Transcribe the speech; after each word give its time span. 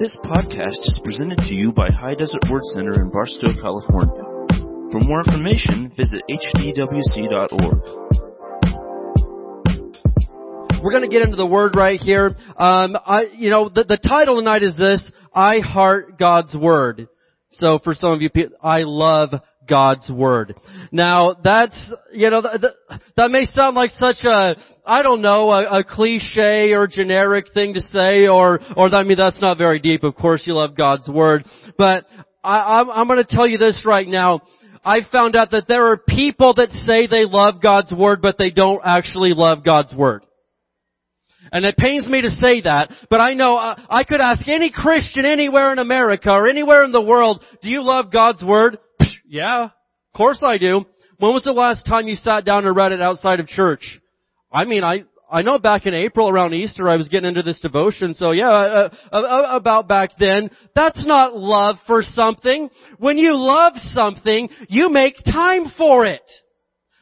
This 0.00 0.16
podcast 0.24 0.80
is 0.88 0.98
presented 1.04 1.40
to 1.40 1.54
you 1.54 1.72
by 1.72 1.90
High 1.90 2.14
Desert 2.14 2.40
Word 2.50 2.64
Center 2.64 3.02
in 3.02 3.10
Barstow, 3.10 3.52
California. 3.52 4.24
For 4.90 4.98
more 4.98 5.18
information, 5.18 5.92
visit 5.94 6.22
hdwc.org. 6.26 7.82
We're 10.82 10.90
going 10.90 11.02
to 11.02 11.10
get 11.10 11.20
into 11.20 11.36
the 11.36 11.44
word 11.44 11.76
right 11.76 12.00
here. 12.00 12.34
Um, 12.56 12.96
I, 13.04 13.26
you 13.34 13.50
know, 13.50 13.68
the, 13.68 13.84
the 13.84 13.98
title 13.98 14.36
tonight 14.36 14.62
is 14.62 14.74
this: 14.74 15.02
I 15.34 15.58
heart 15.58 16.18
God's 16.18 16.56
word. 16.56 17.06
So 17.50 17.78
for 17.84 17.94
some 17.94 18.12
of 18.12 18.22
you, 18.22 18.30
I 18.62 18.84
love 18.84 19.34
God's 19.70 20.10
Word. 20.10 20.56
Now 20.90 21.36
that's, 21.42 21.92
you 22.12 22.28
know, 22.28 22.42
that, 22.42 22.74
that 23.16 23.30
may 23.30 23.44
sound 23.44 23.76
like 23.76 23.90
such 23.90 24.24
a, 24.24 24.56
I 24.84 25.02
don't 25.02 25.22
know, 25.22 25.50
a, 25.50 25.78
a, 25.78 25.84
cliche 25.84 26.72
or 26.72 26.88
generic 26.88 27.46
thing 27.54 27.74
to 27.74 27.80
say 27.80 28.26
or, 28.26 28.58
or 28.76 28.92
I 28.92 29.04
mean 29.04 29.16
that's 29.16 29.40
not 29.40 29.56
very 29.56 29.78
deep. 29.78 30.02
Of 30.02 30.16
course 30.16 30.42
you 30.44 30.54
love 30.54 30.76
God's 30.76 31.08
Word. 31.08 31.46
But 31.78 32.06
I, 32.42 32.58
I'm, 32.58 32.90
I'm 32.90 33.08
gonna 33.08 33.24
tell 33.26 33.46
you 33.46 33.58
this 33.58 33.84
right 33.86 34.08
now. 34.08 34.40
I 34.84 35.00
found 35.12 35.36
out 35.36 35.50
that 35.52 35.68
there 35.68 35.88
are 35.90 35.98
people 35.98 36.54
that 36.54 36.70
say 36.70 37.06
they 37.06 37.24
love 37.24 37.62
God's 37.62 37.92
Word, 37.92 38.20
but 38.22 38.38
they 38.38 38.50
don't 38.50 38.80
actually 38.84 39.34
love 39.34 39.64
God's 39.64 39.94
Word. 39.94 40.24
And 41.52 41.64
it 41.64 41.76
pains 41.76 42.06
me 42.06 42.22
to 42.22 42.30
say 42.30 42.60
that, 42.62 42.92
but 43.08 43.20
I 43.20 43.32
know 43.32 43.56
uh, 43.56 43.74
I 43.88 44.04
could 44.04 44.20
ask 44.20 44.46
any 44.46 44.70
Christian 44.70 45.24
anywhere 45.24 45.72
in 45.72 45.78
America 45.78 46.30
or 46.30 46.48
anywhere 46.48 46.84
in 46.84 46.92
the 46.92 47.02
world, 47.02 47.42
do 47.60 47.68
you 47.68 47.82
love 47.82 48.12
God's 48.12 48.44
Word? 48.44 48.78
Yeah, 49.30 49.66
of 49.66 49.70
course 50.16 50.42
I 50.44 50.58
do. 50.58 50.84
When 51.18 51.32
was 51.32 51.44
the 51.44 51.52
last 51.52 51.86
time 51.86 52.08
you 52.08 52.16
sat 52.16 52.44
down 52.44 52.66
and 52.66 52.74
read 52.74 52.90
it 52.90 53.00
outside 53.00 53.38
of 53.38 53.46
church? 53.46 54.00
I 54.52 54.64
mean, 54.64 54.82
I, 54.82 55.04
I 55.30 55.42
know 55.42 55.56
back 55.60 55.86
in 55.86 55.94
April 55.94 56.28
around 56.28 56.52
Easter 56.52 56.88
I 56.88 56.96
was 56.96 57.08
getting 57.08 57.28
into 57.28 57.42
this 57.42 57.60
devotion, 57.60 58.14
so 58.14 58.32
yeah, 58.32 58.50
uh, 58.50 58.90
uh, 59.12 59.16
uh, 59.16 59.56
about 59.56 59.86
back 59.86 60.10
then. 60.18 60.50
That's 60.74 61.06
not 61.06 61.36
love 61.36 61.76
for 61.86 62.02
something. 62.02 62.70
When 62.98 63.18
you 63.18 63.36
love 63.36 63.74
something, 63.76 64.48
you 64.68 64.88
make 64.88 65.14
time 65.24 65.66
for 65.78 66.06
it. 66.06 66.28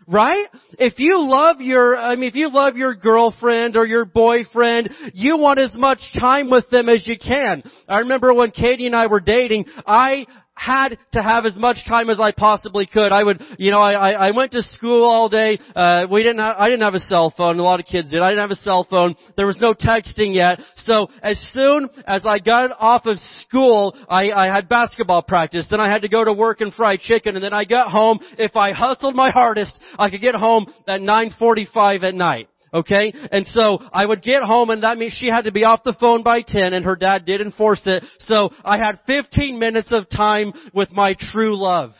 Right? 0.06 0.46
If 0.78 0.94
you 0.98 1.18
love 1.18 1.60
your, 1.60 1.96
I 1.96 2.16
mean, 2.16 2.28
if 2.28 2.34
you 2.34 2.50
love 2.50 2.76
your 2.76 2.94
girlfriend 2.94 3.76
or 3.76 3.86
your 3.86 4.06
boyfriend, 4.06 4.90
you 5.12 5.36
want 5.36 5.58
as 5.58 5.74
much 5.76 6.00
time 6.18 6.50
with 6.50 6.68
them 6.70 6.88
as 6.88 7.06
you 7.06 7.16
can. 7.18 7.62
I 7.86 7.98
remember 7.98 8.32
when 8.32 8.50
Katie 8.50 8.86
and 8.86 8.96
I 8.96 9.06
were 9.06 9.20
dating, 9.20 9.66
I 9.86 10.26
had 10.58 10.98
to 11.12 11.22
have 11.22 11.46
as 11.46 11.56
much 11.56 11.78
time 11.86 12.10
as 12.10 12.18
I 12.20 12.32
possibly 12.32 12.86
could. 12.86 13.12
I 13.12 13.22
would, 13.22 13.40
you 13.58 13.70
know, 13.70 13.80
I, 13.80 14.28
I 14.28 14.30
went 14.32 14.52
to 14.52 14.62
school 14.62 15.04
all 15.04 15.28
day. 15.28 15.58
Uh, 15.74 16.06
we 16.10 16.22
didn't 16.22 16.40
have, 16.40 16.56
I 16.58 16.66
didn't 16.66 16.82
have 16.82 16.94
a 16.94 17.00
cell 17.00 17.32
phone. 17.34 17.58
A 17.58 17.62
lot 17.62 17.80
of 17.80 17.86
kids 17.86 18.10
did. 18.10 18.20
I 18.20 18.30
didn't 18.30 18.42
have 18.42 18.50
a 18.50 18.56
cell 18.56 18.86
phone. 18.88 19.14
There 19.36 19.46
was 19.46 19.58
no 19.60 19.72
texting 19.72 20.34
yet. 20.34 20.60
So 20.76 21.08
as 21.22 21.38
soon 21.52 21.88
as 22.06 22.26
I 22.26 22.38
got 22.38 22.70
off 22.78 23.06
of 23.06 23.18
school, 23.42 23.96
I, 24.08 24.30
I 24.32 24.46
had 24.52 24.68
basketball 24.68 25.22
practice. 25.22 25.66
Then 25.70 25.80
I 25.80 25.90
had 25.90 26.02
to 26.02 26.08
go 26.08 26.24
to 26.24 26.32
work 26.32 26.60
and 26.60 26.74
fry 26.74 26.96
chicken. 26.96 27.36
And 27.36 27.44
then 27.44 27.54
I 27.54 27.64
got 27.64 27.90
home. 27.90 28.18
If 28.36 28.56
I 28.56 28.72
hustled 28.72 29.14
my 29.14 29.30
hardest, 29.30 29.78
I 29.98 30.10
could 30.10 30.20
get 30.20 30.34
home 30.34 30.66
at 30.86 31.00
9.45 31.00 32.02
at 32.02 32.14
night. 32.14 32.48
Okay? 32.72 33.12
And 33.32 33.46
so 33.46 33.78
I 33.92 34.04
would 34.04 34.22
get 34.22 34.42
home 34.42 34.70
and 34.70 34.82
that 34.82 34.98
means 34.98 35.16
she 35.18 35.28
had 35.28 35.44
to 35.44 35.52
be 35.52 35.64
off 35.64 35.84
the 35.84 35.96
phone 35.98 36.22
by 36.22 36.40
10 36.46 36.72
and 36.72 36.84
her 36.84 36.96
dad 36.96 37.24
did 37.24 37.40
enforce 37.40 37.82
it. 37.86 38.04
So 38.20 38.50
I 38.64 38.78
had 38.78 39.00
15 39.06 39.58
minutes 39.58 39.92
of 39.92 40.08
time 40.10 40.52
with 40.74 40.90
my 40.92 41.14
true 41.32 41.56
love. 41.56 41.92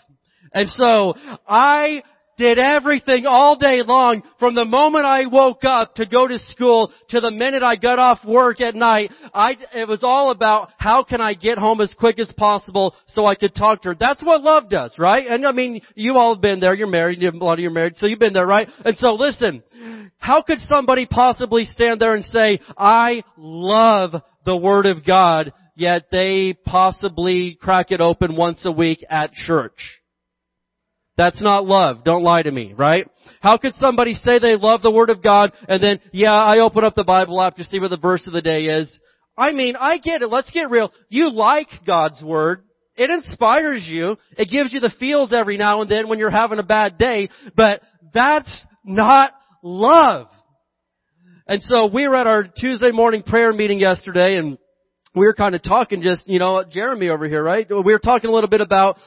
And 0.53 0.69
so 0.69 1.15
I 1.47 2.03
did 2.39 2.59
everything 2.59 3.27
all 3.27 3.57
day 3.57 3.83
long 3.83 4.23
from 4.39 4.55
the 4.55 4.65
moment 4.65 5.05
I 5.05 5.27
woke 5.27 5.65
up 5.65 5.97
to 5.97 6.07
go 6.07 6.27
to 6.27 6.39
school 6.39 6.93
to 7.11 7.21
the 7.21 7.31
minute 7.31 7.63
I 7.63 7.77
got 7.77 7.99
off 7.99 8.25
work 8.25 8.61
at 8.61 8.75
night. 8.75 9.13
I, 9.35 9.57
it 9.75 9.89
was 9.89 10.03
all 10.03 10.31
about 10.31 10.71
how 10.79 11.03
can 11.03 11.21
I 11.21 11.35
get 11.35 11.59
home 11.59 11.81
as 11.81 11.93
quick 11.99 12.19
as 12.19 12.33
possible 12.37 12.95
so 13.09 13.27
I 13.27 13.35
could 13.35 13.55
talk 13.55 13.83
to 13.83 13.91
her. 13.91 13.97
That's 13.99 14.23
what 14.23 14.43
love 14.43 14.71
does, 14.71 14.95
right? 14.99 15.27
And 15.27 15.47
I 15.47 15.53
mean, 15.53 15.83
you 15.95 16.15
all 16.15 16.35
have 16.35 16.43
been 16.43 16.61
there. 16.61 16.75
You're 16.75 16.87
married. 16.87 17.23
A 17.23 17.37
lot 17.37 17.55
of 17.55 17.59
you 17.59 17.69
are 17.69 17.73
married. 17.73 17.97
So 17.97 18.07
you've 18.07 18.19
been 18.19 18.33
there, 18.33 18.47
right? 18.47 18.69
And 18.85 18.97
so 18.97 19.09
listen, 19.15 19.63
how 20.19 20.43
could 20.43 20.59
somebody 20.59 21.07
possibly 21.07 21.65
stand 21.65 22.01
there 22.01 22.15
and 22.15 22.25
say, 22.25 22.61
I 22.77 23.25
love 23.37 24.15
the 24.45 24.57
Word 24.57 24.87
of 24.87 25.05
God, 25.05 25.53
yet 25.75 26.07
they 26.11 26.57
possibly 26.65 27.59
crack 27.61 27.91
it 27.91 28.01
open 28.01 28.37
once 28.37 28.65
a 28.65 28.73
week 28.73 29.05
at 29.11 29.33
church? 29.33 29.98
That's 31.19 31.43
not 31.43 31.67
love. 31.67 32.05
Don't 32.05 32.23
lie 32.23 32.43
to 32.43 32.51
me, 32.51 32.73
right? 32.79 33.09
How 33.41 33.59
could 33.59 33.75
somebody 33.75 34.15
say 34.15 34.39
they 34.39 34.55
love 34.55 34.83
the 34.83 34.93
Word 34.93 35.11
of 35.11 35.21
God 35.21 35.53
and 35.69 35.83
then, 35.83 35.99
yeah, 36.13 36.33
I 36.33 36.61
open 36.61 36.85
up 36.85 36.95
the 36.95 37.03
Bible 37.03 37.43
app 37.43 37.57
to 37.57 37.65
see 37.65 37.81
what 37.81 37.91
the 37.91 37.99
verse 37.99 38.25
of 38.29 38.33
the 38.33 38.41
day 38.41 38.67
is? 38.67 38.99
I 39.37 39.53
mean, 39.53 39.75
I 39.75 39.99
get 39.99 40.23
it. 40.23 40.31
Let's 40.31 40.51
get 40.53 40.71
real. 40.71 40.93
You 41.09 41.31
like 41.31 41.67
God's 41.85 42.23
Word. 42.23 42.63
It 42.97 43.11
inspires 43.11 43.85
you. 43.87 44.17
It 44.37 44.49
gives 44.49 44.73
you 44.73 44.79
the 44.79 44.93
feels 44.99 45.33
every 45.33 45.57
now 45.57 45.83
and 45.83 45.91
then 45.91 46.09
when 46.09 46.21
you're 46.21 46.31
having 46.31 46.61
a 46.61 46.65
bad 46.65 46.99
day, 46.99 47.31
but 47.57 47.81
that's 48.15 48.65
not 48.85 49.33
love. 49.63 50.29
And 51.49 51.61
so 51.63 51.87
we 51.87 52.07
were 52.07 52.15
at 52.15 52.29
our 52.29 52.45
Tuesday 52.45 52.93
morning 52.93 53.25
prayer 53.25 53.53
meeting 53.53 53.81
yesterday 53.81 54.37
and 54.37 54.57
we 55.15 55.27
were 55.27 55.35
kind 55.35 55.57
of 55.57 55.63
talking 55.63 56.01
just, 56.01 56.29
you 56.29 56.39
know, 56.39 56.63
Jeremy 56.71 57.09
over 57.09 57.27
here, 57.27 57.43
right? 57.43 57.67
We 57.69 57.93
were 57.93 57.99
talking 57.99 58.31
a 58.31 58.33
little 58.33 58.51
bit 58.51 58.61
about 58.61 58.99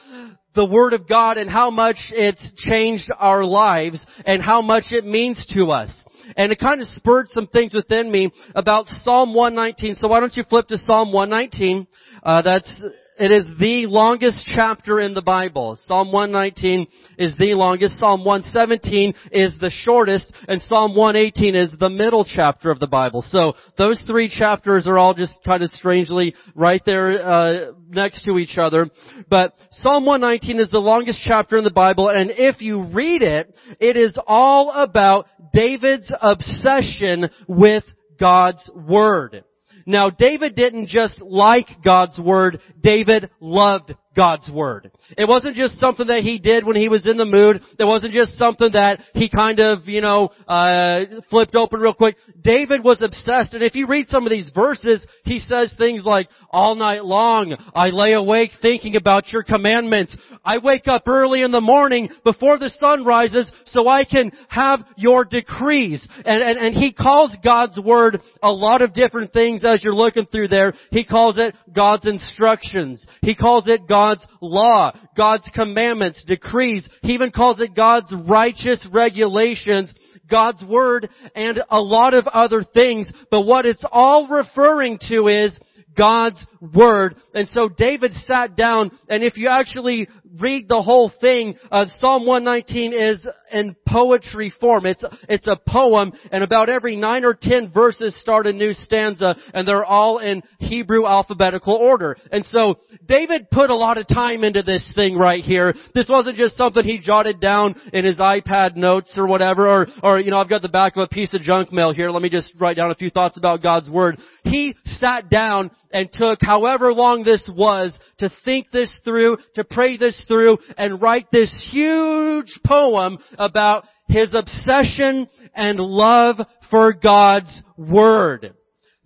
the 0.54 0.64
Word 0.66 0.92
of 0.92 1.08
God 1.08 1.38
and 1.38 1.48
how 1.48 1.70
much 1.70 1.96
it's 2.10 2.52
changed 2.56 3.10
our 3.18 3.44
lives 3.44 4.04
and 4.24 4.42
how 4.42 4.62
much 4.62 4.84
it 4.90 5.04
means 5.04 5.44
to 5.54 5.66
us. 5.70 6.04
And 6.36 6.52
it 6.52 6.58
kind 6.58 6.80
of 6.80 6.88
spurred 6.88 7.28
some 7.28 7.46
things 7.46 7.74
within 7.74 8.10
me 8.10 8.30
about 8.54 8.86
Psalm 8.86 9.34
119. 9.34 9.96
So 9.96 10.08
why 10.08 10.20
don't 10.20 10.36
you 10.36 10.44
flip 10.44 10.68
to 10.68 10.78
Psalm 10.78 11.12
119? 11.12 11.86
Uh, 12.22 12.42
that's 12.42 12.84
it 13.22 13.30
is 13.30 13.46
the 13.60 13.86
longest 13.86 14.44
chapter 14.52 14.98
in 14.98 15.14
the 15.14 15.22
Bible. 15.22 15.78
Psalm 15.86 16.10
119 16.10 16.88
is 17.18 17.36
the 17.38 17.54
longest. 17.54 17.96
Psalm 18.00 18.24
117 18.24 19.14
is 19.30 19.56
the 19.60 19.70
shortest. 19.70 20.32
And 20.48 20.60
Psalm 20.60 20.96
118 20.96 21.54
is 21.54 21.76
the 21.78 21.88
middle 21.88 22.24
chapter 22.24 22.72
of 22.72 22.80
the 22.80 22.88
Bible. 22.88 23.22
So 23.22 23.52
those 23.78 24.02
three 24.08 24.28
chapters 24.28 24.88
are 24.88 24.98
all 24.98 25.14
just 25.14 25.34
kind 25.44 25.62
of 25.62 25.70
strangely 25.70 26.34
right 26.56 26.82
there 26.84 27.24
uh, 27.24 27.72
next 27.88 28.24
to 28.24 28.38
each 28.38 28.58
other. 28.58 28.90
But 29.30 29.54
Psalm 29.70 30.04
119 30.04 30.58
is 30.58 30.70
the 30.70 30.80
longest 30.80 31.20
chapter 31.24 31.56
in 31.56 31.62
the 31.62 31.70
Bible. 31.70 32.08
And 32.08 32.32
if 32.32 32.60
you 32.60 32.86
read 32.86 33.22
it, 33.22 33.54
it 33.78 33.96
is 33.96 34.14
all 34.26 34.72
about 34.72 35.28
David's 35.52 36.10
obsession 36.20 37.30
with 37.46 37.84
God's 38.18 38.68
Word. 38.74 39.44
Now 39.86 40.10
David 40.10 40.54
didn't 40.54 40.88
just 40.88 41.20
like 41.20 41.66
God's 41.84 42.18
Word, 42.18 42.60
David 42.82 43.30
loved 43.40 43.94
God's 44.14 44.50
Word. 44.50 44.90
It 45.16 45.26
wasn't 45.26 45.56
just 45.56 45.78
something 45.78 46.06
that 46.08 46.20
he 46.22 46.38
did 46.38 46.66
when 46.66 46.76
he 46.76 46.88
was 46.88 47.06
in 47.06 47.16
the 47.16 47.24
mood. 47.24 47.62
It 47.78 47.84
wasn't 47.84 48.12
just 48.12 48.36
something 48.36 48.72
that 48.72 49.00
he 49.14 49.30
kind 49.30 49.58
of, 49.58 49.88
you 49.88 50.00
know, 50.00 50.30
uh, 50.46 51.04
flipped 51.30 51.54
open 51.54 51.80
real 51.80 51.94
quick. 51.94 52.16
David 52.42 52.84
was 52.84 53.00
obsessed, 53.00 53.54
and 53.54 53.62
if 53.62 53.74
you 53.74 53.86
read 53.86 54.08
some 54.08 54.26
of 54.26 54.30
these 54.30 54.50
verses, 54.54 55.06
he 55.24 55.38
says 55.38 55.74
things 55.78 56.04
like, 56.04 56.28
all 56.50 56.74
night 56.74 57.04
long, 57.04 57.56
I 57.74 57.88
lay 57.88 58.12
awake 58.12 58.50
thinking 58.60 58.96
about 58.96 59.32
your 59.32 59.42
commandments. 59.42 60.14
I 60.44 60.58
wake 60.58 60.88
up 60.88 61.04
early 61.06 61.42
in 61.42 61.50
the 61.50 61.60
morning 61.62 62.10
before 62.24 62.58
the 62.58 62.68
sun 62.68 63.04
rises 63.04 63.50
so 63.64 63.88
I 63.88 64.04
can 64.04 64.30
have 64.48 64.80
your 64.96 65.24
decrees. 65.24 66.06
And, 66.26 66.42
and, 66.42 66.58
and 66.58 66.74
he 66.74 66.92
calls 66.92 67.34
God's 67.42 67.80
Word 67.80 68.20
a 68.42 68.52
lot 68.52 68.82
of 68.82 68.92
different 68.92 69.32
things 69.32 69.64
as 69.64 69.82
you're 69.82 69.94
looking 69.94 70.26
through 70.26 70.48
there. 70.48 70.74
He 70.90 71.04
calls 71.04 71.38
it 71.38 71.54
God's 71.74 72.06
instructions. 72.06 73.06
He 73.22 73.34
calls 73.34 73.66
it 73.66 73.88
God's 73.88 74.01
God's 74.02 74.26
law, 74.40 74.92
God's 75.16 75.48
commandments, 75.54 76.24
decrees. 76.26 76.88
He 77.02 77.12
even 77.12 77.30
calls 77.30 77.60
it 77.60 77.76
God's 77.76 78.12
righteous 78.28 78.86
regulations, 78.92 79.92
God's 80.28 80.64
word, 80.64 81.08
and 81.36 81.60
a 81.70 81.80
lot 81.80 82.12
of 82.14 82.26
other 82.26 82.62
things. 82.62 83.10
But 83.30 83.42
what 83.42 83.64
it's 83.64 83.84
all 83.92 84.26
referring 84.26 84.98
to 85.08 85.28
is 85.28 85.58
God's 85.96 86.44
Word. 86.74 87.16
And 87.34 87.46
so 87.48 87.68
David 87.68 88.12
sat 88.12 88.56
down, 88.56 88.90
and 89.08 89.22
if 89.22 89.36
you 89.36 89.48
actually 89.48 90.08
read 90.38 90.68
the 90.68 90.82
whole 90.82 91.12
thing, 91.20 91.56
uh, 91.70 91.86
Psalm 91.98 92.26
119 92.26 92.92
is 92.92 93.26
in 93.52 93.76
poetry 93.86 94.52
form. 94.60 94.86
It's, 94.86 95.04
it's 95.28 95.46
a 95.46 95.56
poem, 95.68 96.12
and 96.30 96.42
about 96.42 96.68
every 96.68 96.96
nine 96.96 97.24
or 97.24 97.34
ten 97.40 97.70
verses 97.72 98.18
start 98.20 98.46
a 98.46 98.52
new 98.52 98.72
stanza, 98.72 99.36
and 99.52 99.66
they're 99.66 99.84
all 99.84 100.18
in 100.18 100.42
Hebrew 100.58 101.06
alphabetical 101.06 101.74
order. 101.74 102.16
And 102.30 102.44
so 102.46 102.76
David 103.06 103.50
put 103.50 103.70
a 103.70 103.74
lot 103.74 103.98
of 103.98 104.08
time 104.08 104.44
into 104.44 104.62
this 104.62 104.90
thing 104.94 105.16
right 105.16 105.42
here. 105.42 105.74
This 105.94 106.08
wasn't 106.08 106.36
just 106.36 106.56
something 106.56 106.84
he 106.84 106.98
jotted 106.98 107.40
down 107.40 107.74
in 107.92 108.04
his 108.04 108.18
iPad 108.18 108.76
notes 108.76 109.14
or 109.16 109.26
whatever, 109.26 109.68
or, 109.68 109.86
or, 110.02 110.18
you 110.18 110.30
know, 110.30 110.38
I've 110.38 110.48
got 110.48 110.62
the 110.62 110.68
back 110.68 110.96
of 110.96 111.02
a 111.02 111.08
piece 111.08 111.34
of 111.34 111.42
junk 111.42 111.72
mail 111.72 111.92
here. 111.92 112.10
Let 112.10 112.22
me 112.22 112.30
just 112.30 112.52
write 112.58 112.76
down 112.76 112.90
a 112.90 112.94
few 112.94 113.10
thoughts 113.10 113.36
about 113.36 113.62
God's 113.62 113.90
Word. 113.90 114.18
He 114.44 114.74
sat 114.84 115.28
down 115.28 115.70
and 115.92 116.10
took 116.12 116.38
however 116.40 116.92
long 116.92 117.22
this 117.22 117.48
was 117.54 117.98
to 118.18 118.30
think 118.44 118.70
this 118.70 118.92
through, 119.04 119.36
to 119.54 119.64
pray 119.64 119.96
this 119.96 120.21
through, 120.26 120.58
and 120.76 121.00
write 121.00 121.26
this 121.30 121.52
huge 121.70 122.60
poem 122.64 123.18
about 123.38 123.84
his 124.08 124.34
obsession 124.34 125.28
and 125.54 125.78
love 125.78 126.36
for 126.70 126.92
God's 126.92 127.62
Word. 127.76 128.54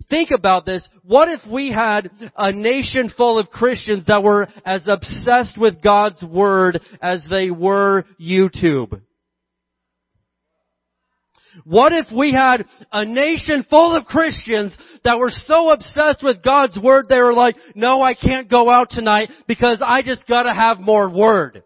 Think 0.09 0.31
about 0.31 0.65
this. 0.65 0.87
What 1.03 1.27
if 1.27 1.41
we 1.51 1.71
had 1.71 2.09
a 2.37 2.51
nation 2.51 3.11
full 3.15 3.37
of 3.37 3.49
Christians 3.49 4.05
that 4.05 4.23
were 4.23 4.47
as 4.65 4.87
obsessed 4.87 5.57
with 5.57 5.81
God's 5.83 6.23
Word 6.23 6.79
as 7.01 7.25
they 7.29 7.51
were 7.51 8.05
YouTube? 8.19 9.01
What 11.63 11.93
if 11.93 12.07
we 12.15 12.33
had 12.33 12.65
a 12.91 13.05
nation 13.05 13.65
full 13.69 13.95
of 13.95 14.05
Christians 14.05 14.75
that 15.03 15.19
were 15.19 15.31
so 15.31 15.71
obsessed 15.71 16.23
with 16.23 16.43
God's 16.43 16.77
Word 16.77 17.05
they 17.09 17.19
were 17.19 17.33
like, 17.33 17.55
no, 17.75 18.01
I 18.01 18.13
can't 18.13 18.49
go 18.49 18.69
out 18.69 18.89
tonight 18.89 19.29
because 19.47 19.81
I 19.85 20.01
just 20.01 20.27
gotta 20.27 20.53
have 20.53 20.79
more 20.79 21.09
Word. 21.09 21.63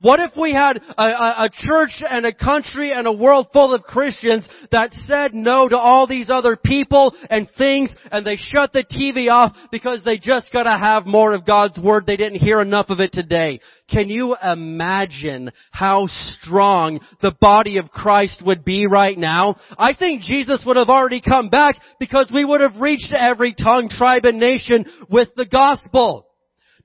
What 0.00 0.20
if 0.20 0.32
we 0.36 0.52
had 0.52 0.76
a, 0.76 1.02
a, 1.02 1.34
a, 1.44 1.50
church 1.52 2.02
and 2.08 2.24
a 2.26 2.34
country 2.34 2.92
and 2.92 3.06
a 3.06 3.12
world 3.12 3.48
full 3.52 3.74
of 3.74 3.82
Christians 3.82 4.48
that 4.70 4.92
said 5.06 5.34
no 5.34 5.68
to 5.68 5.76
all 5.76 6.06
these 6.06 6.28
other 6.30 6.56
people 6.56 7.14
and 7.30 7.48
things 7.56 7.90
and 8.12 8.26
they 8.26 8.36
shut 8.36 8.72
the 8.72 8.84
TV 8.84 9.30
off 9.30 9.56
because 9.72 10.04
they 10.04 10.18
just 10.18 10.52
gotta 10.52 10.78
have 10.78 11.06
more 11.06 11.32
of 11.32 11.46
God's 11.46 11.78
Word. 11.78 12.06
They 12.06 12.16
didn't 12.16 12.40
hear 12.40 12.60
enough 12.60 12.90
of 12.90 13.00
it 13.00 13.12
today. 13.12 13.60
Can 13.90 14.08
you 14.08 14.36
imagine 14.42 15.50
how 15.70 16.04
strong 16.06 17.00
the 17.22 17.34
body 17.40 17.78
of 17.78 17.90
Christ 17.90 18.42
would 18.44 18.64
be 18.64 18.86
right 18.86 19.18
now? 19.18 19.56
I 19.78 19.94
think 19.94 20.22
Jesus 20.22 20.62
would 20.66 20.76
have 20.76 20.90
already 20.90 21.20
come 21.20 21.48
back 21.48 21.76
because 21.98 22.30
we 22.32 22.44
would 22.44 22.60
have 22.60 22.76
reached 22.76 23.12
every 23.12 23.54
tongue, 23.54 23.88
tribe, 23.88 24.26
and 24.26 24.38
nation 24.38 24.84
with 25.08 25.28
the 25.34 25.46
gospel. 25.46 26.27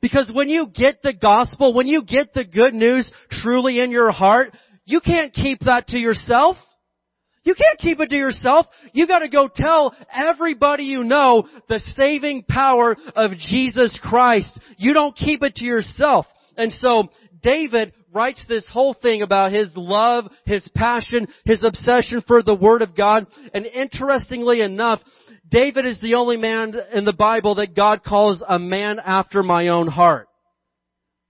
Because 0.04 0.30
when 0.34 0.50
you 0.50 0.68
get 0.68 1.02
the 1.02 1.14
gospel, 1.14 1.74
when 1.74 1.88
you 1.88 2.04
get 2.04 2.34
the 2.34 2.44
good 2.44 2.74
news 2.74 3.10
truly 3.32 3.80
in 3.80 3.90
your 3.90 4.12
heart, 4.12 4.54
you 4.84 5.00
can't 5.00 5.32
keep 5.32 5.62
that 5.62 5.88
to 5.88 5.98
yourself. 5.98 6.58
You 7.46 7.56
can't 7.56 7.80
keep 7.80 8.02
it 8.02 8.10
to 8.10 8.18
yourself. 8.18 8.66
You 8.92 9.08
gotta 9.08 9.30
go 9.30 9.48
tell 9.48 9.96
everybody 10.14 10.84
you 10.84 11.06
know 11.06 11.48
the 11.70 11.80
saving 11.96 12.44
power 12.44 12.98
of 13.16 13.32
Jesus 13.38 13.98
Christ. 14.04 14.60
You 14.78 14.94
don't 14.94 15.16
keep 15.16 15.42
it 15.42 15.56
to 15.56 15.64
yourself. 15.64 16.26
And 16.58 16.74
so, 16.74 17.08
David 17.42 17.94
writes 18.13 18.44
this 18.48 18.68
whole 18.71 18.94
thing 18.94 19.21
about 19.21 19.51
his 19.51 19.71
love, 19.75 20.25
his 20.45 20.68
passion, 20.75 21.27
his 21.45 21.63
obsession 21.63 22.24
for 22.27 22.44
the 22.44 22.56
Word 22.56 22.81
of 22.81 22.95
God. 22.95 23.27
And 23.54 23.65
interestingly 23.65 24.62
enough, 24.62 25.01
David 25.50 25.86
is 25.86 26.00
the 26.00 26.15
only 26.15 26.38
man 26.38 26.74
in 26.94 27.06
the 27.06 27.13
Bible 27.13 27.56
that 27.56 27.75
God 27.75 28.04
calls 28.04 28.44
a 28.48 28.60
man 28.60 29.00
after 29.00 29.44
my 29.44 29.69
own 29.69 29.88
heart. 29.88 30.27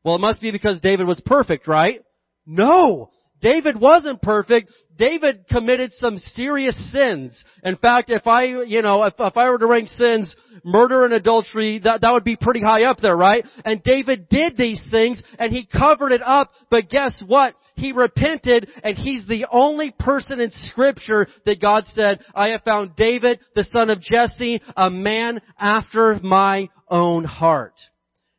Well, 0.03 0.15
it 0.15 0.21
must 0.21 0.41
be 0.41 0.51
because 0.51 0.81
David 0.81 1.07
was 1.07 1.21
perfect, 1.25 1.67
right? 1.67 2.01
No! 2.45 3.09
David 3.43 3.77
wasn't 3.77 4.21
perfect. 4.21 4.71
David 4.97 5.45
committed 5.49 5.91
some 5.93 6.17
serious 6.17 6.77
sins. 6.93 7.43
In 7.61 7.75
fact, 7.75 8.09
if 8.09 8.25
I, 8.25 8.43
you 8.43 8.81
know, 8.81 9.03
if, 9.03 9.15
if 9.19 9.35
I 9.35 9.49
were 9.49 9.57
to 9.57 9.67
rank 9.67 9.89
sins, 9.89 10.33
murder 10.63 11.03
and 11.03 11.13
adultery, 11.13 11.79
that, 11.83 11.99
that 12.01 12.13
would 12.13 12.23
be 12.23 12.37
pretty 12.37 12.61
high 12.61 12.83
up 12.83 12.99
there, 13.01 13.17
right? 13.17 13.43
And 13.65 13.83
David 13.83 14.29
did 14.29 14.55
these 14.55 14.81
things 14.89 15.21
and 15.37 15.51
he 15.51 15.65
covered 15.65 16.13
it 16.13 16.21
up, 16.23 16.51
but 16.71 16.89
guess 16.89 17.21
what? 17.27 17.53
He 17.75 17.91
repented 17.91 18.69
and 18.81 18.97
he's 18.97 19.27
the 19.27 19.45
only 19.51 19.93
person 19.99 20.39
in 20.39 20.49
scripture 20.67 21.27
that 21.45 21.59
God 21.59 21.83
said, 21.87 22.21
I 22.33 22.49
have 22.49 22.63
found 22.63 22.95
David, 22.95 23.41
the 23.55 23.65
son 23.65 23.89
of 23.89 23.99
Jesse, 23.99 24.61
a 24.77 24.89
man 24.89 25.41
after 25.59 26.17
my 26.23 26.69
own 26.89 27.25
heart. 27.25 27.73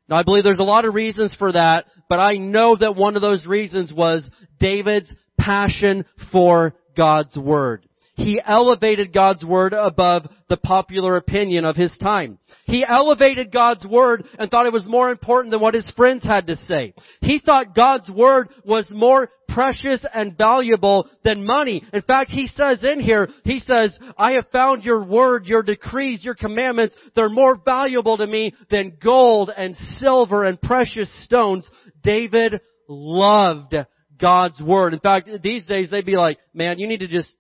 Now 0.09 0.17
I 0.17 0.23
believe 0.23 0.45
there's 0.45 0.59
a 0.59 0.63
lot 0.63 0.85
of 0.85 0.95
reasons 0.95 1.35
for 1.39 1.53
that, 1.53 1.87
but 2.09 2.21
I 2.21 2.35
know 2.35 2.77
that 2.77 2.97
one 2.97 3.17
of 3.17 3.23
those 3.23 3.47
reasons 3.47 3.93
was 3.93 4.29
David's 4.61 5.13
passion 5.39 6.05
for 6.33 6.75
God's 6.97 7.37
Word. 7.37 7.87
He 8.15 8.41
elevated 8.45 9.13
God's 9.13 9.45
Word 9.45 9.73
above 9.73 10.27
the 10.49 10.57
popular 10.57 11.17
opinion 11.17 11.65
of 11.65 11.77
his 11.77 11.97
time. 11.99 12.39
He 12.65 12.85
elevated 12.87 13.53
God's 13.53 13.85
Word 13.87 14.25
and 14.39 14.51
thought 14.51 14.67
it 14.67 14.73
was 14.73 14.87
more 14.87 15.11
important 15.11 15.51
than 15.51 15.61
what 15.61 15.75
his 15.75 15.89
friends 15.97 16.25
had 16.25 16.47
to 16.47 16.57
say. 16.57 16.95
He 17.21 17.41
thought 17.45 17.75
God's 17.75 18.09
Word 18.09 18.49
was 18.65 18.87
more 18.91 19.29
precious 19.49 20.05
and 20.15 20.39
valuable 20.39 21.09
than 21.25 21.45
money. 21.45 21.83
In 21.93 22.03
fact, 22.03 22.31
he 22.31 22.47
says 22.47 22.85
in 22.89 23.01
here, 23.01 23.29
he 23.45 23.59
says, 23.59 23.99
I 24.17 24.33
have 24.33 24.49
found 24.53 24.85
your 24.85 25.05
Word, 25.05 25.47
your 25.47 25.63
decrees, 25.63 26.25
your 26.25 26.35
commandments, 26.35 26.95
they're 27.15 27.29
more 27.29 27.57
valuable 27.63 28.17
to 28.17 28.27
me 28.27 28.55
than 28.71 28.97
gold 29.03 29.51
and 29.55 29.77
silver 29.99 30.45
and 30.45 30.61
precious 30.61 31.11
stones. 31.25 31.69
David 32.03 32.61
loved 32.89 33.75
God's 34.21 34.61
Word. 34.61 34.95
In 34.95 35.01
fact, 35.01 35.29
these 35.43 35.67
days 35.67 35.91
they'd 35.91 36.07
be 36.07 36.17
like, 36.17 36.39
man, 36.53 36.79
you 36.79 36.87
need 36.87 37.01
to 37.01 37.09
just, 37.09 37.31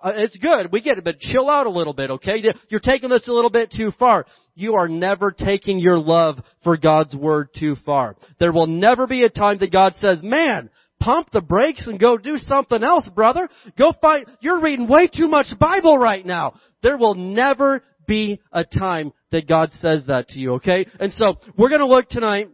Uh, 0.00 0.12
it's 0.16 0.36
good, 0.36 0.70
we 0.70 0.80
get 0.80 0.98
it, 0.98 1.04
but 1.04 1.18
chill 1.18 1.50
out 1.50 1.66
a 1.66 1.70
little 1.70 1.92
bit, 1.92 2.10
okay? 2.10 2.42
You're 2.68 2.80
taking 2.80 3.10
this 3.10 3.26
a 3.26 3.32
little 3.32 3.50
bit 3.50 3.72
too 3.72 3.90
far. 3.98 4.26
You 4.54 4.74
are 4.74 4.88
never 4.88 5.32
taking 5.32 5.80
your 5.80 5.98
love 5.98 6.38
for 6.62 6.76
God's 6.76 7.16
Word 7.16 7.48
too 7.58 7.76
far. 7.84 8.16
There 8.38 8.52
will 8.52 8.68
never 8.68 9.08
be 9.08 9.24
a 9.24 9.28
time 9.28 9.58
that 9.58 9.72
God 9.72 9.94
says, 9.96 10.22
man, 10.22 10.70
pump 11.00 11.30
the 11.32 11.40
brakes 11.40 11.84
and 11.86 11.98
go 11.98 12.16
do 12.16 12.36
something 12.36 12.82
else, 12.82 13.08
brother. 13.12 13.48
Go 13.76 13.92
find, 14.00 14.26
you're 14.40 14.60
reading 14.60 14.88
way 14.88 15.08
too 15.08 15.26
much 15.26 15.46
Bible 15.58 15.98
right 15.98 16.24
now. 16.24 16.54
There 16.82 16.96
will 16.96 17.14
never 17.14 17.82
be 18.06 18.40
a 18.52 18.64
time 18.64 19.12
that 19.32 19.48
God 19.48 19.72
says 19.72 20.06
that 20.06 20.28
to 20.28 20.38
you, 20.38 20.54
okay? 20.54 20.86
And 21.00 21.12
so, 21.12 21.34
we're 21.56 21.70
gonna 21.70 21.86
look 21.86 22.08
tonight 22.08 22.48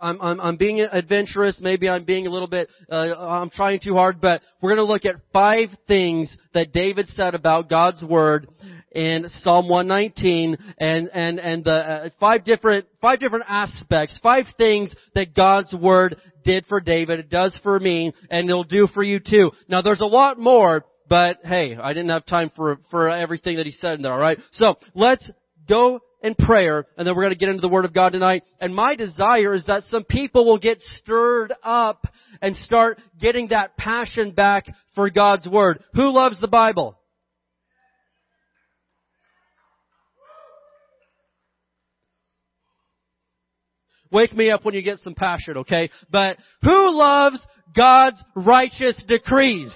I'm, 0.00 0.20
I'm, 0.20 0.40
I'm 0.40 0.56
being 0.56 0.80
adventurous. 0.80 1.58
Maybe 1.60 1.88
I'm 1.88 2.04
being 2.04 2.26
a 2.26 2.30
little 2.30 2.48
bit, 2.48 2.68
uh, 2.90 2.94
I'm 2.94 3.50
trying 3.50 3.80
too 3.80 3.94
hard, 3.94 4.20
but 4.20 4.42
we're 4.60 4.74
going 4.74 4.86
to 4.86 4.92
look 4.92 5.04
at 5.04 5.16
five 5.32 5.68
things 5.86 6.36
that 6.54 6.72
David 6.72 7.08
said 7.08 7.34
about 7.34 7.68
God's 7.68 8.02
Word 8.02 8.48
in 8.92 9.26
Psalm 9.40 9.68
119 9.68 10.56
and, 10.78 11.10
and, 11.12 11.38
and 11.38 11.64
the 11.64 11.70
uh, 11.70 12.08
five 12.18 12.44
different, 12.44 12.86
five 13.00 13.18
different 13.18 13.44
aspects, 13.48 14.18
five 14.22 14.46
things 14.56 14.94
that 15.14 15.34
God's 15.34 15.72
Word 15.74 16.16
did 16.44 16.66
for 16.66 16.80
David, 16.80 17.20
it 17.20 17.30
does 17.30 17.58
for 17.62 17.78
me, 17.78 18.12
and 18.30 18.48
it'll 18.48 18.64
do 18.64 18.86
for 18.86 19.02
you 19.02 19.20
too. 19.20 19.50
Now 19.68 19.82
there's 19.82 20.00
a 20.00 20.06
lot 20.06 20.38
more, 20.38 20.84
but 21.08 21.38
hey, 21.44 21.76
I 21.76 21.92
didn't 21.92 22.10
have 22.10 22.26
time 22.26 22.50
for, 22.56 22.78
for 22.90 23.08
everything 23.08 23.56
that 23.56 23.66
he 23.66 23.72
said 23.72 23.94
in 23.94 24.02
there, 24.02 24.12
alright? 24.12 24.38
So, 24.52 24.76
let's 24.94 25.28
go 25.68 26.00
in 26.22 26.34
prayer, 26.34 26.86
and 26.96 27.06
then 27.06 27.14
we're 27.14 27.22
going 27.22 27.32
to 27.32 27.38
get 27.38 27.48
into 27.48 27.60
the 27.60 27.68
Word 27.68 27.84
of 27.84 27.94
God 27.94 28.12
tonight. 28.12 28.42
And 28.60 28.74
my 28.74 28.94
desire 28.94 29.54
is 29.54 29.64
that 29.66 29.84
some 29.84 30.04
people 30.04 30.44
will 30.44 30.58
get 30.58 30.80
stirred 30.80 31.52
up 31.62 32.06
and 32.42 32.56
start 32.56 32.98
getting 33.18 33.48
that 33.48 33.76
passion 33.76 34.32
back 34.32 34.66
for 34.94 35.10
God's 35.10 35.48
Word. 35.48 35.82
Who 35.94 36.12
loves 36.12 36.40
the 36.40 36.48
Bible? 36.48 36.96
Wake 44.12 44.32
me 44.32 44.50
up 44.50 44.64
when 44.64 44.74
you 44.74 44.82
get 44.82 44.98
some 44.98 45.14
passion, 45.14 45.58
okay? 45.58 45.88
But 46.10 46.36
who 46.62 46.96
loves 46.96 47.40
God's 47.74 48.22
righteous 48.34 49.02
decrees? 49.06 49.72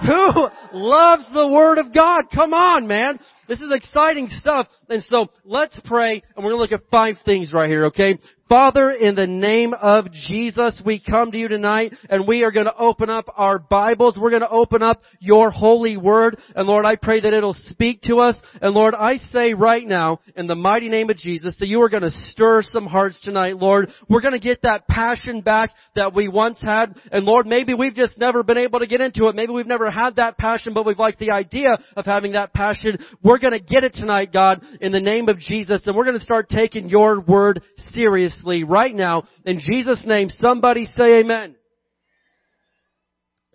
Who 0.00 0.48
loves 0.72 1.26
the 1.32 1.48
Word 1.48 1.78
of 1.78 1.94
God? 1.94 2.24
Come 2.34 2.52
on, 2.52 2.86
man. 2.86 3.18
This 3.48 3.60
is 3.60 3.72
exciting 3.72 4.28
stuff. 4.30 4.68
And 4.88 5.02
so 5.04 5.26
let's 5.44 5.78
pray 5.84 6.22
and 6.34 6.44
we're 6.44 6.52
going 6.52 6.68
to 6.68 6.74
look 6.74 6.80
at 6.80 6.90
five 6.90 7.16
things 7.24 7.52
right 7.52 7.68
here, 7.68 7.86
okay? 7.86 8.18
Father, 8.48 8.90
in 8.90 9.14
the 9.14 9.26
name 9.26 9.72
of 9.72 10.12
Jesus, 10.12 10.80
we 10.84 11.00
come 11.00 11.32
to 11.32 11.38
you 11.38 11.48
tonight 11.48 11.94
and 12.10 12.28
we 12.28 12.42
are 12.42 12.50
going 12.50 12.66
to 12.66 12.76
open 12.76 13.08
up 13.08 13.24
our 13.36 13.58
Bibles. 13.58 14.18
We're 14.20 14.30
going 14.30 14.42
to 14.42 14.50
open 14.50 14.82
up 14.82 15.02
your 15.18 15.50
holy 15.50 15.96
word. 15.96 16.36
And 16.54 16.68
Lord, 16.68 16.84
I 16.84 16.96
pray 16.96 17.20
that 17.20 17.32
it'll 17.32 17.54
speak 17.54 18.02
to 18.02 18.18
us. 18.18 18.38
And 18.60 18.74
Lord, 18.74 18.94
I 18.94 19.16
say 19.16 19.54
right 19.54 19.86
now, 19.86 20.20
in 20.36 20.46
the 20.46 20.54
mighty 20.54 20.90
name 20.90 21.08
of 21.08 21.16
Jesus, 21.16 21.56
that 21.58 21.68
you 21.68 21.80
are 21.82 21.88
going 21.88 22.02
to 22.02 22.10
stir 22.10 22.60
some 22.62 22.86
hearts 22.86 23.18
tonight, 23.20 23.56
Lord. 23.56 23.88
We're 24.10 24.20
going 24.20 24.34
to 24.34 24.38
get 24.38 24.60
that 24.62 24.86
passion 24.88 25.40
back 25.40 25.70
that 25.96 26.14
we 26.14 26.28
once 26.28 26.60
had. 26.60 26.94
And 27.10 27.24
Lord, 27.24 27.46
maybe 27.46 27.72
we've 27.72 27.94
just 27.94 28.18
never 28.18 28.42
been 28.42 28.58
able 28.58 28.80
to 28.80 28.86
get 28.86 29.00
into 29.00 29.28
it. 29.28 29.34
Maybe 29.34 29.52
we've 29.52 29.66
never 29.66 29.90
had 29.90 30.16
that 30.16 30.36
passion, 30.36 30.74
but 30.74 30.84
we've 30.84 30.98
liked 30.98 31.18
the 31.18 31.30
idea 31.30 31.78
of 31.96 32.04
having 32.04 32.32
that 32.32 32.52
passion. 32.52 32.98
We're 33.22 33.33
going 33.38 33.52
to 33.52 33.60
get 33.60 33.84
it 33.84 33.94
tonight, 33.94 34.32
God, 34.32 34.62
in 34.80 34.92
the 34.92 35.00
name 35.00 35.28
of 35.28 35.38
Jesus. 35.38 35.86
And 35.86 35.96
we're 35.96 36.04
going 36.04 36.18
to 36.18 36.24
start 36.24 36.48
taking 36.48 36.88
your 36.88 37.20
word 37.20 37.62
seriously 37.92 38.64
right 38.64 38.94
now. 38.94 39.24
In 39.44 39.60
Jesus' 39.60 40.04
name, 40.06 40.28
somebody 40.30 40.86
say 40.96 41.20
amen. 41.20 41.56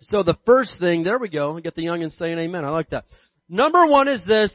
So 0.00 0.22
the 0.22 0.36
first 0.46 0.76
thing, 0.80 1.04
there 1.04 1.18
we 1.18 1.28
go. 1.28 1.58
Get 1.60 1.74
the 1.74 1.84
youngins 1.84 2.12
saying 2.12 2.38
amen. 2.38 2.64
I 2.64 2.70
like 2.70 2.90
that. 2.90 3.04
Number 3.48 3.86
one 3.86 4.08
is 4.08 4.24
this. 4.26 4.52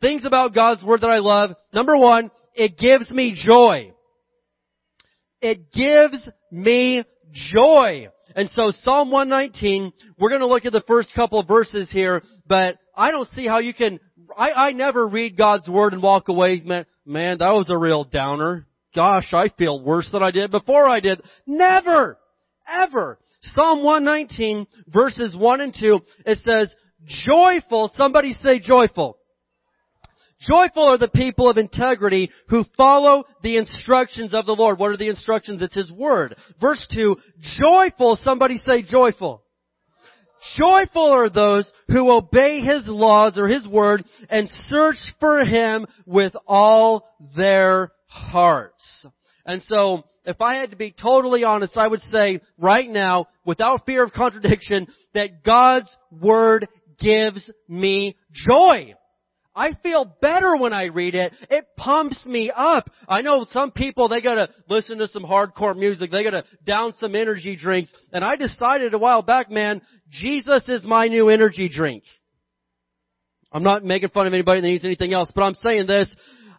Things 0.00 0.24
about 0.24 0.54
God's 0.54 0.82
Word 0.82 1.00
that 1.02 1.10
I 1.10 1.18
love. 1.18 1.50
Number 1.72 1.96
one, 1.96 2.30
it 2.54 2.76
gives 2.76 3.10
me 3.10 3.34
joy. 3.46 3.92
It 5.40 5.72
gives 5.72 6.28
me 6.50 7.04
joy. 7.32 8.08
And 8.34 8.48
so 8.50 8.70
Psalm 8.82 9.10
119, 9.10 9.92
we're 10.18 10.28
going 10.28 10.40
to 10.40 10.46
look 10.46 10.64
at 10.64 10.72
the 10.72 10.84
first 10.86 11.12
couple 11.14 11.38
of 11.38 11.48
verses 11.48 11.90
here, 11.90 12.22
but 12.46 12.76
I 12.96 13.10
don't 13.10 13.28
see 13.28 13.46
how 13.46 13.58
you 13.58 13.74
can, 13.74 14.00
I, 14.38 14.68
I 14.68 14.72
never 14.72 15.06
read 15.06 15.36
God's 15.36 15.68
Word 15.68 15.92
and 15.92 16.02
walk 16.02 16.28
away, 16.28 16.60
man, 16.64 16.86
man, 17.04 17.38
that 17.38 17.50
was 17.50 17.68
a 17.70 17.76
real 17.76 18.04
downer 18.04 18.66
gosh, 18.94 19.32
I 19.32 19.48
feel 19.58 19.82
worse 19.82 20.08
than 20.12 20.22
I 20.22 20.30
did 20.30 20.50
before 20.50 20.88
I 20.88 21.00
did. 21.00 21.20
Never! 21.46 22.18
Ever! 22.68 23.18
Psalm 23.40 23.82
119 23.82 24.66
verses 24.88 25.34
1 25.36 25.60
and 25.60 25.74
2, 25.78 26.00
it 26.26 26.38
says, 26.44 26.74
joyful, 27.04 27.90
somebody 27.94 28.32
say 28.32 28.60
joyful. 28.60 29.18
Joyful 30.40 30.88
are 30.88 30.98
the 30.98 31.08
people 31.08 31.48
of 31.48 31.56
integrity 31.56 32.30
who 32.48 32.64
follow 32.76 33.24
the 33.42 33.56
instructions 33.56 34.34
of 34.34 34.46
the 34.46 34.54
Lord. 34.54 34.78
What 34.78 34.90
are 34.90 34.96
the 34.96 35.08
instructions? 35.08 35.62
It's 35.62 35.74
His 35.74 35.90
Word. 35.90 36.36
Verse 36.60 36.84
2, 36.92 37.16
joyful, 37.60 38.16
somebody 38.16 38.56
say 38.58 38.82
joyful. 38.82 39.41
Joyful 40.56 41.10
are 41.10 41.30
those 41.30 41.70
who 41.88 42.10
obey 42.10 42.60
His 42.60 42.86
laws 42.86 43.38
or 43.38 43.48
His 43.48 43.66
Word 43.66 44.04
and 44.28 44.48
search 44.48 44.96
for 45.20 45.44
Him 45.44 45.86
with 46.06 46.34
all 46.46 47.08
their 47.36 47.92
hearts. 48.06 49.06
And 49.44 49.62
so, 49.62 50.04
if 50.24 50.40
I 50.40 50.56
had 50.56 50.70
to 50.70 50.76
be 50.76 50.92
totally 50.92 51.44
honest, 51.44 51.76
I 51.76 51.88
would 51.88 52.00
say 52.02 52.40
right 52.58 52.88
now, 52.88 53.26
without 53.44 53.86
fear 53.86 54.04
of 54.04 54.12
contradiction, 54.12 54.86
that 55.14 55.42
God's 55.44 55.94
Word 56.10 56.68
gives 56.98 57.50
me 57.68 58.16
joy. 58.32 58.94
I 59.54 59.74
feel 59.82 60.16
better 60.20 60.56
when 60.56 60.72
I 60.72 60.84
read 60.84 61.14
it. 61.14 61.32
It 61.50 61.66
pumps 61.76 62.24
me 62.26 62.50
up. 62.54 62.88
I 63.08 63.20
know 63.20 63.44
some 63.50 63.70
people, 63.70 64.08
they 64.08 64.20
gotta 64.20 64.48
listen 64.68 64.98
to 64.98 65.08
some 65.08 65.24
hardcore 65.24 65.76
music. 65.76 66.10
They 66.10 66.24
gotta 66.24 66.44
down 66.64 66.94
some 66.94 67.14
energy 67.14 67.56
drinks. 67.56 67.92
And 68.12 68.24
I 68.24 68.36
decided 68.36 68.94
a 68.94 68.98
while 68.98 69.22
back, 69.22 69.50
man, 69.50 69.82
Jesus 70.10 70.68
is 70.68 70.84
my 70.84 71.08
new 71.08 71.28
energy 71.28 71.68
drink. 71.68 72.04
I'm 73.52 73.62
not 73.62 73.84
making 73.84 74.08
fun 74.08 74.26
of 74.26 74.32
anybody 74.32 74.62
that 74.62 74.66
needs 74.66 74.84
anything 74.84 75.12
else, 75.12 75.30
but 75.34 75.42
I'm 75.42 75.54
saying 75.54 75.86
this. 75.86 76.14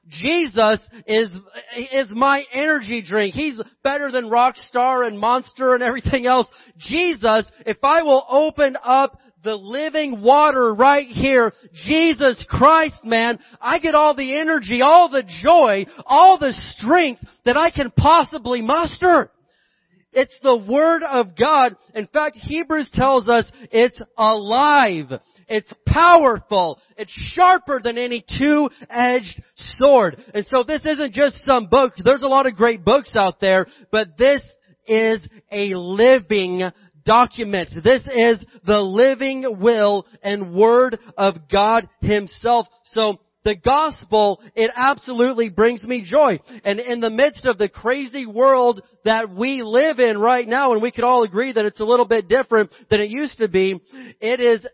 Jesus 0.10 0.88
is, 1.08 1.34
is 1.92 2.08
my 2.12 2.44
energy 2.54 3.02
drink. 3.02 3.34
He's 3.34 3.60
better 3.84 4.12
than 4.12 4.26
Rockstar 4.26 5.08
and 5.08 5.18
Monster 5.18 5.74
and 5.74 5.82
everything 5.82 6.26
else. 6.26 6.46
Jesus, 6.78 7.46
if 7.66 7.78
I 7.84 8.04
will 8.04 8.24
open 8.28 8.78
up 8.84 9.18
the 9.44 9.56
living 9.56 10.22
water 10.22 10.74
right 10.74 11.08
here, 11.08 11.54
Jesus 11.86 12.46
Christ, 12.50 13.04
man, 13.04 13.40
I 13.62 13.80
get 13.80 13.96
all 13.96 14.16
the 14.16 14.38
energy, 14.38 14.82
all 14.84 15.10
the 15.10 15.24
joy, 15.44 15.86
all 16.06 16.38
the 16.38 16.54
strength 16.78 17.22
that 17.46 17.58
I 17.58 17.70
can 17.70 17.92
possibly 17.92 18.62
muster. 18.62 19.30
It's 20.16 20.38
the 20.44 20.58
Word 20.58 21.02
of 21.04 21.36
God. 21.36 21.76
In 21.96 22.08
fact, 22.08 22.36
Hebrews 22.36 22.92
tells 22.94 23.28
us 23.28 23.52
it's 23.72 24.00
alive. 24.18 25.12
It's 25.48 25.74
powerful. 25.88 26.80
It's 26.98 27.12
sharper 27.34 27.82
than 27.84 27.98
any 27.98 28.24
two-edged 28.38 29.42
sword. 29.56 30.18
And 30.34 30.46
so 30.46 30.64
this 30.64 30.86
isn't 30.86 31.14
just 31.14 31.44
some 31.44 31.68
book. 31.68 31.94
There's 32.04 32.22
a 32.22 32.28
lot 32.28 32.46
of 32.46 32.56
great 32.56 32.86
books 32.86 33.12
out 33.16 33.40
there, 33.40 33.66
but 33.92 34.18
this 34.18 34.44
is 34.88 35.28
a 35.52 35.74
living 35.74 36.62
document. 37.06 37.70
This 37.84 38.04
is 38.14 38.44
the 38.66 38.80
living 38.80 39.60
will 39.60 40.06
and 40.24 40.54
word 40.54 40.98
of 41.18 41.36
God 41.52 41.88
himself. 42.02 42.68
So 42.86 43.20
the 43.44 43.56
gospel, 43.56 44.42
it 44.56 44.72
absolutely 44.76 45.50
brings 45.50 45.84
me 45.84 46.06
joy. 46.10 46.40
And 46.64 46.80
in 46.80 47.02
the 47.02 47.10
midst 47.10 47.46
of 47.46 47.58
the 47.58 47.70
crazy 47.70 48.26
world 48.26 48.82
that 49.06 49.30
we 49.30 49.62
live 49.64 50.00
in 50.00 50.18
right 50.18 50.48
now, 50.48 50.72
and 50.72 50.82
we 50.82 50.92
could 50.92 51.04
all 51.04 51.24
agree 51.24 51.52
that 51.52 51.66
it's 51.66 51.82
a 51.82 51.86
little 51.86 52.06
bit 52.06 52.28
different 52.28 52.72
than 52.90 53.02
it 53.02 53.10
used 53.10 53.40
to 53.40 53.48
be, 53.48 53.82
it 54.22 54.40
is 54.40 54.66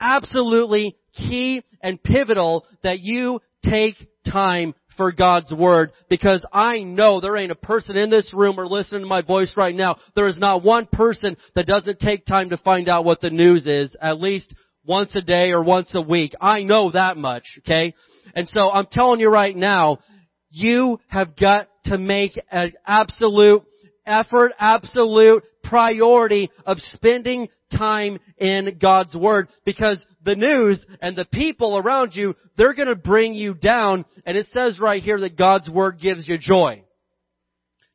absolutely 0.00 0.96
key 1.12 1.62
and 1.82 2.02
pivotal 2.02 2.66
that 2.82 3.00
you 3.00 3.40
take 3.64 3.94
time 4.30 4.74
for 4.96 5.12
God's 5.12 5.52
Word 5.52 5.92
because 6.08 6.44
I 6.52 6.80
know 6.80 7.20
there 7.20 7.36
ain't 7.36 7.52
a 7.52 7.56
person 7.56 7.96
in 7.96 8.10
this 8.10 8.32
room 8.34 8.58
or 8.58 8.66
listening 8.66 9.02
to 9.02 9.06
my 9.06 9.22
voice 9.22 9.54
right 9.56 9.74
now. 9.74 9.96
There 10.14 10.26
is 10.26 10.38
not 10.38 10.62
one 10.62 10.86
person 10.86 11.36
that 11.54 11.66
doesn't 11.66 12.00
take 12.00 12.26
time 12.26 12.50
to 12.50 12.56
find 12.56 12.88
out 12.88 13.04
what 13.04 13.20
the 13.20 13.30
news 13.30 13.66
is 13.66 13.94
at 14.00 14.20
least 14.20 14.54
once 14.84 15.14
a 15.14 15.20
day 15.20 15.50
or 15.50 15.62
once 15.62 15.94
a 15.94 16.02
week. 16.02 16.32
I 16.40 16.62
know 16.62 16.90
that 16.92 17.16
much, 17.16 17.44
okay? 17.60 17.94
And 18.34 18.48
so 18.48 18.70
I'm 18.70 18.86
telling 18.90 19.20
you 19.20 19.28
right 19.28 19.56
now, 19.56 19.98
you 20.50 20.98
have 21.08 21.36
got 21.36 21.68
to 21.84 21.98
make 21.98 22.38
an 22.50 22.72
absolute 22.86 23.62
effort, 24.04 24.52
absolute 24.58 25.44
priority 25.62 26.50
of 26.66 26.78
spending 26.80 27.48
time 27.76 28.18
in 28.38 28.78
God's 28.80 29.14
Word 29.14 29.48
because 29.64 30.04
the 30.24 30.36
news 30.36 30.84
and 31.00 31.16
the 31.16 31.24
people 31.24 31.76
around 31.78 32.14
you, 32.14 32.34
they're 32.56 32.74
gonna 32.74 32.94
bring 32.94 33.34
you 33.34 33.54
down 33.54 34.04
and 34.26 34.36
it 34.36 34.46
says 34.52 34.78
right 34.80 35.02
here 35.02 35.20
that 35.20 35.36
God's 35.36 35.70
Word 35.70 35.98
gives 36.00 36.28
you 36.28 36.38
joy. 36.38 36.82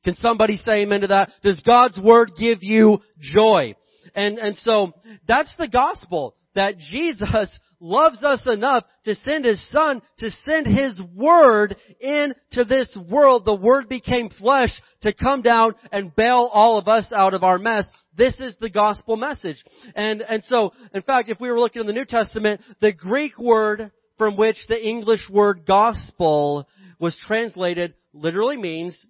Can 0.03 0.15
somebody 0.17 0.57
say 0.57 0.83
amen 0.83 1.01
to 1.01 1.07
that? 1.07 1.31
Does 1.41 1.59
God's 1.61 1.99
Word 1.99 2.33
give 2.37 2.59
you 2.61 2.99
joy? 3.19 3.75
And, 4.13 4.37
and 4.37 4.55
so, 4.57 4.93
that's 5.27 5.53
the 5.57 5.67
gospel 5.67 6.35
that 6.53 6.77
Jesus 6.77 7.59
loves 7.79 8.23
us 8.23 8.47
enough 8.47 8.83
to 9.05 9.15
send 9.15 9.45
His 9.45 9.63
Son, 9.71 10.01
to 10.19 10.29
send 10.45 10.67
His 10.67 10.99
Word 11.13 11.75
into 11.99 12.63
this 12.67 12.95
world. 13.09 13.45
The 13.45 13.55
Word 13.55 13.89
became 13.89 14.29
flesh 14.29 14.69
to 15.01 15.13
come 15.13 15.41
down 15.41 15.73
and 15.91 16.15
bail 16.15 16.49
all 16.53 16.77
of 16.77 16.87
us 16.87 17.11
out 17.13 17.33
of 17.33 17.43
our 17.43 17.57
mess. 17.57 17.85
This 18.17 18.39
is 18.39 18.55
the 18.59 18.69
gospel 18.69 19.17
message. 19.17 19.63
And, 19.95 20.21
and 20.21 20.43
so, 20.45 20.73
in 20.93 21.01
fact, 21.01 21.29
if 21.29 21.39
we 21.39 21.49
were 21.49 21.59
looking 21.59 21.81
in 21.81 21.87
the 21.87 21.93
New 21.93 22.05
Testament, 22.05 22.61
the 22.79 22.93
Greek 22.93 23.37
word 23.37 23.91
from 24.17 24.37
which 24.37 24.57
the 24.67 24.81
English 24.81 25.29
word 25.29 25.65
gospel 25.67 26.67
was 26.99 27.17
translated 27.25 27.93
literally 28.13 28.57
means 28.57 29.05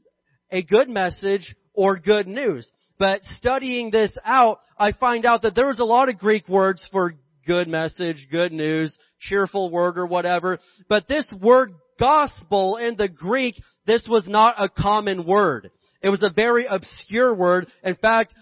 a 0.51 0.63
good 0.63 0.89
message 0.89 1.55
or 1.73 1.97
good 1.97 2.27
news. 2.27 2.69
But 2.97 3.23
studying 3.23 3.91
this 3.91 4.17
out, 4.23 4.59
I 4.77 4.93
find 4.93 5.25
out 5.25 5.41
that 5.43 5.53
there 5.53 5.67
was 5.67 5.79
a 5.79 5.85
lot 5.85 6.09
of 6.09 6.17
Greek 6.17 6.47
words 6.47 6.87
for 6.91 7.13
good 7.45 7.67
message, 7.67 8.27
good 8.31 8.51
news, 8.51 8.97
cheerful 9.19 9.69
word 9.69 9.97
or 9.97 10.05
whatever. 10.05 10.59
But 10.87 11.07
this 11.07 11.29
word 11.41 11.73
gospel 11.99 12.77
in 12.77 12.95
the 12.95 13.09
Greek, 13.09 13.55
this 13.85 14.05
was 14.09 14.27
not 14.27 14.55
a 14.57 14.69
common 14.69 15.25
word. 15.25 15.71
It 16.01 16.09
was 16.09 16.23
a 16.23 16.33
very 16.33 16.65
obscure 16.65 17.33
word. 17.33 17.67
In 17.83 17.95
fact, 17.95 18.33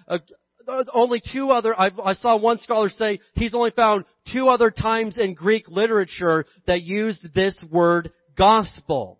only 0.93 1.21
two 1.33 1.51
other, 1.51 1.79
I've, 1.79 1.99
i 1.99 2.13
saw 2.13 2.37
one 2.37 2.59
scholar 2.59 2.89
say 2.89 3.19
he's 3.33 3.53
only 3.53 3.71
found 3.71 4.05
two 4.31 4.49
other 4.49 4.71
times 4.71 5.17
in 5.17 5.33
Greek 5.33 5.67
literature 5.67 6.45
that 6.67 6.83
used 6.83 7.33
this 7.33 7.57
word 7.71 8.11
gospel. 8.37 9.19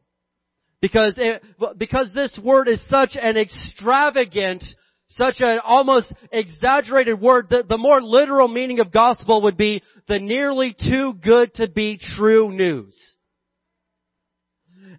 Because 0.82 1.16
it, 1.18 1.42
because 1.78 2.12
this 2.14 2.38
word 2.44 2.68
is 2.68 2.82
such 2.90 3.12
an 3.20 3.38
extravagant, 3.38 4.64
such 5.08 5.36
an 5.40 5.60
almost 5.64 6.12
exaggerated 6.32 7.22
word, 7.22 7.48
the, 7.50 7.64
the 7.68 7.78
more 7.78 8.02
literal 8.02 8.50
meaning 8.50 8.80
of 8.80 8.92
gospel 8.92 9.44
would 9.44 9.56
be 9.56 9.82
the 10.08 10.20
nearly 10.20 10.76
too 10.78 11.14
good 11.24 11.54
to 11.56 11.70
be 11.70 12.00
true 12.18 12.52
news. 12.52 12.98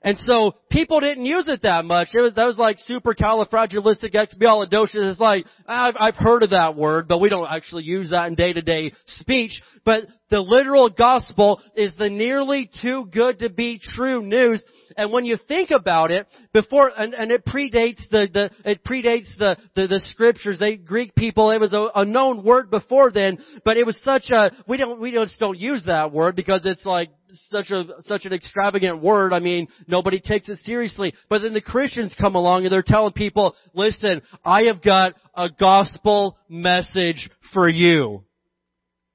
And 0.02 0.18
so 0.18 0.54
people 0.70 1.00
didn't 1.00 1.24
use 1.24 1.48
it 1.48 1.62
that 1.62 1.84
much. 1.84 2.08
It 2.14 2.20
was, 2.20 2.34
that 2.34 2.46
was 2.46 2.58
like 2.58 2.78
super 2.80 3.14
supercalifragilisticexpialidocious. 3.14 5.10
It's 5.10 5.20
like, 5.20 5.46
I've, 5.66 5.94
I've 5.98 6.16
heard 6.16 6.42
of 6.42 6.50
that 6.50 6.76
word, 6.76 7.08
but 7.08 7.20
we 7.20 7.28
don't 7.28 7.48
actually 7.48 7.84
use 7.84 8.10
that 8.10 8.26
in 8.28 8.34
day-to-day 8.34 8.92
speech. 9.06 9.62
But 9.84 10.04
the 10.34 10.40
literal 10.40 10.90
gospel 10.90 11.62
is 11.76 11.94
the 11.96 12.10
nearly 12.10 12.68
too 12.82 13.06
good 13.12 13.38
to 13.38 13.48
be 13.48 13.80
true 13.80 14.20
news. 14.20 14.60
And 14.96 15.12
when 15.12 15.24
you 15.24 15.38
think 15.46 15.70
about 15.70 16.10
it, 16.10 16.26
before, 16.52 16.90
and, 16.96 17.14
and 17.14 17.30
it 17.30 17.46
predates 17.46 18.02
the, 18.10 18.26
the, 18.32 18.50
it 18.68 18.82
predates 18.82 19.30
the, 19.38 19.56
the, 19.76 19.86
the 19.86 20.00
scriptures. 20.08 20.58
They, 20.58 20.74
Greek 20.74 21.14
people, 21.14 21.52
it 21.52 21.60
was 21.60 21.72
a, 21.72 21.88
a 21.94 22.04
known 22.04 22.42
word 22.42 22.68
before 22.68 23.12
then, 23.12 23.38
but 23.64 23.76
it 23.76 23.86
was 23.86 23.96
such 24.02 24.30
a, 24.32 24.50
we 24.66 24.76
don't, 24.76 25.00
we 25.00 25.12
just 25.12 25.38
don't 25.38 25.56
use 25.56 25.84
that 25.86 26.10
word 26.10 26.34
because 26.34 26.62
it's 26.64 26.84
like, 26.84 27.10
such 27.50 27.70
a 27.70 27.84
such 28.00 28.26
an 28.26 28.32
extravagant 28.32 29.02
word. 29.02 29.32
I 29.32 29.40
mean, 29.40 29.66
nobody 29.88 30.20
takes 30.20 30.48
it 30.48 30.58
seriously. 30.62 31.14
But 31.28 31.42
then 31.42 31.52
the 31.52 31.60
Christians 31.60 32.14
come 32.20 32.36
along 32.36 32.62
and 32.62 32.72
they're 32.72 32.84
telling 32.86 33.12
people, 33.12 33.56
"Listen, 33.72 34.22
I 34.44 34.64
have 34.64 34.80
got 34.80 35.14
a 35.34 35.48
gospel 35.48 36.38
message 36.48 37.28
for 37.52 37.68
you." 37.68 38.22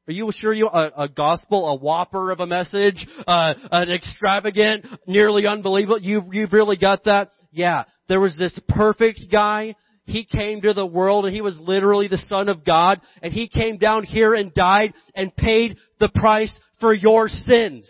Are 0.09 0.11
you 0.11 0.31
sure 0.33 0.51
you 0.51 0.65
a, 0.65 1.03
a 1.03 1.07
gospel, 1.07 1.67
a 1.67 1.75
whopper 1.75 2.31
of 2.31 2.39
a 2.39 2.47
message, 2.47 3.05
uh, 3.27 3.53
an 3.71 3.91
extravagant, 3.91 4.87
nearly 5.05 5.45
unbelievable? 5.45 5.99
You 6.01 6.23
you've 6.31 6.51
really 6.51 6.77
got 6.77 7.03
that? 7.03 7.29
Yeah. 7.51 7.83
There 8.07 8.19
was 8.19 8.35
this 8.35 8.59
perfect 8.67 9.31
guy 9.31 9.75
he 10.05 10.25
came 10.25 10.61
to 10.61 10.73
the 10.73 10.83
world 10.83 11.25
and 11.25 11.35
he 11.35 11.41
was 11.41 11.59
literally 11.59 12.07
the 12.07 12.17
son 12.17 12.49
of 12.49 12.65
God 12.65 13.01
and 13.21 13.31
he 13.31 13.47
came 13.47 13.77
down 13.77 14.03
here 14.03 14.33
and 14.33 14.51
died 14.51 14.95
and 15.13 15.35
paid 15.35 15.77
the 15.99 16.09
price 16.09 16.59
for 16.79 16.91
your 16.91 17.27
sins. 17.27 17.87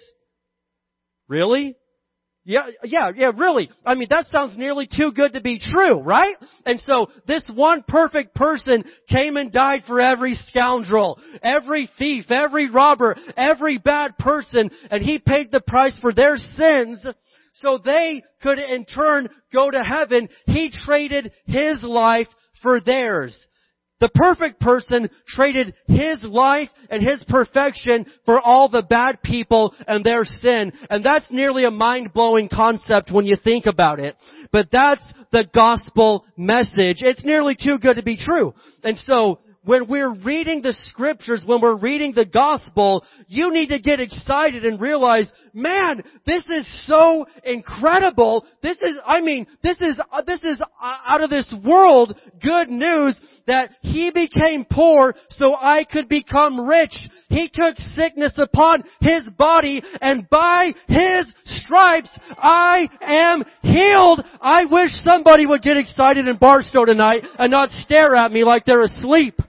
Really? 1.30 1.78
Yeah, 2.50 2.66
yeah, 2.84 3.12
yeah, 3.16 3.32
really. 3.38 3.70
I 3.86 3.94
mean, 3.94 4.08
that 4.10 4.26
sounds 4.26 4.58
nearly 4.58 4.88
too 4.92 5.12
good 5.12 5.34
to 5.34 5.40
be 5.40 5.60
true, 5.60 6.02
right? 6.02 6.36
And 6.66 6.80
so, 6.80 7.06
this 7.28 7.48
one 7.54 7.84
perfect 7.88 8.34
person 8.34 8.86
came 9.08 9.38
and 9.38 9.52
died 9.52 9.84
for 9.86 10.02
every 10.02 10.34
scoundrel, 10.34 11.20
every 11.44 11.88
thief, 12.00 12.32
every 12.32 12.68
robber, 12.68 13.16
every 13.38 13.78
bad 13.78 14.18
person, 14.18 14.72
and 14.90 15.04
he 15.04 15.20
paid 15.20 15.52
the 15.52 15.62
price 15.62 15.96
for 16.02 16.12
their 16.12 16.38
sins 16.38 17.06
so 17.54 17.78
they 17.78 18.24
could 18.42 18.58
in 18.58 18.86
turn 18.86 19.30
go 19.54 19.70
to 19.70 19.84
heaven. 19.84 20.28
He 20.48 20.72
traded 20.72 21.32
his 21.46 21.84
life 21.84 22.30
for 22.64 22.82
theirs. 22.82 23.46
The 24.00 24.10
perfect 24.10 24.60
person 24.62 25.10
traded 25.28 25.74
his 25.88 26.24
life 26.24 26.70
and 26.90 27.04
his 27.04 27.24
perfection 27.28 28.06
for 28.26 28.40
all 28.40 28.70
the 28.70 28.82
bad 28.82 29.22
people 29.22 29.76
and 29.88 30.04
their 30.04 30.24
sin. 30.24 30.72
And 30.90 31.04
that's 31.04 31.30
nearly 31.30 31.66
a 31.66 31.72
mind-blowing 31.72 32.50
concept 32.52 33.12
when 33.12 33.26
you 33.26 33.36
think 33.42 33.66
about 33.66 34.00
it. 34.00 34.16
But 34.52 34.70
that's 34.72 35.14
the 35.32 35.46
gospel 35.54 36.26
message. 36.38 36.98
It's 37.02 37.26
nearly 37.26 37.56
too 37.62 37.78
good 37.78 37.98
to 37.98 38.04
be 38.04 38.18
true. 38.18 38.54
And 38.84 38.98
so, 38.98 39.40
when 39.70 39.88
we're 39.88 40.16
reading 40.16 40.64
the 40.64 40.74
scriptures, 40.74 41.44
when 41.46 41.62
we're 41.62 41.78
reading 41.78 42.12
the 42.12 42.26
gospel, 42.26 43.06
you 43.28 43.54
need 43.54 43.68
to 43.68 43.78
get 43.78 44.00
excited 44.00 44.66
and 44.66 44.82
realize, 44.82 45.32
man, 45.54 46.02
this 46.26 46.44
is 46.50 46.88
so 46.88 47.28
incredible. 47.44 48.48
This 48.64 48.78
is, 48.78 48.96
I 49.06 49.22
mean, 49.22 49.46
this 49.62 49.78
is, 49.80 50.02
uh, 50.12 50.24
this 50.26 50.44
is 50.44 50.60
uh, 50.60 50.98
out 51.06 51.22
of 51.22 51.30
this 51.30 51.54
world 51.64 52.20
good 52.42 52.70
news 52.70 53.16
that 53.46 53.70
He 53.82 54.10
became 54.10 54.66
poor 54.66 55.14
so 55.30 55.54
I 55.54 55.84
could 55.84 56.10
become 56.10 56.68
rich. 56.68 56.96
He 57.28 57.48
took 57.54 57.78
sickness 57.94 58.34
upon 58.42 58.84
His 59.02 59.30
body 59.38 59.84
and 60.02 60.28
by 60.32 60.74
His 60.88 61.32
stripes 61.46 62.10
I 62.40 62.90
am 63.02 63.44
healed. 63.62 64.26
I 64.42 64.66
wish 64.66 64.90
somebody 65.04 65.46
would 65.46 65.62
get 65.62 65.78
excited 65.78 66.28
in 66.28 66.38
Barstow 66.38 66.86
tonight 66.86 67.24
and 67.38 67.52
not 67.52 67.70
stare 67.70 68.16
at 68.16 68.32
me 68.32 68.44
like 68.44 68.66
they're 68.66 68.82
asleep. 68.82 69.40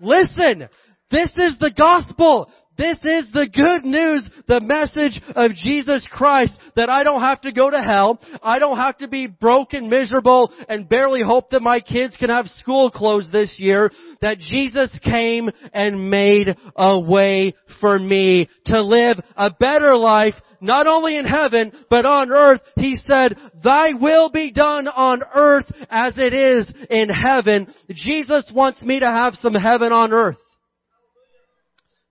Listen, 0.00 0.68
this 1.10 1.30
is 1.36 1.58
the 1.58 1.72
gospel. 1.76 2.50
This 2.76 2.98
is 3.02 3.32
the 3.32 3.48
good 3.52 3.84
news, 3.84 4.22
the 4.46 4.60
message 4.60 5.20
of 5.34 5.52
Jesus 5.52 6.06
Christ, 6.12 6.52
that 6.76 6.88
I 6.88 7.02
don't 7.02 7.22
have 7.22 7.40
to 7.40 7.50
go 7.50 7.68
to 7.68 7.80
hell. 7.80 8.20
I 8.40 8.60
don't 8.60 8.76
have 8.76 8.96
to 8.98 9.08
be 9.08 9.26
broken, 9.26 9.88
miserable, 9.88 10.52
and 10.68 10.88
barely 10.88 11.22
hope 11.22 11.50
that 11.50 11.60
my 11.60 11.80
kids 11.80 12.16
can 12.16 12.30
have 12.30 12.46
school 12.46 12.92
closed 12.92 13.32
this 13.32 13.56
year. 13.58 13.90
That 14.20 14.38
Jesus 14.38 14.96
came 15.02 15.50
and 15.72 16.08
made 16.08 16.56
a 16.76 17.00
way 17.00 17.54
for 17.80 17.98
me 17.98 18.48
to 18.66 18.80
live 18.80 19.18
a 19.36 19.50
better 19.50 19.96
life 19.96 20.34
not 20.60 20.86
only 20.86 21.16
in 21.16 21.24
heaven, 21.24 21.72
but 21.90 22.04
on 22.04 22.30
earth. 22.30 22.60
He 22.76 22.96
said, 23.06 23.36
thy 23.62 23.92
will 23.92 24.30
be 24.30 24.50
done 24.50 24.88
on 24.88 25.22
earth 25.34 25.70
as 25.90 26.14
it 26.16 26.32
is 26.32 26.72
in 26.90 27.08
heaven. 27.08 27.72
Jesus 27.90 28.50
wants 28.54 28.82
me 28.82 29.00
to 29.00 29.06
have 29.06 29.34
some 29.34 29.54
heaven 29.54 29.92
on 29.92 30.12
earth. 30.12 30.38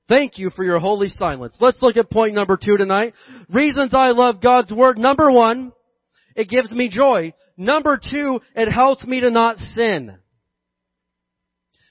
Thank 0.09 0.37
you 0.37 0.49
for 0.49 0.63
your 0.63 0.79
holy 0.79 1.09
silence. 1.09 1.57
Let's 1.59 1.81
look 1.81 1.97
at 1.97 2.09
point 2.09 2.33
number 2.33 2.57
two 2.57 2.77
tonight. 2.77 3.13
Reasons 3.49 3.93
I 3.93 4.11
love 4.11 4.41
God's 4.41 4.71
Word. 4.71 4.97
Number 4.97 5.29
one, 5.29 5.73
it 6.35 6.47
gives 6.47 6.71
me 6.71 6.89
joy. 6.89 7.33
Number 7.57 7.99
two, 7.99 8.39
it 8.55 8.71
helps 8.71 9.05
me 9.05 9.19
to 9.19 9.31
not 9.31 9.57
sin. 9.57 10.17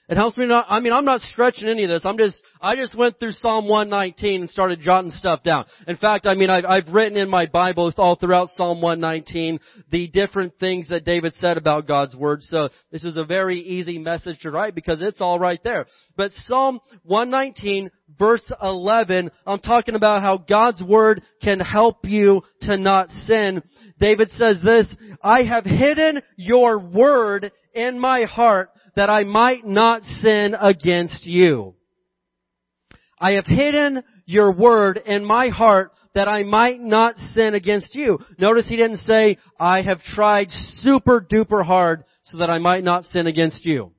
It 0.09 0.15
helps 0.15 0.37
me 0.37 0.45
not, 0.45 0.65
I 0.69 0.79
mean, 0.79 0.93
I'm 0.93 1.03
not 1.03 1.19
stretching 1.19 1.67
any 1.67 1.83
of 1.83 1.89
this. 1.89 2.05
I'm 2.05 2.17
just, 2.17 2.41
I 2.61 2.77
just 2.77 2.95
went 2.95 3.19
through 3.19 3.31
Psalm 3.31 3.67
119 3.67 4.41
and 4.41 4.49
started 4.49 4.79
jotting 4.79 5.11
stuff 5.11 5.43
down. 5.43 5.65
In 5.85 5.97
fact, 5.97 6.25
I 6.25 6.33
mean, 6.33 6.49
I've, 6.49 6.63
I've 6.63 6.87
written 6.93 7.17
in 7.17 7.29
my 7.29 7.45
Bible 7.45 7.93
all 7.97 8.15
throughout 8.15 8.47
Psalm 8.55 8.81
119 8.81 9.59
the 9.91 10.07
different 10.07 10.53
things 10.59 10.87
that 10.89 11.03
David 11.03 11.33
said 11.39 11.57
about 11.57 11.87
God's 11.87 12.15
Word. 12.15 12.41
So 12.43 12.69
this 12.89 13.03
is 13.03 13.17
a 13.17 13.25
very 13.25 13.59
easy 13.59 13.97
message 13.97 14.39
to 14.41 14.51
write 14.51 14.75
because 14.75 15.01
it's 15.01 15.19
all 15.19 15.39
right 15.39 15.61
there. 15.61 15.87
But 16.15 16.31
Psalm 16.31 16.79
119 17.03 17.91
verse 18.17 18.49
11, 18.61 19.31
I'm 19.45 19.59
talking 19.59 19.95
about 19.95 20.21
how 20.21 20.37
God's 20.37 20.81
Word 20.81 21.21
can 21.41 21.59
help 21.59 22.05
you 22.05 22.41
to 22.61 22.77
not 22.77 23.09
sin. 23.25 23.61
David 23.99 24.29
says 24.31 24.61
this, 24.63 24.93
I 25.21 25.43
have 25.43 25.65
hidden 25.65 26.21
your 26.37 26.79
Word 26.79 27.51
in 27.77 27.99
my 27.99 28.23
heart 28.23 28.71
that 28.95 29.09
I 29.09 29.23
might 29.23 29.65
not 29.65 30.01
sin 30.01 30.55
against 30.59 31.25
you. 31.25 31.75
I 33.19 33.33
have 33.33 33.45
hidden 33.45 34.03
your 34.25 34.51
word 34.51 34.97
in 35.05 35.23
my 35.23 35.49
heart 35.49 35.91
that 36.15 36.27
I 36.27 36.43
might 36.43 36.81
not 36.81 37.15
sin 37.35 37.53
against 37.53 37.93
you. 37.93 38.19
Notice 38.39 38.67
he 38.67 38.75
didn't 38.75 38.97
say, 38.97 39.37
I 39.59 39.83
have 39.83 40.01
tried 40.01 40.49
super 40.77 41.21
duper 41.21 41.63
hard 41.63 42.03
so 42.23 42.39
that 42.39 42.49
I 42.49 42.57
might 42.57 42.83
not 42.83 43.05
sin 43.05 43.27
against 43.27 43.65
you. 43.65 43.91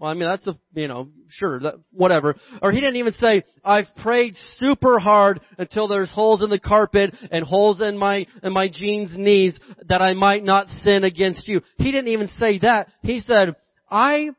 Well, 0.00 0.10
I 0.10 0.14
mean, 0.14 0.30
that's 0.30 0.48
a, 0.48 0.58
you 0.72 0.88
know, 0.88 1.08
sure, 1.28 1.60
that, 1.60 1.74
whatever. 1.92 2.34
Or 2.62 2.72
he 2.72 2.80
didn't 2.80 2.96
even 2.96 3.12
say, 3.12 3.44
I've 3.62 3.94
prayed 4.02 4.34
super 4.56 4.98
hard 4.98 5.42
until 5.58 5.88
there's 5.88 6.10
holes 6.10 6.42
in 6.42 6.48
the 6.48 6.58
carpet 6.58 7.14
and 7.30 7.44
holes 7.44 7.82
in 7.82 7.98
my, 7.98 8.26
in 8.42 8.54
my 8.54 8.70
jeans 8.70 9.10
knees 9.14 9.58
that 9.88 10.00
I 10.00 10.14
might 10.14 10.42
not 10.42 10.68
sin 10.68 11.04
against 11.04 11.46
you. 11.48 11.60
He 11.76 11.92
didn't 11.92 12.08
even 12.08 12.28
say 12.28 12.60
that. 12.60 12.88
He 13.02 13.20
said, 13.20 13.56
I 13.90 14.30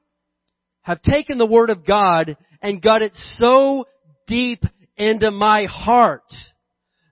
have 0.82 1.00
taken 1.04 1.38
the 1.38 1.45
Word 1.45 1.69
of 1.69 1.86
God 1.86 2.38
and 2.63 2.82
got 2.82 3.04
it 3.04 3.13
so 3.38 3.86
deep 4.26 4.63
into 4.97 5.30
my 5.30 5.65
heart 5.65 6.24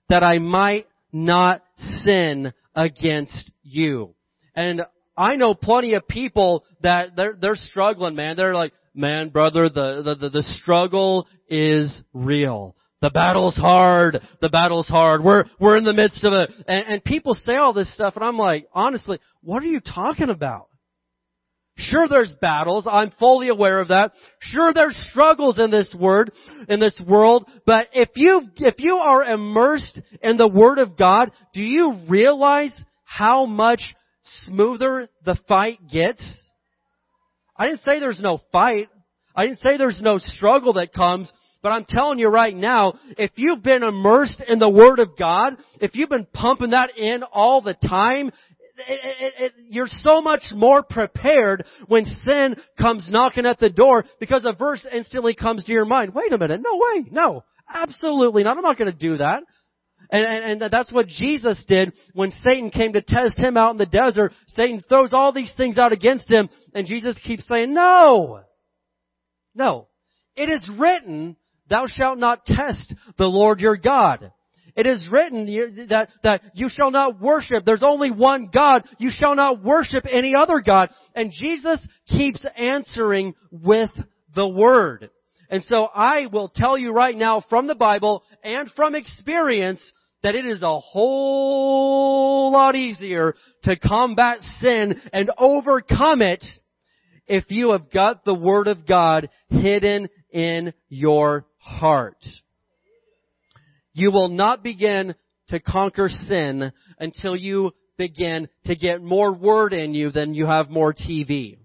that 0.08 0.24
I 0.24 0.38
might 0.38 0.88
not 1.12 1.62
sin 2.02 2.52
against 2.74 3.52
you. 3.62 4.16
And 4.56 4.82
I 5.20 5.36
know 5.36 5.52
plenty 5.52 5.92
of 5.92 6.08
people 6.08 6.64
that 6.82 7.14
they're, 7.14 7.36
they're 7.38 7.54
struggling, 7.54 8.14
man. 8.14 8.36
They're 8.38 8.54
like, 8.54 8.72
man, 8.94 9.28
brother, 9.28 9.68
the, 9.68 10.16
the, 10.18 10.30
the, 10.30 10.42
struggle 10.62 11.28
is 11.46 12.00
real. 12.14 12.74
The 13.02 13.10
battle's 13.10 13.56
hard. 13.56 14.18
The 14.40 14.48
battle's 14.48 14.88
hard. 14.88 15.22
We're, 15.22 15.44
we're 15.58 15.76
in 15.76 15.84
the 15.84 15.92
midst 15.92 16.24
of 16.24 16.32
it. 16.32 16.50
And, 16.66 16.86
and 16.86 17.04
people 17.04 17.34
say 17.34 17.56
all 17.56 17.74
this 17.74 17.92
stuff 17.92 18.16
and 18.16 18.24
I'm 18.24 18.38
like, 18.38 18.66
honestly, 18.72 19.18
what 19.42 19.62
are 19.62 19.66
you 19.66 19.80
talking 19.80 20.30
about? 20.30 20.68
Sure 21.76 22.06
there's 22.08 22.34
battles. 22.40 22.88
I'm 22.90 23.10
fully 23.18 23.50
aware 23.50 23.80
of 23.80 23.88
that. 23.88 24.12
Sure 24.38 24.72
there's 24.72 24.98
struggles 25.10 25.58
in 25.62 25.70
this 25.70 25.94
word, 25.98 26.32
in 26.66 26.80
this 26.80 26.98
world. 27.06 27.46
But 27.66 27.88
if 27.92 28.08
you, 28.16 28.42
if 28.56 28.76
you 28.78 28.96
are 28.96 29.22
immersed 29.24 30.00
in 30.22 30.38
the 30.38 30.48
Word 30.48 30.78
of 30.78 30.96
God, 30.96 31.30
do 31.52 31.60
you 31.60 32.00
realize 32.08 32.72
how 33.04 33.44
much 33.46 33.82
smoother 34.44 35.08
the 35.24 35.38
fight 35.48 35.78
gets? 35.90 36.22
I 37.56 37.66
didn't 37.66 37.80
say 37.80 38.00
there's 38.00 38.20
no 38.20 38.40
fight. 38.52 38.88
I 39.34 39.44
didn't 39.46 39.58
say 39.58 39.76
there's 39.76 40.00
no 40.00 40.18
struggle 40.18 40.74
that 40.74 40.92
comes. 40.92 41.30
But 41.62 41.70
I'm 41.72 41.84
telling 41.84 42.18
you 42.18 42.28
right 42.28 42.56
now, 42.56 42.94
if 43.18 43.32
you've 43.36 43.62
been 43.62 43.82
immersed 43.82 44.42
in 44.48 44.58
the 44.58 44.70
Word 44.70 44.98
of 44.98 45.16
God, 45.18 45.56
if 45.80 45.94
you've 45.94 46.08
been 46.08 46.26
pumping 46.32 46.70
that 46.70 46.96
in 46.96 47.22
all 47.22 47.60
the 47.60 47.74
time, 47.74 48.28
it, 48.88 49.00
it, 49.02 49.34
it, 49.38 49.52
you're 49.68 49.86
so 49.86 50.22
much 50.22 50.44
more 50.54 50.82
prepared 50.82 51.64
when 51.86 52.06
sin 52.24 52.56
comes 52.78 53.04
knocking 53.08 53.44
at 53.44 53.60
the 53.60 53.68
door 53.68 54.04
because 54.18 54.46
a 54.46 54.56
verse 54.56 54.86
instantly 54.90 55.34
comes 55.34 55.64
to 55.64 55.72
your 55.72 55.84
mind. 55.84 56.14
Wait 56.14 56.32
a 56.32 56.38
minute. 56.38 56.62
No 56.64 56.76
way. 56.76 57.06
No. 57.10 57.44
Absolutely 57.72 58.42
not. 58.42 58.56
I'm 58.56 58.62
not 58.62 58.78
going 58.78 58.90
to 58.90 58.98
do 58.98 59.18
that. 59.18 59.42
And, 60.10 60.26
and, 60.26 60.62
and, 60.62 60.72
that's 60.72 60.90
what 60.92 61.06
Jesus 61.06 61.62
did 61.68 61.92
when 62.14 62.32
Satan 62.42 62.70
came 62.70 62.94
to 62.94 63.00
test 63.00 63.38
him 63.38 63.56
out 63.56 63.70
in 63.72 63.78
the 63.78 63.86
desert. 63.86 64.32
Satan 64.48 64.82
throws 64.88 65.12
all 65.12 65.32
these 65.32 65.52
things 65.56 65.78
out 65.78 65.92
against 65.92 66.28
him 66.28 66.48
and 66.74 66.86
Jesus 66.86 67.18
keeps 67.24 67.46
saying, 67.46 67.72
no. 67.72 68.40
No. 69.54 69.86
It 70.34 70.48
is 70.48 70.68
written, 70.76 71.36
thou 71.68 71.86
shalt 71.86 72.18
not 72.18 72.44
test 72.44 72.92
the 73.18 73.26
Lord 73.26 73.60
your 73.60 73.76
God. 73.76 74.32
It 74.76 74.86
is 74.86 75.06
written 75.10 75.46
that, 75.90 76.08
that 76.22 76.42
you 76.54 76.68
shall 76.68 76.90
not 76.90 77.20
worship. 77.20 77.64
There's 77.64 77.82
only 77.84 78.10
one 78.10 78.50
God. 78.52 78.82
You 78.98 79.10
shall 79.12 79.34
not 79.34 79.62
worship 79.62 80.06
any 80.10 80.34
other 80.34 80.62
God. 80.64 80.90
And 81.14 81.32
Jesus 81.32 81.84
keeps 82.08 82.44
answering 82.56 83.34
with 83.50 83.90
the 84.34 84.48
Word. 84.48 85.10
And 85.50 85.64
so 85.64 85.88
I 85.92 86.26
will 86.26 86.48
tell 86.48 86.78
you 86.78 86.92
right 86.92 87.16
now 87.16 87.42
from 87.50 87.66
the 87.66 87.74
Bible 87.74 88.22
and 88.44 88.70
from 88.76 88.94
experience 88.94 89.80
that 90.22 90.34
it 90.34 90.44
is 90.44 90.62
a 90.62 90.78
whole 90.78 92.52
lot 92.52 92.76
easier 92.76 93.34
to 93.64 93.78
combat 93.78 94.38
sin 94.60 95.00
and 95.12 95.30
overcome 95.38 96.22
it 96.22 96.44
if 97.26 97.44
you 97.48 97.70
have 97.70 97.90
got 97.90 98.24
the 98.24 98.34
Word 98.34 98.66
of 98.66 98.86
God 98.86 99.30
hidden 99.48 100.08
in 100.30 100.74
your 100.88 101.46
heart. 101.58 102.24
You 103.92 104.10
will 104.10 104.28
not 104.28 104.62
begin 104.62 105.14
to 105.48 105.60
conquer 105.60 106.08
sin 106.08 106.72
until 106.98 107.36
you 107.36 107.72
begin 107.96 108.48
to 108.64 108.74
get 108.74 109.02
more 109.02 109.32
word 109.32 109.72
in 109.72 109.94
you 109.94 110.10
than 110.10 110.34
you 110.34 110.46
have 110.46 110.70
more 110.70 110.94
TV. 110.94 111.59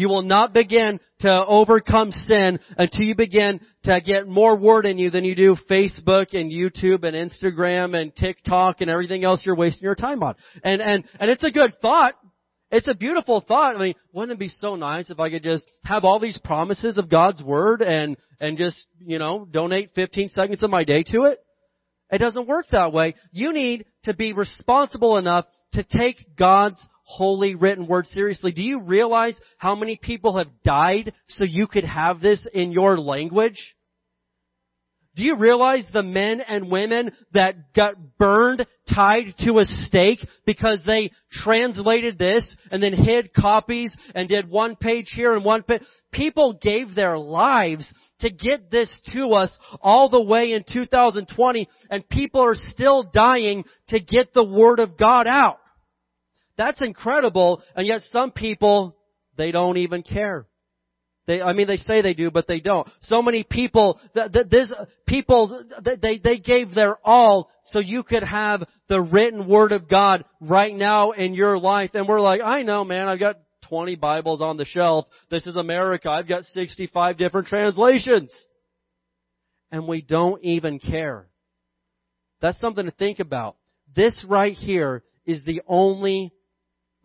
You 0.00 0.08
will 0.08 0.22
not 0.22 0.54
begin 0.54 0.98
to 1.20 1.46
overcome 1.46 2.10
sin 2.10 2.58
until 2.78 3.02
you 3.02 3.14
begin 3.14 3.60
to 3.84 4.00
get 4.00 4.26
more 4.26 4.56
word 4.56 4.86
in 4.86 4.96
you 4.96 5.10
than 5.10 5.26
you 5.26 5.34
do 5.34 5.56
Facebook 5.70 6.32
and 6.32 6.50
YouTube 6.50 7.04
and 7.04 7.14
Instagram 7.14 7.94
and 7.94 8.16
TikTok 8.16 8.80
and 8.80 8.88
everything 8.88 9.24
else 9.24 9.42
you're 9.44 9.54
wasting 9.54 9.84
your 9.84 9.94
time 9.94 10.22
on. 10.22 10.36
And, 10.64 10.80
and, 10.80 11.04
and 11.18 11.30
it's 11.30 11.44
a 11.44 11.50
good 11.50 11.78
thought. 11.82 12.14
It's 12.70 12.88
a 12.88 12.94
beautiful 12.94 13.44
thought. 13.46 13.76
I 13.76 13.78
mean, 13.78 13.94
wouldn't 14.14 14.32
it 14.32 14.38
be 14.38 14.48
so 14.48 14.74
nice 14.74 15.10
if 15.10 15.20
I 15.20 15.28
could 15.28 15.42
just 15.42 15.70
have 15.84 16.06
all 16.06 16.18
these 16.18 16.38
promises 16.38 16.96
of 16.96 17.10
God's 17.10 17.42
Word 17.42 17.82
and, 17.82 18.16
and 18.40 18.56
just, 18.56 18.82
you 19.00 19.18
know, 19.18 19.46
donate 19.50 19.90
15 19.94 20.30
seconds 20.30 20.62
of 20.62 20.70
my 20.70 20.84
day 20.84 21.02
to 21.02 21.24
it? 21.24 21.40
It 22.10 22.18
doesn't 22.18 22.48
work 22.48 22.66
that 22.72 22.94
way. 22.94 23.16
You 23.32 23.52
need 23.52 23.84
to 24.04 24.14
be 24.14 24.32
responsible 24.32 25.18
enough 25.18 25.44
to 25.74 25.84
take 25.84 26.36
God's 26.38 26.82
holy 27.10 27.56
written 27.56 27.86
word 27.86 28.06
seriously. 28.06 28.52
Do 28.52 28.62
you 28.62 28.80
realize 28.80 29.36
how 29.58 29.74
many 29.74 29.98
people 30.00 30.38
have 30.38 30.62
died 30.64 31.12
so 31.28 31.44
you 31.44 31.66
could 31.66 31.84
have 31.84 32.20
this 32.20 32.46
in 32.52 32.70
your 32.70 32.98
language? 32.98 33.74
Do 35.16 35.24
you 35.24 35.36
realize 35.36 35.84
the 35.92 36.04
men 36.04 36.40
and 36.40 36.70
women 36.70 37.10
that 37.34 37.74
got 37.74 37.94
burned 38.16 38.64
tied 38.94 39.34
to 39.40 39.58
a 39.58 39.64
stake 39.64 40.20
because 40.46 40.84
they 40.86 41.10
translated 41.32 42.16
this 42.16 42.46
and 42.70 42.80
then 42.80 42.92
hid 42.92 43.34
copies 43.34 43.92
and 44.14 44.28
did 44.28 44.48
one 44.48 44.76
page 44.76 45.10
here 45.14 45.34
and 45.34 45.44
one 45.44 45.64
page? 45.64 45.82
People 46.12 46.58
gave 46.62 46.94
their 46.94 47.18
lives 47.18 47.92
to 48.20 48.30
get 48.30 48.70
this 48.70 48.88
to 49.12 49.30
us 49.32 49.52
all 49.82 50.08
the 50.08 50.22
way 50.22 50.52
in 50.52 50.64
2020 50.72 51.68
and 51.90 52.08
people 52.08 52.42
are 52.42 52.54
still 52.54 53.02
dying 53.02 53.64
to 53.88 53.98
get 53.98 54.32
the 54.32 54.44
Word 54.44 54.78
of 54.78 54.96
God 54.96 55.26
out. 55.26 55.58
That's 56.60 56.82
incredible 56.82 57.62
and 57.74 57.86
yet 57.86 58.02
some 58.10 58.32
people, 58.32 58.94
they 59.38 59.50
don't 59.50 59.78
even 59.78 60.02
care. 60.02 60.46
They, 61.26 61.40
I 61.40 61.54
mean, 61.54 61.66
they 61.66 61.78
say 61.78 62.02
they 62.02 62.12
do, 62.12 62.30
but 62.30 62.46
they 62.46 62.60
don't. 62.60 62.86
So 63.00 63.22
many 63.22 63.44
people, 63.44 63.98
th- 64.12 64.30
th- 64.30 64.48
this, 64.50 64.70
people, 65.06 65.64
th- 65.82 66.00
they, 66.02 66.18
they 66.18 66.36
gave 66.36 66.74
their 66.74 66.98
all 67.02 67.48
so 67.64 67.78
you 67.78 68.02
could 68.02 68.24
have 68.24 68.62
the 68.90 69.00
written 69.00 69.48
word 69.48 69.72
of 69.72 69.88
God 69.88 70.26
right 70.38 70.74
now 70.74 71.12
in 71.12 71.32
your 71.32 71.58
life. 71.58 71.92
And 71.94 72.06
we're 72.06 72.20
like, 72.20 72.42
I 72.42 72.60
know, 72.60 72.84
man, 72.84 73.08
I've 73.08 73.20
got 73.20 73.36
20 73.70 73.96
Bibles 73.96 74.42
on 74.42 74.58
the 74.58 74.66
shelf. 74.66 75.06
This 75.30 75.46
is 75.46 75.56
America. 75.56 76.10
I've 76.10 76.28
got 76.28 76.44
65 76.44 77.16
different 77.16 77.46
translations. 77.46 78.34
And 79.72 79.88
we 79.88 80.02
don't 80.02 80.44
even 80.44 80.78
care. 80.78 81.26
That's 82.42 82.60
something 82.60 82.84
to 82.84 82.92
think 82.92 83.18
about. 83.18 83.56
This 83.96 84.22
right 84.28 84.52
here 84.52 85.04
is 85.24 85.42
the 85.46 85.62
only 85.66 86.34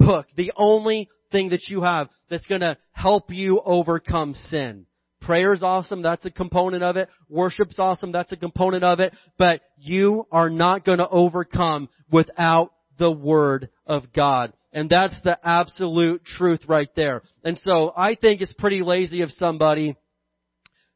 book, 0.06 0.28
the 0.36 0.54
only 0.56 1.10
thing 1.32 1.50
that 1.50 1.68
you 1.68 1.82
have 1.82 2.10
that's 2.30 2.46
gonna 2.46 2.78
help 2.92 3.32
you 3.32 3.62
overcome 3.64 4.34
sin. 4.34 4.86
Prayer's 5.22 5.64
awesome, 5.64 6.02
that's 6.02 6.26
a 6.26 6.32
component 6.32 6.84
of 6.84 6.98
it. 6.98 7.10
Worship's 7.30 7.80
awesome, 7.80 8.12
that's 8.12 8.32
a 8.32 8.38
component 8.38 8.84
of 8.84 9.00
it. 9.00 9.14
But 9.38 9.62
you 9.78 10.28
are 10.32 10.50
not 10.50 10.86
gonna 10.86 11.08
overcome 11.10 11.90
without 12.12 12.72
the 12.98 13.12
Word 13.12 13.70
of 13.86 14.14
God. 14.14 14.54
And 14.72 14.90
that's 14.90 15.20
the 15.24 15.38
absolute 15.44 16.24
truth 16.24 16.62
right 16.68 16.90
there. 16.96 17.24
And 17.44 17.58
so 17.58 17.92
I 17.96 18.16
think 18.16 18.42
it's 18.42 18.54
pretty 18.54 18.82
lazy 18.82 19.22
of 19.22 19.32
somebody 19.32 19.96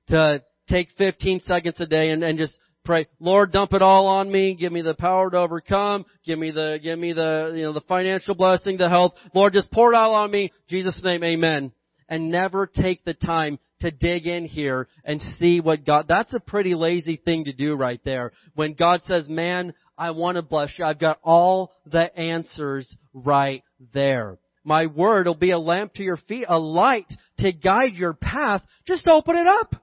to 0.10 0.43
take 0.69 0.89
15 0.98 1.39
seconds 1.41 1.80
a 1.82 1.86
day 1.86 2.10
and, 2.10 2.24
and 2.24 2.38
just 2.38 2.58
pray, 2.89 3.06
Lord, 3.19 3.52
dump 3.52 3.73
it 3.73 3.84
all 3.84 4.08
on 4.08 4.32
me. 4.32 4.56
Give 4.56 4.71
me 4.71 4.82
the 4.82 4.95
power 4.95 5.30
to 5.30 5.38
overcome. 5.38 6.08
Give 6.25 6.39
me 6.39 6.49
the, 6.49 6.80
give 6.82 6.97
me 6.97 7.13
the, 7.13 7.54
you 7.56 7.62
know, 7.62 7.71
the 7.71 7.82
financial 7.82 8.34
blessing, 8.34 8.78
the 8.78 8.89
health. 8.89 9.13
Lord, 9.36 9.54
just 9.54 9.71
pour 9.71 9.93
it 9.93 9.95
all 9.95 10.15
on 10.15 10.32
me. 10.32 10.52
Jesus' 10.67 10.99
name, 11.04 11.23
amen. 11.23 11.71
And 12.08 12.32
never 12.32 12.65
take 12.65 13.06
the 13.06 13.13
time 13.13 13.60
to 13.82 13.91
dig 13.91 14.25
in 14.25 14.45
here 14.45 14.88
and 15.06 15.21
see 15.38 15.60
what 15.60 15.86
God, 15.86 16.08
that's 16.10 16.34
a 16.34 16.39
pretty 16.39 16.73
lazy 16.73 17.21
thing 17.23 17.43
to 17.43 17.54
do 17.54 17.75
right 17.75 18.02
there. 18.04 18.32
When 18.56 18.73
God 18.73 19.04
says, 19.04 19.30
man, 19.30 19.75
I 19.95 20.10
want 20.10 20.38
to 20.38 20.41
bless 20.41 20.71
you. 20.80 20.84
I've 20.84 20.97
got 20.97 21.19
all 21.21 21.71
the 21.86 22.17
answers 22.17 22.91
right 23.13 23.63
there. 23.93 24.39
My 24.63 24.88
word 24.88 25.28
will 25.28 25.36
be 25.36 25.52
a 25.52 25.60
lamp 25.60 25.93
to 25.93 26.04
your 26.04 26.17
feet, 26.17 26.45
a 26.49 26.58
light 26.58 27.06
to 27.38 27.52
guide 27.52 27.93
your 27.93 28.13
path. 28.13 28.63
Just 28.88 29.08
open 29.08 29.36
it 29.36 29.45
up. 29.45 29.75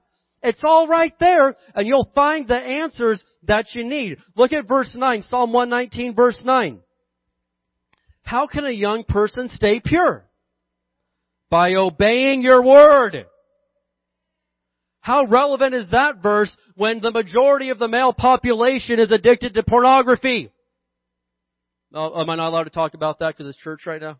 It's 0.47 0.63
all 0.63 0.87
right 0.87 1.11
there, 1.19 1.55
and 1.75 1.85
you'll 1.85 2.09
find 2.15 2.47
the 2.47 2.55
answers 2.55 3.21
that 3.43 3.65
you 3.73 3.83
need. 3.83 4.17
Look 4.37 4.53
at 4.53 4.65
verse 4.65 4.95
9, 4.95 5.21
Psalm 5.23 5.51
119 5.51 6.15
verse 6.15 6.41
9. 6.41 6.79
How 8.21 8.47
can 8.47 8.65
a 8.65 8.71
young 8.71 9.03
person 9.03 9.49
stay 9.49 9.81
pure? 9.83 10.25
By 11.49 11.73
obeying 11.73 12.43
your 12.43 12.63
word. 12.63 13.25
How 15.01 15.25
relevant 15.25 15.75
is 15.75 15.89
that 15.91 16.23
verse 16.23 16.55
when 16.75 17.01
the 17.01 17.11
majority 17.11 17.69
of 17.69 17.79
the 17.79 17.89
male 17.89 18.13
population 18.13 18.99
is 18.99 19.11
addicted 19.11 19.53
to 19.55 19.63
pornography? 19.63 20.49
Oh, 21.93 22.21
am 22.21 22.29
I 22.29 22.35
not 22.37 22.49
allowed 22.49 22.63
to 22.65 22.69
talk 22.69 22.93
about 22.93 23.19
that 23.19 23.35
because 23.35 23.47
it's 23.47 23.57
church 23.57 23.81
right 23.85 24.01
now? 24.01 24.17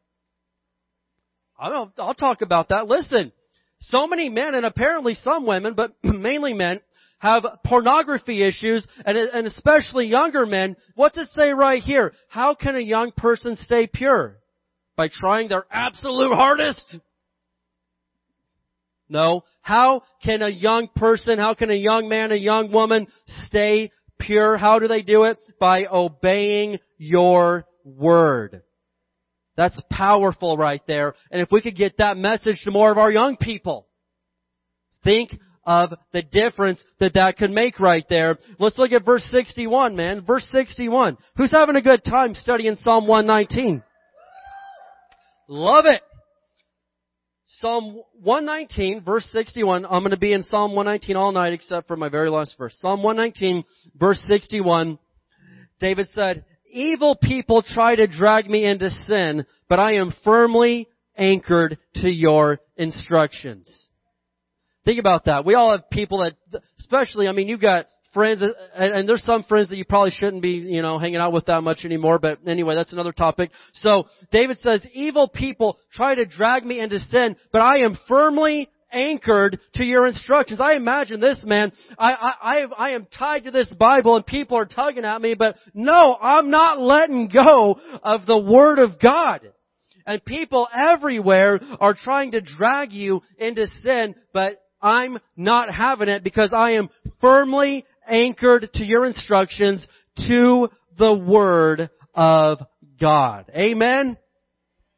I'll, 1.57 1.93
I'll 1.97 2.13
talk 2.13 2.41
about 2.41 2.69
that. 2.69 2.87
Listen, 2.87 3.31
so 3.79 4.07
many 4.07 4.29
men, 4.29 4.55
and 4.55 4.65
apparently 4.65 5.13
some 5.15 5.45
women, 5.45 5.73
but 5.73 5.93
mainly 6.03 6.53
men, 6.53 6.81
have 7.19 7.45
pornography 7.65 8.43
issues, 8.43 8.87
and, 9.05 9.17
and 9.17 9.47
especially 9.47 10.07
younger 10.07 10.45
men. 10.45 10.75
What's 10.95 11.17
it 11.17 11.27
say 11.35 11.51
right 11.51 11.81
here? 11.81 12.13
How 12.29 12.53
can 12.53 12.75
a 12.75 12.81
young 12.81 13.11
person 13.11 13.55
stay 13.55 13.87
pure? 13.87 14.37
By 14.95 15.09
trying 15.11 15.49
their 15.49 15.65
absolute 15.71 16.33
hardest? 16.33 16.97
No. 19.09 19.43
How 19.61 20.01
can 20.23 20.41
a 20.41 20.49
young 20.49 20.89
person, 20.95 21.39
how 21.39 21.53
can 21.53 21.69
a 21.69 21.75
young 21.75 22.07
man, 22.09 22.31
a 22.31 22.35
young 22.35 22.71
woman 22.71 23.07
stay 23.47 23.91
pure? 24.19 24.57
How 24.57 24.79
do 24.79 24.87
they 24.87 25.01
do 25.01 25.23
it? 25.23 25.37
By 25.59 25.85
obeying 25.85 26.79
your 26.97 27.65
word. 27.83 28.63
That's 29.57 29.81
powerful 29.91 30.55
right 30.55 30.81
there. 30.87 31.15
And 31.31 31.41
if 31.41 31.51
we 31.51 31.61
could 31.61 31.75
get 31.75 31.97
that 31.97 32.15
message 32.15 32.61
to 32.63 32.71
more 32.71 32.91
of 32.91 32.99
our 32.99 33.11
young 33.11 33.35
people, 33.35 33.87
think 35.03 35.31
of 35.65 35.93
the 36.13 36.21
difference 36.21 36.81
that 36.99 37.15
that 37.15 37.37
could 37.37 37.49
make 37.49 37.79
right 37.79 38.05
there. 38.07 38.37
Let's 38.59 38.77
look 38.77 38.93
at 38.93 39.03
verse 39.03 39.25
61, 39.31 39.95
man. 39.95 40.23
Verse 40.23 40.47
61. 40.51 41.17
Who's 41.35 41.51
having 41.51 41.75
a 41.75 41.81
good 41.81 42.05
time 42.05 42.35
studying 42.35 42.75
Psalm 42.75 43.07
119? 43.07 43.83
Love 45.49 45.85
it. 45.85 46.01
Psalm 47.59 48.01
119, 48.21 49.01
verse 49.03 49.27
61. 49.31 49.85
I'm 49.85 50.01
going 50.01 50.11
to 50.11 50.17
be 50.17 50.33
in 50.33 50.43
Psalm 50.43 50.75
119 50.75 51.15
all 51.15 51.31
night 51.31 51.53
except 51.53 51.87
for 51.87 51.97
my 51.97 52.09
very 52.09 52.29
last 52.29 52.55
verse. 52.57 52.77
Psalm 52.79 53.01
119, 53.01 53.63
verse 53.95 54.21
61. 54.27 54.99
David 55.79 56.07
said, 56.13 56.45
Evil 56.71 57.15
people 57.15 57.61
try 57.61 57.95
to 57.95 58.07
drag 58.07 58.49
me 58.49 58.65
into 58.65 58.89
sin, 58.89 59.45
but 59.69 59.79
I 59.79 59.95
am 59.95 60.13
firmly 60.23 60.87
anchored 61.17 61.77
to 61.95 62.09
your 62.09 62.59
instructions. 62.75 63.89
Think 64.85 64.99
about 64.99 65.25
that. 65.25 65.45
We 65.45 65.55
all 65.55 65.71
have 65.71 65.89
people 65.89 66.19
that, 66.19 66.61
especially, 66.79 67.27
I 67.27 67.31
mean, 67.31 67.47
you've 67.47 67.61
got 67.61 67.87
friends, 68.13 68.41
and 68.73 69.07
there's 69.07 69.23
some 69.23 69.43
friends 69.43 69.69
that 69.69 69.75
you 69.75 69.85
probably 69.85 70.11
shouldn't 70.11 70.41
be, 70.41 70.51
you 70.51 70.81
know, 70.81 70.97
hanging 70.97 71.17
out 71.17 71.33
with 71.33 71.45
that 71.45 71.61
much 71.61 71.83
anymore, 71.83 72.19
but 72.19 72.39
anyway, 72.47 72.75
that's 72.75 72.93
another 72.93 73.11
topic. 73.11 73.51
So, 73.73 74.05
David 74.31 74.59
says, 74.59 74.85
evil 74.93 75.27
people 75.27 75.77
try 75.91 76.15
to 76.15 76.25
drag 76.25 76.65
me 76.65 76.79
into 76.79 76.99
sin, 76.99 77.35
but 77.51 77.61
I 77.61 77.79
am 77.79 77.97
firmly 78.07 78.69
anchored 78.91 79.59
to 79.75 79.83
your 79.83 80.05
instructions. 80.07 80.61
I 80.61 80.73
imagine 80.73 81.19
this 81.19 81.43
man, 81.45 81.71
I, 81.97 82.13
I, 82.13 82.33
I, 82.41 82.65
I 82.77 82.89
am 82.91 83.07
tied 83.17 83.45
to 83.45 83.51
this 83.51 83.71
Bible 83.77 84.15
and 84.15 84.25
people 84.25 84.57
are 84.57 84.65
tugging 84.65 85.05
at 85.05 85.21
me, 85.21 85.33
but 85.33 85.57
no, 85.73 86.17
I'm 86.19 86.49
not 86.49 86.79
letting 86.79 87.27
go 87.27 87.79
of 88.03 88.25
the 88.25 88.37
Word 88.37 88.79
of 88.79 88.99
God. 88.99 89.41
And 90.05 90.23
people 90.23 90.69
everywhere 90.73 91.59
are 91.81 91.93
trying 91.93 92.31
to 92.31 92.41
drag 92.41 92.93
you 92.93 93.21
into 93.37 93.67
sin, 93.83 94.15
but 94.33 94.61
I'm 94.81 95.19
not 95.35 95.73
having 95.73 96.07
it 96.07 96.23
because 96.23 96.53
I 96.55 96.71
am 96.71 96.89
firmly 97.19 97.85
anchored 98.07 98.69
to 98.75 98.85
your 98.85 99.05
instructions 99.05 99.85
to 100.27 100.69
the 100.97 101.13
Word 101.13 101.89
of 102.15 102.59
God. 102.99 103.51
Amen? 103.53 104.17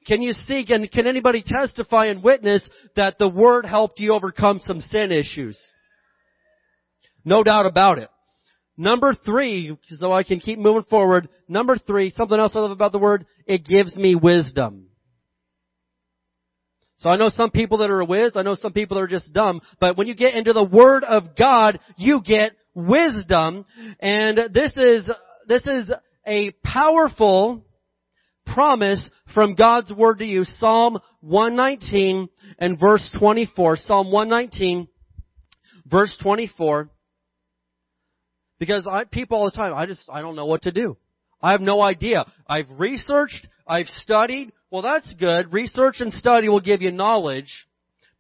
Can 0.10 0.24
you 0.24 0.34
see, 0.34 0.66
can, 0.66 0.88
can 0.88 1.06
anybody 1.06 1.44
testify 1.46 2.08
and 2.08 2.24
witness 2.24 2.68
that 2.96 3.20
the 3.20 3.30
Word 3.30 3.64
helped 3.64 4.00
you 4.00 4.16
overcome 4.16 4.60
some 4.64 4.82
sin 4.82 5.12
issues? 5.12 5.56
No 7.24 7.44
doubt 7.44 7.68
about 7.68 8.00
it. 8.00 8.10
Number 8.76 9.14
three, 9.14 9.78
so 9.98 10.12
I 10.12 10.24
can 10.24 10.40
keep 10.40 10.58
moving 10.58 10.86
forward. 10.90 11.30
Number 11.48 11.78
three, 11.78 12.10
something 12.10 12.40
else 12.40 12.54
I 12.56 12.60
love 12.60 12.72
about 12.72 12.92
the 12.92 12.98
Word, 12.98 13.28
it 13.46 13.64
gives 13.64 13.96
me 13.96 14.16
wisdom. 14.16 14.88
So 16.98 17.12
I 17.12 17.18
know 17.18 17.30
some 17.30 17.52
people 17.52 17.78
that 17.78 17.92
are 17.92 18.04
whiz, 18.04 18.32
I 18.36 18.42
know 18.42 18.56
some 18.56 18.74
people 18.74 18.96
that 18.96 19.04
are 19.04 19.08
just 19.08 19.32
dumb, 19.32 19.62
but 19.80 19.96
when 19.96 20.08
you 20.08 20.16
get 20.16 20.34
into 20.34 20.54
the 20.54 20.64
Word 20.64 21.04
of 21.04 21.36
God, 21.36 21.80
you 21.98 22.22
get 22.26 22.54
wisdom, 22.74 23.64
and 24.00 24.40
this 24.56 24.76
is, 24.76 25.08
this 25.48 25.68
is 25.68 25.92
a 26.26 26.50
powerful 26.64 27.64
promise 28.54 29.10
from 29.34 29.56
God's 29.56 29.92
Word 29.92 30.20
to 30.20 30.26
you. 30.26 30.44
Psalm 30.44 31.00
119 31.22 32.30
and 32.60 32.80
verse 32.80 33.08
24. 33.20 33.78
Psalm 33.78 34.12
119, 34.12 34.88
verse 35.86 36.16
24. 36.22 36.90
Because 38.60 38.86
I, 38.86 39.06
people 39.06 39.38
all 39.38 39.46
the 39.46 39.52
time, 39.52 39.74
I 39.74 39.86
just, 39.86 40.10
I 40.12 40.22
don't 40.22 40.36
know 40.36 40.46
what 40.46 40.64
to 40.64 40.72
do. 40.72 40.98
I 41.42 41.52
have 41.52 41.62
no 41.62 41.82
idea. 41.82 42.26
I've 42.48 42.70
researched, 42.70 43.48
I've 43.66 43.88
studied. 43.88 44.52
Well, 44.70 44.82
that's 44.82 45.16
good. 45.16 45.54
Research 45.54 46.02
and 46.02 46.12
study 46.14 46.50
will 46.50 46.60
give 46.60 46.82
you 46.82 46.92
knowledge. 46.92 47.66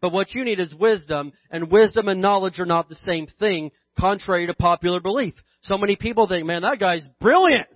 But 0.02 0.13
what 0.13 0.34
you 0.34 0.46
need 0.46 0.62
is 0.62 0.74
wisdom, 0.74 1.34
and 1.52 1.70
wisdom 1.70 2.08
and 2.08 2.22
knowledge 2.22 2.60
are 2.60 2.65
not 2.65 2.88
the 2.88 2.96
same 2.96 3.28
thing, 3.39 3.72
contrary 4.00 4.48
to 4.48 4.54
popular 4.54 5.02
belief. 5.02 5.34
So 5.62 5.78
many 5.78 5.98
people 5.98 6.28
think, 6.28 6.46
man, 6.46 6.62
that 6.62 6.80
guy's 6.80 7.08
brilliant. 7.20 7.68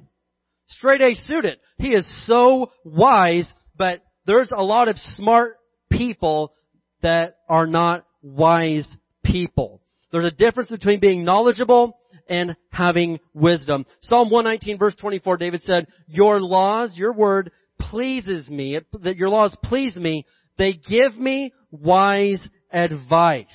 Straight 0.67 1.01
A 1.01 1.15
student. 1.15 1.59
He 1.77 1.89
is 1.89 2.07
so 2.25 2.71
wise 2.83 3.51
but 3.77 4.01
there's 4.25 4.51
a 4.55 4.63
lot 4.63 4.87
of 4.87 4.97
smart 4.97 5.57
people 5.91 6.53
that 7.01 7.37
are 7.49 7.67
not 7.67 8.05
wise 8.21 8.89
people. 9.23 9.81
There's 10.11 10.25
a 10.25 10.31
difference 10.31 10.69
between 10.69 10.99
being 10.99 11.23
knowledgeable 11.23 11.97
and 12.29 12.55
having 12.69 13.19
wisdom. 13.33 13.85
Psalm 14.01 14.29
119 14.29 14.77
verse 14.77 14.95
24, 14.95 15.37
David 15.37 15.61
said, 15.63 15.87
Your 16.07 16.39
laws, 16.39 16.95
your 16.95 17.13
word 17.13 17.51
pleases 17.79 18.49
me, 18.49 18.79
that 19.01 19.17
your 19.17 19.29
laws 19.29 19.57
please 19.63 19.95
me. 19.95 20.25
They 20.57 20.73
give 20.73 21.17
me 21.17 21.51
wise 21.71 22.47
advice. 22.71 23.47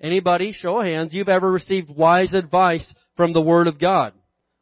Anybody, 0.00 0.52
show 0.52 0.78
of 0.78 0.84
hands, 0.84 1.14
you've 1.14 1.30
ever 1.30 1.50
received 1.50 1.88
wise 1.88 2.34
advice 2.34 2.94
from 3.16 3.32
the 3.32 3.40
word 3.40 3.66
of 3.66 3.80
God? 3.80 4.12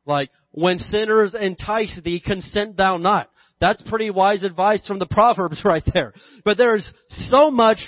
Like, 0.06 0.30
when 0.52 0.78
sinners 0.78 1.34
entice 1.38 2.00
thee, 2.04 2.20
consent 2.24 2.76
thou 2.76 2.96
not. 2.96 3.28
That's 3.60 3.82
pretty 3.82 4.10
wise 4.10 4.42
advice 4.42 4.86
from 4.86 4.98
the 4.98 5.06
Proverbs 5.06 5.62
right 5.64 5.84
there. 5.92 6.12
But 6.44 6.58
there's 6.58 6.90
so 7.30 7.50
much 7.50 7.78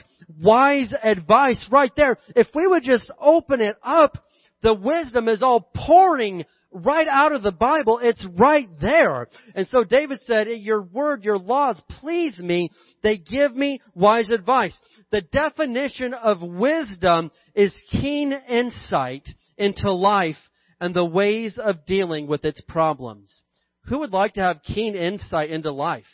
wise 0.40 0.92
advice 1.02 1.68
right 1.70 1.92
there. 1.96 2.16
If 2.36 2.48
we 2.54 2.66
would 2.66 2.82
just 2.82 3.10
open 3.20 3.60
it 3.60 3.76
up, 3.82 4.18
the 4.62 4.74
wisdom 4.74 5.28
is 5.28 5.42
all 5.42 5.70
pouring 5.74 6.44
right 6.74 7.06
out 7.08 7.32
of 7.32 7.42
the 7.42 7.52
Bible. 7.52 8.00
It's 8.02 8.26
right 8.38 8.68
there. 8.80 9.28
And 9.54 9.66
so 9.68 9.84
David 9.84 10.20
said, 10.26 10.48
your 10.48 10.82
word, 10.82 11.24
your 11.24 11.38
laws 11.38 11.80
please 12.00 12.38
me. 12.38 12.70
They 13.02 13.18
give 13.18 13.54
me 13.54 13.80
wise 13.94 14.30
advice. 14.30 14.76
The 15.10 15.22
definition 15.22 16.14
of 16.14 16.42
wisdom 16.42 17.30
is 17.54 17.72
keen 17.90 18.32
insight 18.48 19.28
into 19.56 19.92
life 19.92 20.36
and 20.80 20.94
the 20.94 21.04
ways 21.04 21.58
of 21.58 21.86
dealing 21.86 22.26
with 22.26 22.44
its 22.44 22.60
problems. 22.62 23.42
Who 23.86 24.00
would 24.00 24.12
like 24.12 24.34
to 24.34 24.40
have 24.40 24.62
keen 24.62 24.94
insight 24.94 25.50
into 25.50 25.70
life? 25.70 26.04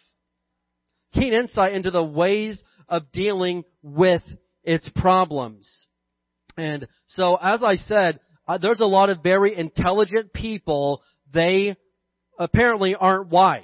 Keen 1.14 1.32
insight 1.32 1.74
into 1.74 1.90
the 1.90 2.04
ways 2.04 2.62
of 2.88 3.12
dealing 3.12 3.64
with 3.82 4.22
its 4.64 4.88
problems. 4.96 5.70
And 6.56 6.88
so, 7.06 7.36
as 7.36 7.62
I 7.62 7.76
said, 7.76 8.20
uh, 8.46 8.58
there's 8.58 8.80
a 8.80 8.84
lot 8.84 9.10
of 9.10 9.22
very 9.22 9.56
intelligent 9.56 10.32
people. 10.32 11.02
They 11.32 11.76
apparently 12.38 12.94
aren't 12.94 13.28
wise. 13.28 13.62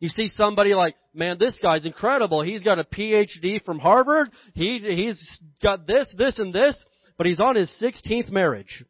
You 0.00 0.08
see 0.08 0.28
somebody 0.28 0.74
like, 0.74 0.96
man, 1.14 1.36
this 1.38 1.58
guy's 1.62 1.84
incredible. 1.84 2.42
He's 2.42 2.62
got 2.62 2.78
a 2.78 2.84
PhD 2.84 3.62
from 3.64 3.78
Harvard. 3.78 4.30
He, 4.54 4.78
he's 4.78 5.40
got 5.62 5.86
this, 5.86 6.12
this, 6.16 6.38
and 6.38 6.52
this, 6.52 6.76
but 7.18 7.26
he's 7.26 7.40
on 7.40 7.54
his 7.54 7.70
16th 7.80 8.30
marriage. 8.30 8.84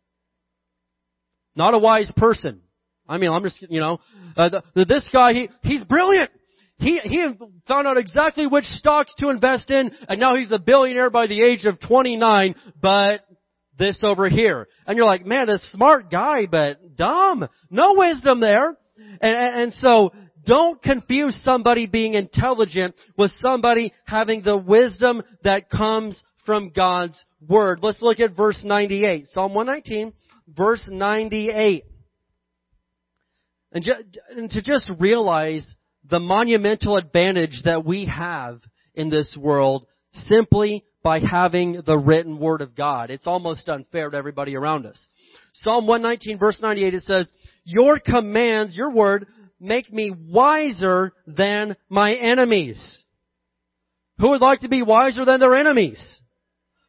Not 1.54 1.74
a 1.74 1.78
wise 1.78 2.10
person. 2.16 2.60
I 3.08 3.18
mean, 3.18 3.30
I'm 3.30 3.42
just, 3.42 3.60
you 3.68 3.80
know, 3.80 3.98
uh, 4.36 4.60
the, 4.74 4.84
this 4.84 5.08
guy, 5.12 5.32
he, 5.32 5.48
he's 5.62 5.84
brilliant. 5.84 6.30
He, 6.78 6.98
he 6.98 7.26
found 7.68 7.86
out 7.86 7.96
exactly 7.96 8.46
which 8.46 8.64
stocks 8.64 9.12
to 9.18 9.28
invest 9.28 9.70
in, 9.70 9.92
and 10.08 10.18
now 10.18 10.36
he's 10.36 10.50
a 10.50 10.58
billionaire 10.58 11.10
by 11.10 11.26
the 11.26 11.42
age 11.42 11.64
of 11.64 11.80
29, 11.80 12.54
but 12.80 13.20
this 13.78 13.98
over 14.02 14.28
here. 14.28 14.68
And 14.86 14.96
you're 14.96 15.06
like, 15.06 15.26
man, 15.26 15.48
a 15.48 15.58
smart 15.58 16.10
guy, 16.10 16.46
but 16.50 16.96
dumb. 16.96 17.48
No 17.70 17.94
wisdom 17.96 18.40
there. 18.40 18.76
And, 19.20 19.36
and 19.36 19.74
so, 19.74 20.12
don't 20.44 20.82
confuse 20.82 21.38
somebody 21.42 21.86
being 21.86 22.14
intelligent 22.14 22.94
with 23.16 23.30
somebody 23.40 23.92
having 24.04 24.42
the 24.42 24.56
wisdom 24.56 25.22
that 25.44 25.70
comes 25.70 26.22
from 26.44 26.70
God's 26.70 27.22
Word. 27.48 27.80
Let's 27.82 28.02
look 28.02 28.20
at 28.20 28.36
verse 28.36 28.60
98. 28.64 29.28
Psalm 29.28 29.54
119, 29.54 30.12
verse 30.56 30.82
98. 30.88 31.84
And, 33.72 33.84
ju- 33.84 33.92
and 34.36 34.50
to 34.50 34.62
just 34.62 34.90
realize 34.98 35.66
the 36.08 36.20
monumental 36.20 36.96
advantage 36.96 37.62
that 37.64 37.84
we 37.84 38.06
have 38.06 38.60
in 38.94 39.08
this 39.08 39.36
world 39.38 39.86
simply 40.12 40.84
by 41.02 41.20
having 41.20 41.82
the 41.84 41.98
written 41.98 42.38
word 42.38 42.60
of 42.60 42.74
God. 42.74 43.10
It's 43.10 43.26
almost 43.26 43.68
unfair 43.68 44.10
to 44.10 44.16
everybody 44.16 44.56
around 44.56 44.86
us. 44.86 45.06
Psalm 45.54 45.86
119 45.86 46.38
verse 46.38 46.60
98 46.60 46.94
it 46.94 47.02
says, 47.02 47.32
Your 47.64 47.98
commands, 47.98 48.76
your 48.76 48.90
word, 48.90 49.26
make 49.58 49.92
me 49.92 50.12
wiser 50.12 51.12
than 51.26 51.76
my 51.88 52.12
enemies. 52.12 53.02
Who 54.18 54.30
would 54.30 54.40
like 54.40 54.60
to 54.60 54.68
be 54.68 54.82
wiser 54.82 55.24
than 55.24 55.40
their 55.40 55.54
enemies? 55.54 56.20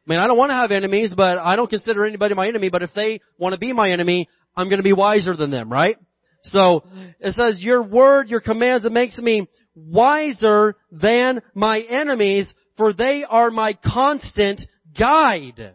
I 0.06 0.10
mean, 0.10 0.18
I 0.18 0.26
don't 0.26 0.36
want 0.36 0.50
to 0.50 0.54
have 0.54 0.70
enemies, 0.70 1.12
but 1.16 1.38
I 1.38 1.56
don't 1.56 1.70
consider 1.70 2.04
anybody 2.04 2.34
my 2.34 2.46
enemy, 2.46 2.68
but 2.68 2.82
if 2.82 2.92
they 2.94 3.20
want 3.38 3.54
to 3.54 3.58
be 3.58 3.72
my 3.72 3.90
enemy, 3.90 4.28
I'm 4.56 4.68
going 4.68 4.78
to 4.78 4.84
be 4.84 4.92
wiser 4.92 5.34
than 5.34 5.50
them, 5.50 5.72
right? 5.72 5.96
So 6.44 6.84
it 7.20 7.34
says, 7.34 7.56
your 7.58 7.82
word, 7.82 8.28
your 8.28 8.40
commands, 8.40 8.84
it 8.84 8.92
makes 8.92 9.16
me 9.18 9.48
wiser 9.74 10.76
than 10.92 11.40
my 11.54 11.80
enemies, 11.80 12.52
for 12.76 12.92
they 12.92 13.24
are 13.28 13.50
my 13.50 13.78
constant 13.82 14.60
guide. 14.98 15.74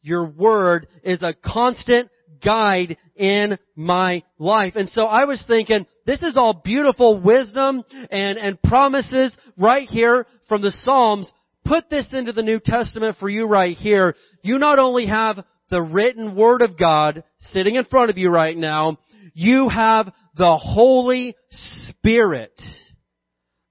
Your 0.00 0.24
word 0.26 0.86
is 1.02 1.22
a 1.22 1.34
constant 1.34 2.10
guide 2.42 2.96
in 3.16 3.58
my 3.76 4.22
life. 4.38 4.74
And 4.76 4.88
so 4.88 5.04
I 5.04 5.24
was 5.24 5.42
thinking, 5.46 5.86
this 6.06 6.22
is 6.22 6.36
all 6.36 6.52
beautiful 6.52 7.20
wisdom 7.20 7.82
and, 8.10 8.38
and 8.38 8.60
promises 8.62 9.36
right 9.56 9.88
here 9.88 10.26
from 10.48 10.62
the 10.62 10.72
Psalms. 10.72 11.30
Put 11.64 11.88
this 11.88 12.06
into 12.12 12.32
the 12.32 12.42
New 12.42 12.60
Testament 12.62 13.16
for 13.18 13.28
you 13.28 13.46
right 13.46 13.76
here. 13.76 14.14
You 14.42 14.58
not 14.58 14.78
only 14.78 15.06
have 15.06 15.44
the 15.70 15.80
written 15.80 16.36
Word 16.36 16.62
of 16.62 16.78
God 16.78 17.24
sitting 17.38 17.76
in 17.76 17.84
front 17.84 18.10
of 18.10 18.18
you 18.18 18.30
right 18.30 18.56
now, 18.56 18.98
you 19.32 19.68
have 19.68 20.12
the 20.36 20.56
Holy 20.56 21.34
Spirit 21.50 22.60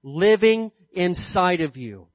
living 0.02 0.72
inside 0.92 1.60
of 1.60 1.76
you. 1.76 2.08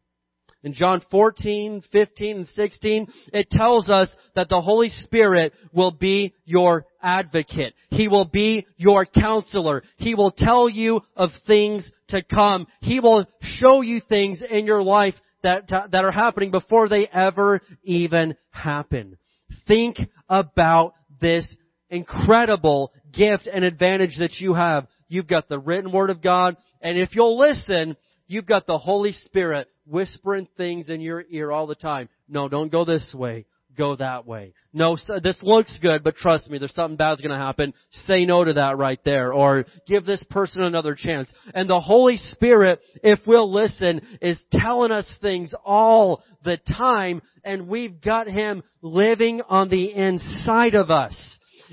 In 0.62 0.74
John 0.74 1.02
14, 1.10 1.84
15, 1.90 2.36
and 2.36 2.48
16, 2.48 3.08
it 3.32 3.50
tells 3.50 3.90
us 3.90 4.10
that 4.36 4.50
the 4.50 4.60
Holy 4.60 4.90
Spirit 4.90 5.54
will 5.72 5.92
be 5.92 6.34
your 6.44 6.86
advocate. 7.02 7.74
He 7.92 8.10
will 8.10 8.26
be 8.26 8.68
your 8.76 9.06
counselor. 9.06 9.84
He 9.96 10.16
will 10.16 10.32
tell 10.32 10.68
you 10.68 11.02
of 11.16 11.30
things 11.48 11.90
to 12.10 12.22
come. 12.24 12.68
He 12.82 13.00
will 13.00 13.26
show 13.40 13.80
you 13.80 14.02
things 14.02 14.42
in 14.48 14.66
your 14.66 14.84
life 14.84 15.16
that, 15.44 15.72
uh, 15.72 15.88
that 15.92 16.04
are 16.04 16.12
happening 16.12 16.52
before 16.52 16.90
they 16.90 17.08
ever 17.08 17.62
even 17.84 18.36
happen. 18.52 19.18
Think 19.68 19.98
about 20.28 20.94
this 21.22 21.48
incredible 21.90 22.92
gift 23.12 23.48
and 23.52 23.64
advantage 23.64 24.18
that 24.20 24.40
you 24.40 24.54
have. 24.54 24.88
You've 25.08 25.28
got 25.28 25.50
the 25.50 25.60
written 25.60 25.92
word 25.92 26.10
of 26.10 26.22
God, 26.22 26.56
and 26.82 26.98
if 26.98 27.16
you'll 27.16 27.38
listen, 27.38 27.98
you've 28.28 28.46
got 28.46 28.68
the 28.68 28.78
Holy 28.78 29.12
Spirit 29.12 29.68
whispering 29.86 30.48
things 30.56 30.88
in 30.88 31.02
your 31.02 31.24
ear 31.30 31.52
all 31.52 31.68
the 31.68 31.76
time. 31.76 32.10
No, 32.28 32.48
don't 32.48 32.72
go 32.72 32.86
this 32.86 33.08
way. 33.14 33.46
Go 33.78 33.96
that 33.96 34.26
way. 34.26 34.54
No, 34.74 34.98
this 35.24 35.40
looks 35.42 35.78
good, 35.82 36.04
but 36.04 36.16
trust 36.16 36.50
me, 36.50 36.58
there's 36.58 36.74
something 36.74 36.98
bad's 36.98 37.22
gonna 37.22 37.38
happen. 37.38 37.74
Say 38.08 38.26
no 38.26 38.44
to 38.44 38.54
that 38.54 38.78
right 38.78 39.00
there. 39.06 39.32
Or 39.32 39.66
give 39.88 40.06
this 40.06 40.24
person 40.30 40.64
another 40.64 40.96
chance. 40.96 41.32
And 41.54 41.70
the 41.70 41.80
Holy 41.80 42.18
Spirit, 42.18 42.80
if 43.04 43.20
we'll 43.26 43.52
listen, 43.52 44.02
is 44.22 44.44
telling 44.52 44.92
us 44.92 45.10
things 45.22 45.54
all 45.64 46.24
the 46.44 46.58
time, 46.58 47.22
and 47.44 47.68
we've 47.68 48.02
got 48.02 48.28
Him 48.28 48.64
living 48.82 49.42
on 49.48 49.70
the 49.70 49.94
inside 49.94 50.76
of 50.76 50.90
us. 50.90 51.16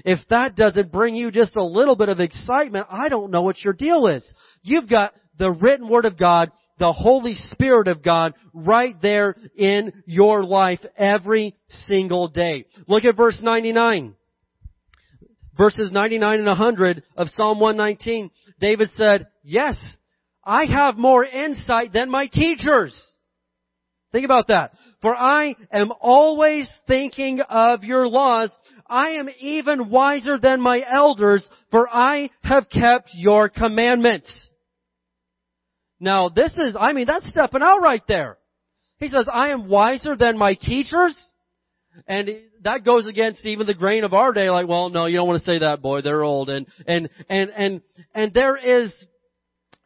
If 0.04 0.18
that 0.28 0.56
doesn't 0.56 0.92
bring 0.92 1.14
you 1.14 1.30
just 1.30 1.56
a 1.56 1.64
little 1.64 1.96
bit 1.96 2.10
of 2.10 2.20
excitement, 2.20 2.86
I 2.90 3.08
don't 3.08 3.30
know 3.30 3.42
what 3.42 3.64
your 3.64 3.72
deal 3.72 4.06
is. 4.08 4.30
You've 4.62 4.88
got 4.88 5.14
the 5.38 5.50
written 5.50 5.88
Word 5.88 6.04
of 6.04 6.18
God, 6.18 6.50
the 6.78 6.92
Holy 6.92 7.34
Spirit 7.34 7.88
of 7.88 8.02
God 8.02 8.34
right 8.52 8.94
there 9.00 9.36
in 9.56 9.92
your 10.06 10.44
life 10.44 10.80
every 10.96 11.56
single 11.86 12.28
day. 12.28 12.66
Look 12.86 13.04
at 13.04 13.16
verse 13.16 13.38
99. 13.42 14.14
Verses 15.56 15.90
99 15.90 16.38
and 16.38 16.46
100 16.46 17.02
of 17.16 17.28
Psalm 17.28 17.60
119. 17.60 18.30
David 18.60 18.90
said, 18.94 19.26
Yes, 19.42 19.76
I 20.44 20.66
have 20.66 20.98
more 20.98 21.24
insight 21.24 21.92
than 21.94 22.10
my 22.10 22.26
teachers. 22.26 22.94
Think 24.12 24.24
about 24.24 24.48
that. 24.48 24.72
For 25.02 25.14
I 25.14 25.56
am 25.72 25.92
always 26.00 26.70
thinking 26.86 27.40
of 27.40 27.84
your 27.84 28.06
laws. 28.06 28.54
I 28.86 29.10
am 29.12 29.28
even 29.40 29.90
wiser 29.90 30.38
than 30.38 30.60
my 30.60 30.82
elders, 30.86 31.48
for 31.70 31.88
I 31.88 32.30
have 32.42 32.70
kept 32.70 33.10
your 33.14 33.48
commandments. 33.48 34.30
Now 35.98 36.28
this 36.28 36.52
is, 36.56 36.76
I 36.78 36.92
mean, 36.92 37.06
that's 37.06 37.28
stepping 37.30 37.62
out 37.62 37.80
right 37.80 38.02
there. 38.06 38.38
He 38.98 39.08
says, 39.08 39.26
I 39.32 39.50
am 39.50 39.68
wiser 39.68 40.16
than 40.16 40.38
my 40.38 40.54
teachers. 40.54 41.16
And 42.06 42.28
that 42.62 42.84
goes 42.84 43.06
against 43.06 43.44
even 43.46 43.66
the 43.66 43.74
grain 43.74 44.04
of 44.04 44.12
our 44.12 44.32
day, 44.32 44.50
like, 44.50 44.68
well, 44.68 44.90
no, 44.90 45.06
you 45.06 45.16
don't 45.16 45.28
want 45.28 45.42
to 45.42 45.50
say 45.50 45.60
that, 45.60 45.80
boy, 45.80 46.02
they're 46.02 46.22
old. 46.22 46.50
And, 46.50 46.66
and, 46.86 47.08
and, 47.28 47.50
and, 47.50 47.80
and 48.14 48.34
there 48.34 48.56
is, 48.56 48.92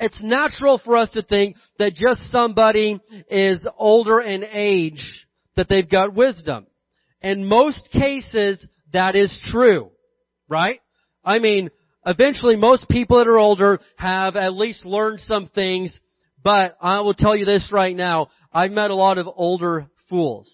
it's 0.00 0.20
natural 0.22 0.80
for 0.84 0.96
us 0.96 1.10
to 1.10 1.22
think 1.22 1.56
that 1.78 1.94
just 1.94 2.20
somebody 2.32 2.98
is 3.30 3.64
older 3.76 4.20
in 4.20 4.44
age, 4.44 5.04
that 5.56 5.68
they've 5.68 5.88
got 5.88 6.14
wisdom. 6.14 6.66
In 7.22 7.46
most 7.46 7.88
cases, 7.92 8.66
that 8.92 9.14
is 9.14 9.32
true. 9.52 9.90
Right? 10.48 10.80
I 11.24 11.38
mean, 11.38 11.70
eventually 12.06 12.56
most 12.56 12.88
people 12.88 13.18
that 13.18 13.28
are 13.28 13.38
older 13.38 13.80
have 13.96 14.36
at 14.36 14.54
least 14.54 14.84
learned 14.84 15.20
some 15.20 15.46
things 15.46 15.98
But 16.42 16.76
I 16.80 17.00
will 17.00 17.14
tell 17.14 17.36
you 17.36 17.44
this 17.44 17.70
right 17.72 17.94
now. 17.94 18.28
I've 18.52 18.72
met 18.72 18.90
a 18.90 18.94
lot 18.94 19.18
of 19.18 19.28
older 19.34 19.86
fools. 20.08 20.50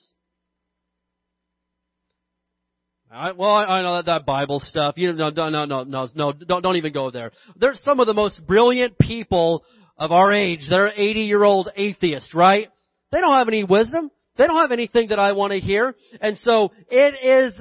I, 3.11 3.33
well, 3.33 3.51
I, 3.51 3.65
I 3.65 3.83
know 3.83 3.97
that, 3.97 4.07
that 4.07 4.27
Bible 4.27 4.61
stuff. 4.61 4.95
You 4.99 5.13
know, 5.13 5.31
no, 5.31 5.49
no, 5.49 5.65
no, 5.65 5.85
no, 5.85 6.09
no, 6.15 6.33
don't, 6.33 6.63
don't 6.63 6.77
even 6.77 6.93
go 6.93 7.11
there. 7.11 7.31
There's 7.57 7.81
some 7.83 8.01
of 8.01 8.07
the 8.07 8.15
most 8.15 8.45
brilliant 8.47 8.99
people 8.99 9.65
of 9.97 10.13
our 10.13 10.33
age. 10.33 10.67
They're 10.69 10.93
80 10.95 11.21
year 11.21 11.43
old 11.43 11.71
atheists, 11.77 12.35
right? 12.35 12.69
They 13.13 13.21
don't 13.21 13.39
have 13.39 13.49
any 13.49 13.65
wisdom. 13.65 14.11
They 14.37 14.47
don't 14.47 14.57
have 14.61 14.73
anything 14.73 15.09
that 15.09 15.19
I 15.19 15.33
want 15.33 15.53
to 15.53 15.61
hear. 15.61 15.95
And 16.21 16.37
so 16.39 16.73
it 16.91 17.15
is, 17.23 17.59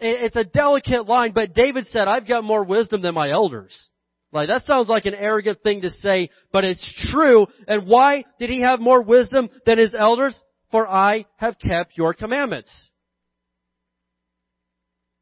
it's 0.00 0.36
a 0.36 0.44
delicate 0.44 1.06
line, 1.06 1.32
but 1.32 1.54
David 1.54 1.86
said, 1.88 2.08
I've 2.08 2.26
got 2.26 2.44
more 2.44 2.64
wisdom 2.64 3.02
than 3.02 3.14
my 3.14 3.30
elders. 3.30 3.88
Like 4.32 4.48
that 4.48 4.62
sounds 4.62 4.88
like 4.88 5.06
an 5.06 5.14
arrogant 5.14 5.62
thing 5.62 5.82
to 5.82 5.90
say, 5.90 6.30
but 6.52 6.64
it's 6.64 7.10
true. 7.10 7.46
And 7.66 7.86
why 7.86 8.24
did 8.38 8.50
he 8.50 8.62
have 8.62 8.80
more 8.80 9.02
wisdom 9.02 9.48
than 9.66 9.78
his 9.78 9.94
elders? 9.94 10.40
For 10.70 10.88
I 10.88 11.26
have 11.36 11.58
kept 11.58 11.96
your 11.96 12.14
commandments. 12.14 12.70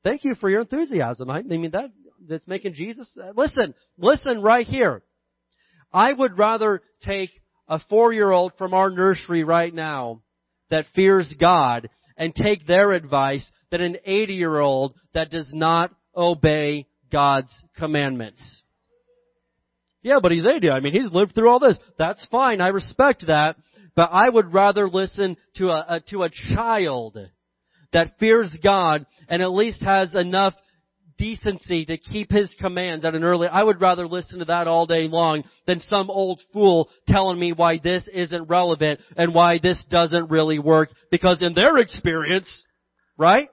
Thank 0.05 0.25
you 0.25 0.35
for 0.35 0.51
your 0.51 0.61
enthusiasm. 0.61 1.31
I 1.31 1.43
mean 1.43 1.71
that 1.73 1.91
that's 2.29 2.47
making 2.47 2.75
Jesus 2.75 3.09
listen, 3.35 3.75
listen 3.97 4.43
right 4.43 4.67
here. 4.67 5.03
I 5.93 6.13
would 6.13 6.37
rather 6.37 6.83
take 7.03 7.31
a 7.67 7.79
four-year-old 7.89 8.53
from 8.59 8.75
our 8.75 8.91
nursery 8.91 9.45
right 9.45 9.73
now 9.73 10.23
that 10.71 10.85
fears 10.95 11.35
God 11.41 11.89
and 12.17 12.35
take 12.35 12.67
their 12.67 12.93
advice 12.93 13.51
than 13.71 13.81
an 13.81 13.97
80-year-old 14.07 14.95
that 15.15 15.31
does 15.31 15.49
not 15.53 15.91
obey 16.17 16.87
God's 17.11 17.53
commandments. 17.77 18.63
Yeah, 20.03 20.19
but 20.23 20.33
he's 20.33 20.47
80. 20.47 20.71
I 20.71 20.81
mean, 20.81 20.93
he's 20.93 21.13
lived 21.13 21.35
through 21.35 21.51
all 21.51 21.59
this. 21.59 21.79
That's 21.99 22.25
fine. 22.31 22.61
I 22.61 22.69
respect 22.69 23.27
that. 23.27 23.57
But 23.95 24.11
I 24.13 24.29
would 24.29 24.53
rather 24.55 24.89
listen 24.89 25.37
to 25.57 25.71
a, 25.71 25.87
a 25.89 26.01
to 26.11 26.23
a 26.23 26.31
child 26.55 27.19
that 27.93 28.19
fears 28.21 28.49
God 28.63 29.07
and 29.29 29.43
at 29.43 29.51
least 29.51 29.83
has 29.83 30.15
enough 30.15 30.55
decency 31.19 31.85
to 31.85 31.99
keep 31.99 32.31
his 32.31 32.55
commands 32.61 33.05
at 33.05 33.15
an 33.15 33.25
early, 33.25 33.49
I 33.49 33.63
would 33.63 33.81
rather 33.81 34.07
listen 34.07 34.39
to 34.39 34.45
that 34.47 34.69
all 34.69 34.87
day 34.87 35.09
long 35.09 35.43
than 35.67 35.81
some 35.81 36.11
old 36.11 36.41
fool 36.53 36.89
telling 37.09 37.39
me 37.39 37.53
why 37.53 37.81
this 37.83 38.09
isn't 38.13 38.49
relevant 38.49 39.01
and 39.17 39.35
why 39.35 39.59
this 39.61 39.83
doesn't 39.91 40.31
really 40.31 40.59
work 40.59 40.91
because 41.11 41.39
in 41.43 41.55
their 41.55 41.77
experience, 41.79 42.65
right? 43.17 43.49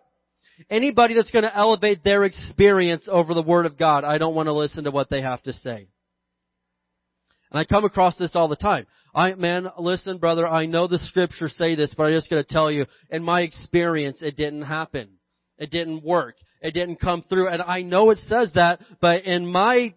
Anybody 0.70 1.16
that's 1.16 1.32
going 1.32 1.44
to 1.44 1.56
elevate 1.56 2.04
their 2.04 2.24
experience 2.24 3.08
over 3.12 3.34
the 3.34 3.42
Word 3.42 3.66
of 3.66 3.78
God, 3.78 4.04
I 4.04 4.18
don't 4.18 4.36
want 4.36 4.48
to 4.48 4.54
listen 4.54 4.86
to 4.86 4.92
what 4.92 5.10
they 5.10 5.22
have 5.22 5.42
to 5.44 5.54
say. 5.54 5.88
And 7.52 7.60
I 7.60 7.66
come 7.66 7.86
across 7.86 8.18
this 8.18 8.36
all 8.36 8.48
the 8.48 8.56
time. 8.56 8.86
I, 9.14 9.34
man, 9.36 9.70
listen, 9.78 10.18
brother, 10.18 10.48
I 10.48 10.66
know 10.66 10.88
the 10.88 11.00
scriptures 11.00 11.56
say 11.58 11.76
this, 11.76 11.94
but 11.96 12.04
I'm 12.04 12.14
just 12.14 12.30
going 12.30 12.44
to 12.44 12.54
tell 12.54 12.72
you, 12.72 12.86
in 13.10 13.24
my 13.24 13.42
experience, 13.42 14.22
it 14.22 14.36
didn't 14.36 14.64
happen. 14.64 15.10
It 15.58 15.72
didn't 15.72 16.04
work. 16.04 16.36
It 16.62 16.74
didn't 16.74 17.00
come 17.00 17.22
through. 17.22 17.50
And 17.50 17.62
I 17.62 17.82
know 17.82 18.10
it 18.10 18.18
says 18.28 18.52
that, 18.56 18.82
but 19.00 19.24
in 19.26 19.50
my 19.50 19.94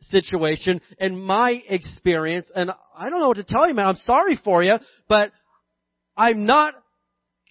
situation, 0.00 0.80
in 0.98 1.20
my 1.20 1.62
experience, 1.68 2.50
and 2.54 2.70
I 2.96 3.10
don't 3.10 3.20
know 3.20 3.28
what 3.28 3.36
to 3.38 3.44
tell 3.44 3.66
you, 3.66 3.74
man, 3.74 3.86
I'm 3.86 3.96
sorry 3.96 4.38
for 4.44 4.62
you, 4.62 4.76
but 5.08 5.32
I'm 6.16 6.44
not 6.44 6.74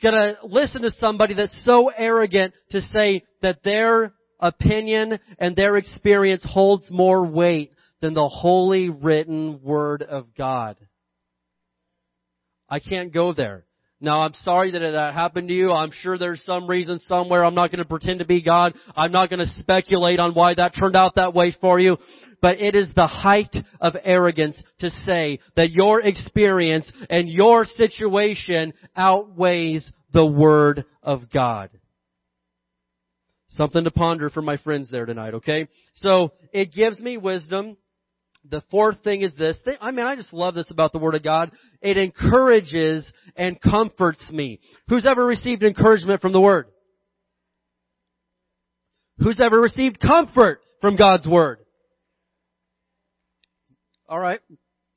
gonna 0.01 0.35
listen 0.43 0.81
to 0.81 0.91
somebody 0.91 1.33
that's 1.33 1.63
so 1.65 1.89
arrogant 1.89 2.53
to 2.71 2.81
say 2.81 3.23
that 3.41 3.63
their 3.63 4.13
opinion 4.39 5.19
and 5.39 5.55
their 5.55 5.77
experience 5.77 6.45
holds 6.47 6.89
more 6.89 7.25
weight 7.25 7.71
than 8.01 8.13
the 8.13 8.27
holy 8.27 8.89
written 8.89 9.61
word 9.61 10.01
of 10.01 10.35
God. 10.35 10.77
I 12.67 12.79
can't 12.79 13.13
go 13.13 13.33
there. 13.33 13.65
Now 14.03 14.23
I'm 14.23 14.33
sorry 14.33 14.71
that 14.71 14.79
that 14.79 15.13
happened 15.13 15.47
to 15.49 15.53
you. 15.53 15.71
I'm 15.71 15.91
sure 15.91 16.17
there's 16.17 16.43
some 16.43 16.67
reason 16.67 16.97
somewhere. 16.99 17.45
I'm 17.45 17.53
not 17.53 17.71
going 17.71 17.83
to 17.83 17.85
pretend 17.85 18.19
to 18.19 18.25
be 18.25 18.41
God. 18.41 18.73
I'm 18.95 19.11
not 19.11 19.29
going 19.29 19.39
to 19.39 19.53
speculate 19.59 20.19
on 20.19 20.33
why 20.33 20.55
that 20.55 20.73
turned 20.75 20.95
out 20.95 21.15
that 21.15 21.35
way 21.35 21.55
for 21.61 21.79
you. 21.79 21.97
But 22.41 22.59
it 22.59 22.75
is 22.75 22.87
the 22.95 23.05
height 23.05 23.55
of 23.79 23.95
arrogance 24.03 24.61
to 24.79 24.89
say 24.89 25.39
that 25.55 25.69
your 25.69 26.01
experience 26.01 26.91
and 27.11 27.29
your 27.29 27.65
situation 27.65 28.73
outweighs 28.95 29.89
the 30.11 30.25
Word 30.25 30.83
of 31.03 31.31
God. 31.31 31.69
Something 33.49 33.83
to 33.83 33.91
ponder 33.91 34.29
for 34.29 34.41
my 34.41 34.57
friends 34.57 34.89
there 34.89 35.05
tonight, 35.05 35.35
okay? 35.35 35.67
So, 35.93 36.31
it 36.53 36.73
gives 36.73 36.99
me 36.99 37.17
wisdom. 37.17 37.77
The 38.49 38.61
fourth 38.71 39.03
thing 39.03 39.21
is 39.21 39.35
this. 39.35 39.57
I 39.79 39.91
mean, 39.91 40.05
I 40.05 40.15
just 40.15 40.33
love 40.33 40.55
this 40.55 40.71
about 40.71 40.93
the 40.93 40.97
Word 40.97 41.15
of 41.15 41.23
God. 41.23 41.51
It 41.81 41.97
encourages 41.97 43.09
and 43.35 43.61
comforts 43.61 44.29
me. 44.31 44.59
Who's 44.87 45.05
ever 45.05 45.23
received 45.25 45.63
encouragement 45.63 46.21
from 46.21 46.33
the 46.33 46.41
Word? 46.41 46.67
Who's 49.19 49.39
ever 49.39 49.59
received 49.59 49.99
comfort 49.99 50.61
from 50.81 50.95
God's 50.95 51.27
Word? 51.27 51.59
Alright. 54.09 54.41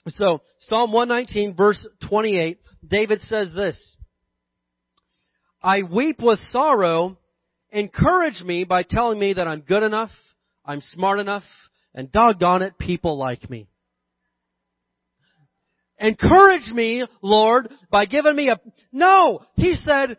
So, 0.08 0.40
Psalm 0.60 0.92
119 0.92 1.54
verse 1.54 1.86
28, 2.08 2.58
David 2.86 3.20
says 3.22 3.54
this. 3.54 3.96
I 5.62 5.82
weep 5.82 6.20
with 6.20 6.38
sorrow. 6.50 7.18
Encourage 7.70 8.42
me 8.42 8.64
by 8.64 8.82
telling 8.82 9.18
me 9.18 9.34
that 9.34 9.48
I'm 9.48 9.60
good 9.60 9.82
enough, 9.82 10.10
I'm 10.64 10.80
smart 10.80 11.20
enough, 11.20 11.42
and 11.94 12.10
doggone 12.10 12.62
it, 12.62 12.78
people 12.78 13.16
like 13.18 13.48
me. 13.48 13.68
Encourage 15.98 16.72
me, 16.72 17.04
Lord, 17.22 17.70
by 17.90 18.06
giving 18.06 18.34
me 18.34 18.48
a, 18.48 18.60
no! 18.92 19.40
He 19.54 19.76
said, 19.76 20.18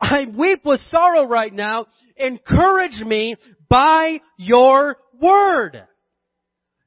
I 0.00 0.24
weep 0.36 0.64
with 0.64 0.80
sorrow 0.90 1.26
right 1.26 1.52
now. 1.52 1.86
Encourage 2.16 2.98
me 3.00 3.36
by 3.68 4.20
your 4.38 4.96
word. 5.20 5.82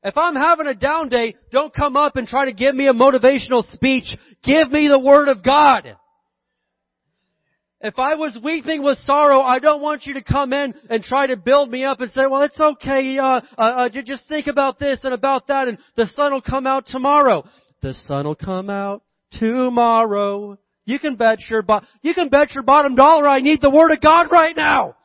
If 0.03 0.17
I'm 0.17 0.35
having 0.35 0.67
a 0.67 0.73
down 0.73 1.09
day, 1.09 1.35
don't 1.51 1.73
come 1.73 1.95
up 1.95 2.17
and 2.17 2.27
try 2.27 2.45
to 2.45 2.53
give 2.53 2.75
me 2.75 2.87
a 2.87 2.93
motivational 2.93 3.63
speech. 3.71 4.13
Give 4.43 4.69
me 4.69 4.89
the 4.89 4.99
word 4.99 5.29
of 5.29 5.43
God. 5.43 5.95
If 7.83 7.99
I 7.99 8.15
was 8.15 8.39
weeping 8.41 8.81
with 8.81 8.97
sorrow, 8.99 9.41
I 9.41 9.59
don't 9.59 9.81
want 9.81 10.05
you 10.05 10.13
to 10.13 10.23
come 10.23 10.53
in 10.53 10.73
and 10.89 11.03
try 11.03 11.27
to 11.27 11.35
build 11.35 11.69
me 11.69 11.83
up 11.83 11.99
and 11.99 12.09
say, 12.11 12.21
well, 12.31 12.43
it's 12.43 12.57
okay, 12.57 13.17
uh, 13.17 13.41
uh, 13.57 13.61
uh, 13.61 13.89
just 13.89 14.25
think 14.29 14.47
about 14.47 14.79
this 14.79 14.99
and 15.03 15.13
about 15.13 15.47
that 15.47 15.67
and 15.67 15.77
the 15.97 16.07
sun 16.07 16.31
will 16.31 16.41
come 16.41 16.65
out 16.65 16.87
tomorrow. 16.87 17.43
The 17.81 17.93
sun 17.93 18.25
will 18.25 18.35
come 18.35 18.69
out 18.69 19.03
tomorrow. 19.33 20.57
You 20.85 20.97
can 20.97 21.17
bet 21.17 21.39
your, 21.49 21.61
bo- 21.61 21.81
you 22.01 22.13
can 22.13 22.29
bet 22.29 22.55
your 22.55 22.63
bottom 22.63 22.95
dollar 22.95 23.27
I 23.27 23.41
need 23.41 23.61
the 23.61 23.69
Word 23.69 23.91
of 23.91 23.99
God 23.99 24.31
right 24.31 24.55
now. 24.55 24.95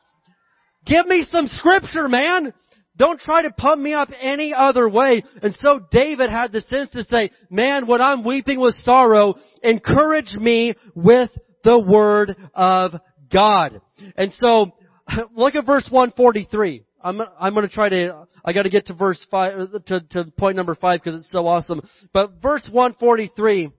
Give 0.85 1.05
me 1.05 1.27
some 1.29 1.47
scripture, 1.47 2.07
man. 2.07 2.53
Don't 2.95 3.19
try 3.19 3.41
to 3.41 3.51
pump 3.51 3.81
me 3.81 3.93
up 3.93 4.07
any 4.21 4.53
other 4.53 4.87
way. 4.87 5.23
And 5.41 5.53
so 5.55 5.81
David 5.91 6.29
had 6.29 6.53
the 6.53 6.61
sense 6.61 6.91
to 6.91 7.03
say, 7.03 7.31
man, 7.49 7.87
when 7.87 8.01
I'm 8.01 8.23
weeping 8.23 8.59
with 8.59 8.75
sorrow, 8.75 9.35
encourage 9.63 10.33
me 10.33 10.75
with 10.95 11.29
the 11.63 11.79
Word 11.79 12.35
of 12.53 12.93
God. 13.31 13.81
And 14.17 14.33
so, 14.33 14.71
look 15.35 15.55
at 15.55 15.65
verse 15.65 15.87
143. 15.89 16.83
I'm, 17.01 17.21
I'm 17.39 17.53
gonna 17.53 17.69
try 17.69 17.89
to, 17.89 18.27
I 18.43 18.53
gotta 18.53 18.69
get 18.69 18.87
to 18.87 18.93
verse 18.93 19.25
5, 19.31 19.59
uh, 19.59 19.79
to, 19.87 20.01
to 20.11 20.25
point 20.37 20.57
number 20.57 20.75
5 20.75 20.99
because 20.99 21.19
it's 21.19 21.31
so 21.31 21.47
awesome. 21.47 21.81
But 22.13 22.41
verse 22.41 22.67
143, 22.71 23.71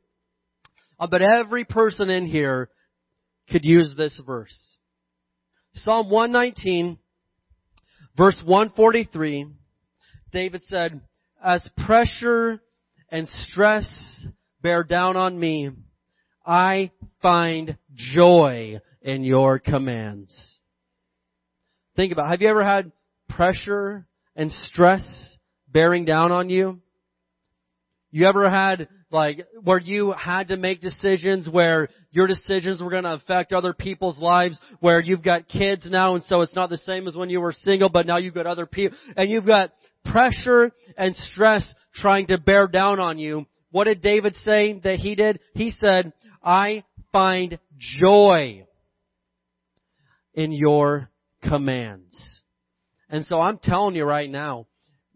I 0.98 1.04
uh, 1.04 1.06
bet 1.06 1.22
every 1.22 1.64
person 1.64 2.08
in 2.10 2.26
here 2.26 2.70
could 3.50 3.64
use 3.64 3.92
this 3.96 4.20
verse. 4.24 4.56
Psalm 5.74 6.10
119, 6.10 6.98
verse 8.16 8.40
143, 8.44 9.46
David 10.32 10.62
said, 10.64 11.00
as 11.42 11.66
pressure 11.86 12.60
and 13.10 13.28
stress 13.28 14.26
bear 14.62 14.84
down 14.84 15.16
on 15.16 15.38
me, 15.38 15.70
I 16.50 16.90
find 17.22 17.76
joy 17.94 18.80
in 19.02 19.22
your 19.22 19.60
commands. 19.60 20.58
Think 21.94 22.12
about, 22.12 22.28
have 22.28 22.42
you 22.42 22.48
ever 22.48 22.64
had 22.64 22.90
pressure 23.28 24.04
and 24.34 24.50
stress 24.50 25.38
bearing 25.68 26.04
down 26.04 26.32
on 26.32 26.50
you? 26.50 26.80
You 28.10 28.26
ever 28.26 28.50
had 28.50 28.88
like 29.12 29.46
where 29.62 29.78
you 29.78 30.10
had 30.10 30.48
to 30.48 30.56
make 30.56 30.80
decisions 30.80 31.48
where 31.48 31.88
your 32.10 32.26
decisions 32.26 32.82
were 32.82 32.90
going 32.90 33.04
to 33.04 33.12
affect 33.12 33.52
other 33.52 33.72
people's 33.72 34.18
lives 34.18 34.58
where 34.80 35.00
you've 35.00 35.22
got 35.22 35.46
kids 35.46 35.88
now 35.88 36.16
and 36.16 36.24
so 36.24 36.40
it's 36.40 36.54
not 36.56 36.68
the 36.68 36.78
same 36.78 37.06
as 37.06 37.14
when 37.14 37.30
you 37.30 37.40
were 37.40 37.52
single 37.52 37.88
but 37.88 38.06
now 38.06 38.18
you've 38.18 38.34
got 38.34 38.46
other 38.46 38.66
people 38.66 38.98
and 39.16 39.30
you've 39.30 39.46
got 39.46 39.72
pressure 40.04 40.72
and 40.96 41.14
stress 41.14 41.72
trying 41.94 42.26
to 42.26 42.38
bear 42.38 42.66
down 42.66 42.98
on 42.98 43.18
you. 43.18 43.46
What 43.70 43.84
did 43.84 44.00
David 44.00 44.34
say 44.36 44.80
that 44.82 44.98
he 44.98 45.14
did? 45.14 45.38
He 45.54 45.70
said, 45.70 46.12
I 46.42 46.84
find 47.12 47.58
joy 47.78 48.66
in 50.34 50.52
your 50.52 51.10
commands. 51.42 52.42
And 53.08 53.24
so 53.26 53.40
I'm 53.40 53.58
telling 53.58 53.96
you 53.96 54.04
right 54.04 54.30
now, 54.30 54.66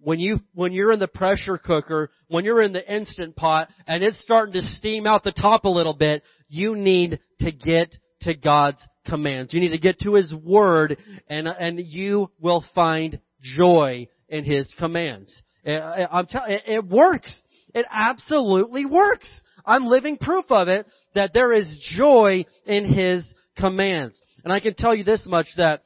when 0.00 0.18
you, 0.18 0.40
when 0.52 0.72
you're 0.72 0.92
in 0.92 0.98
the 0.98 1.08
pressure 1.08 1.56
cooker, 1.56 2.10
when 2.28 2.44
you're 2.44 2.62
in 2.62 2.72
the 2.72 2.94
instant 2.94 3.36
pot, 3.36 3.68
and 3.86 4.02
it's 4.02 4.20
starting 4.20 4.52
to 4.54 4.60
steam 4.60 5.06
out 5.06 5.24
the 5.24 5.32
top 5.32 5.64
a 5.64 5.68
little 5.68 5.94
bit, 5.94 6.22
you 6.48 6.76
need 6.76 7.20
to 7.40 7.52
get 7.52 7.96
to 8.22 8.34
God's 8.34 8.86
commands. 9.06 9.54
You 9.54 9.60
need 9.60 9.70
to 9.70 9.78
get 9.78 10.00
to 10.00 10.14
His 10.14 10.32
Word, 10.34 10.98
and, 11.28 11.48
and 11.48 11.78
you 11.78 12.30
will 12.38 12.64
find 12.74 13.18
joy 13.40 14.08
in 14.28 14.44
His 14.44 14.72
commands. 14.78 15.42
Eh, 15.64 15.72
eh, 15.72 16.06
I'm 16.10 16.26
telling, 16.26 16.58
it 16.66 16.84
works. 16.84 17.34
It 17.74 17.86
absolutely 17.90 18.84
works. 18.84 19.28
I'm 19.64 19.86
living 19.86 20.18
proof 20.18 20.44
of 20.50 20.68
it 20.68 20.86
that 21.14 21.32
there 21.32 21.52
is 21.52 21.92
joy 21.96 22.44
in 22.66 22.84
His 22.84 23.26
commands. 23.56 24.20
And 24.42 24.52
I 24.52 24.60
can 24.60 24.74
tell 24.74 24.94
you 24.94 25.04
this 25.04 25.26
much 25.26 25.46
that 25.56 25.82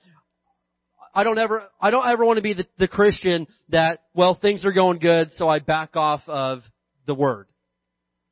I 1.14 1.24
don't 1.24 1.38
ever, 1.38 1.64
I 1.80 1.90
don't 1.90 2.06
ever 2.06 2.24
want 2.24 2.36
to 2.36 2.42
be 2.42 2.54
the, 2.54 2.66
the 2.78 2.88
Christian 2.88 3.46
that, 3.70 4.02
well, 4.14 4.34
things 4.34 4.64
are 4.64 4.72
going 4.72 4.98
good, 4.98 5.32
so 5.32 5.48
I 5.48 5.58
back 5.58 5.96
off 5.96 6.22
of 6.28 6.60
the 7.06 7.14
Word. 7.14 7.46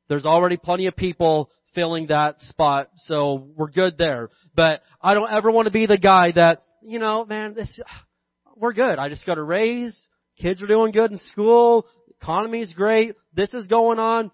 There's 0.07 0.25
already 0.25 0.57
plenty 0.57 0.87
of 0.87 0.95
people 0.95 1.49
filling 1.75 2.07
that 2.07 2.39
spot, 2.39 2.89
so 2.97 3.47
we're 3.55 3.69
good 3.69 3.97
there. 3.97 4.29
But 4.55 4.81
I 5.01 5.13
don't 5.13 5.31
ever 5.31 5.51
want 5.51 5.65
to 5.65 5.71
be 5.71 5.85
the 5.85 5.97
guy 5.97 6.31
that, 6.31 6.63
you 6.81 6.99
know, 6.99 7.25
man, 7.25 7.53
this, 7.53 7.69
we're 8.55 8.73
good. 8.73 8.99
I 8.99 9.09
just 9.09 9.25
got 9.25 9.37
a 9.37 9.43
raise. 9.43 10.07
Kids 10.41 10.63
are 10.63 10.67
doing 10.67 10.91
good 10.91 11.11
in 11.11 11.17
school. 11.17 11.85
Economy's 12.21 12.73
great. 12.73 13.15
This 13.33 13.53
is 13.53 13.67
going 13.67 13.99
on. 13.99 14.31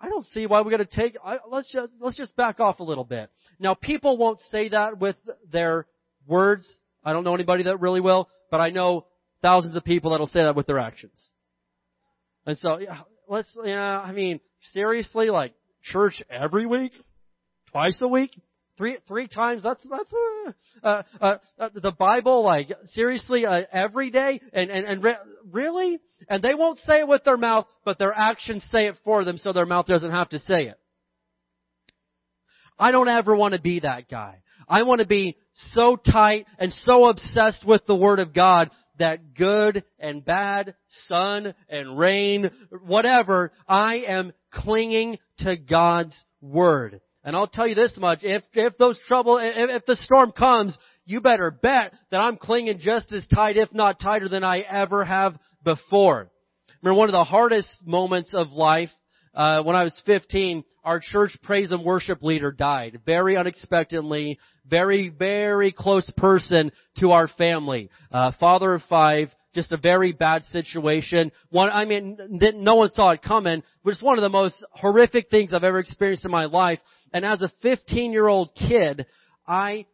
I 0.00 0.08
don't 0.08 0.26
see 0.26 0.46
why 0.46 0.62
we 0.62 0.70
got 0.70 0.78
to 0.78 0.84
take. 0.84 1.16
I, 1.24 1.38
let's 1.48 1.70
just 1.72 1.92
let's 2.00 2.16
just 2.16 2.36
back 2.36 2.60
off 2.60 2.80
a 2.80 2.84
little 2.84 3.04
bit. 3.04 3.30
Now, 3.58 3.74
people 3.74 4.18
won't 4.18 4.40
say 4.50 4.68
that 4.68 4.98
with 4.98 5.16
their 5.50 5.86
words. 6.26 6.66
I 7.02 7.12
don't 7.12 7.24
know 7.24 7.34
anybody 7.34 7.64
that 7.64 7.80
really 7.80 8.00
will, 8.00 8.28
but 8.50 8.60
I 8.60 8.70
know 8.70 9.06
thousands 9.42 9.74
of 9.76 9.84
people 9.84 10.10
that'll 10.10 10.26
say 10.26 10.42
that 10.42 10.54
with 10.54 10.66
their 10.66 10.78
actions. 10.78 11.30
And 12.44 12.58
so, 12.58 12.78
yeah, 12.78 13.00
let's. 13.28 13.48
Yeah, 13.64 14.00
I 14.00 14.12
mean, 14.12 14.40
seriously, 14.72 15.30
like 15.30 15.54
church 15.82 16.22
every 16.28 16.66
week, 16.66 16.92
twice 17.70 17.98
a 18.02 18.08
week, 18.08 18.38
three 18.76 18.98
three 19.06 19.28
times. 19.28 19.62
That's 19.62 19.84
that's 19.88 20.12
uh, 20.12 20.52
uh, 20.86 21.02
uh, 21.20 21.38
uh 21.58 21.68
the 21.74 21.92
Bible. 21.92 22.44
Like 22.44 22.70
seriously, 22.86 23.46
uh, 23.46 23.62
every 23.72 24.10
day, 24.10 24.40
and 24.52 24.70
and 24.70 24.86
and 24.86 25.02
re- 25.02 25.16
really, 25.50 26.00
and 26.28 26.42
they 26.42 26.54
won't 26.54 26.78
say 26.80 27.00
it 27.00 27.08
with 27.08 27.24
their 27.24 27.36
mouth, 27.36 27.66
but 27.84 27.98
their 27.98 28.12
actions 28.12 28.66
say 28.70 28.86
it 28.86 28.96
for 29.04 29.24
them, 29.24 29.38
so 29.38 29.52
their 29.52 29.66
mouth 29.66 29.86
doesn't 29.86 30.12
have 30.12 30.28
to 30.30 30.38
say 30.38 30.64
it. 30.64 30.78
I 32.78 32.90
don't 32.90 33.08
ever 33.08 33.34
want 33.34 33.54
to 33.54 33.60
be 33.60 33.80
that 33.80 34.08
guy. 34.08 34.42
I 34.68 34.82
want 34.82 35.00
to 35.00 35.06
be 35.06 35.36
so 35.74 35.96
tight 35.96 36.46
and 36.58 36.72
so 36.72 37.06
obsessed 37.06 37.64
with 37.64 37.86
the 37.86 37.94
Word 37.94 38.18
of 38.18 38.34
God 38.34 38.70
that 38.98 39.34
good 39.34 39.84
and 39.98 40.24
bad, 40.24 40.74
sun 41.06 41.54
and 41.68 41.98
rain, 41.98 42.50
whatever, 42.84 43.52
I 43.68 43.96
am 44.06 44.32
clinging 44.50 45.18
to 45.38 45.56
God's 45.56 46.16
Word. 46.40 47.00
And 47.26 47.34
I'll 47.34 47.48
tell 47.48 47.66
you 47.66 47.74
this 47.74 47.98
much, 47.98 48.20
if, 48.22 48.44
if 48.54 48.78
those 48.78 49.00
trouble, 49.08 49.38
if, 49.38 49.68
if 49.68 49.84
the 49.84 49.96
storm 49.96 50.30
comes, 50.30 50.78
you 51.06 51.20
better 51.20 51.50
bet 51.50 51.92
that 52.12 52.18
I'm 52.20 52.36
clinging 52.36 52.78
just 52.78 53.12
as 53.12 53.24
tight, 53.34 53.56
if 53.56 53.74
not 53.74 53.98
tighter 53.98 54.28
than 54.28 54.44
I 54.44 54.60
ever 54.60 55.04
have 55.04 55.36
before. 55.64 56.30
Remember 56.82 56.98
one 56.98 57.08
of 57.08 57.14
the 57.14 57.24
hardest 57.24 57.68
moments 57.84 58.32
of 58.32 58.52
life, 58.52 58.90
uh, 59.34 59.64
when 59.64 59.74
I 59.74 59.82
was 59.82 60.00
15, 60.06 60.62
our 60.84 61.00
church 61.00 61.36
praise 61.42 61.72
and 61.72 61.84
worship 61.84 62.22
leader 62.22 62.52
died. 62.52 63.00
Very 63.04 63.36
unexpectedly, 63.36 64.38
very, 64.64 65.08
very 65.08 65.72
close 65.72 66.08
person 66.16 66.70
to 67.00 67.10
our 67.10 67.26
family. 67.26 67.90
Uh, 68.12 68.30
father 68.38 68.72
of 68.72 68.82
five, 68.88 69.30
just 69.56 69.72
a 69.72 69.76
very 69.76 70.12
bad 70.12 70.44
situation. 70.44 71.32
One, 71.50 71.70
I 71.70 71.86
mean, 71.86 72.16
no 72.30 72.76
one 72.76 72.92
saw 72.92 73.10
it 73.10 73.22
coming, 73.22 73.62
but 73.82 73.90
it's 73.90 74.02
one 74.02 74.16
of 74.16 74.22
the 74.22 74.28
most 74.28 74.64
horrific 74.70 75.28
things 75.28 75.52
I've 75.52 75.64
ever 75.64 75.80
experienced 75.80 76.24
in 76.24 76.30
my 76.30 76.44
life. 76.44 76.78
And 77.16 77.24
as 77.24 77.40
a 77.40 77.50
15 77.62 78.12
year 78.12 78.28
old 78.28 78.50
kid, 78.54 79.06
I 79.48 79.86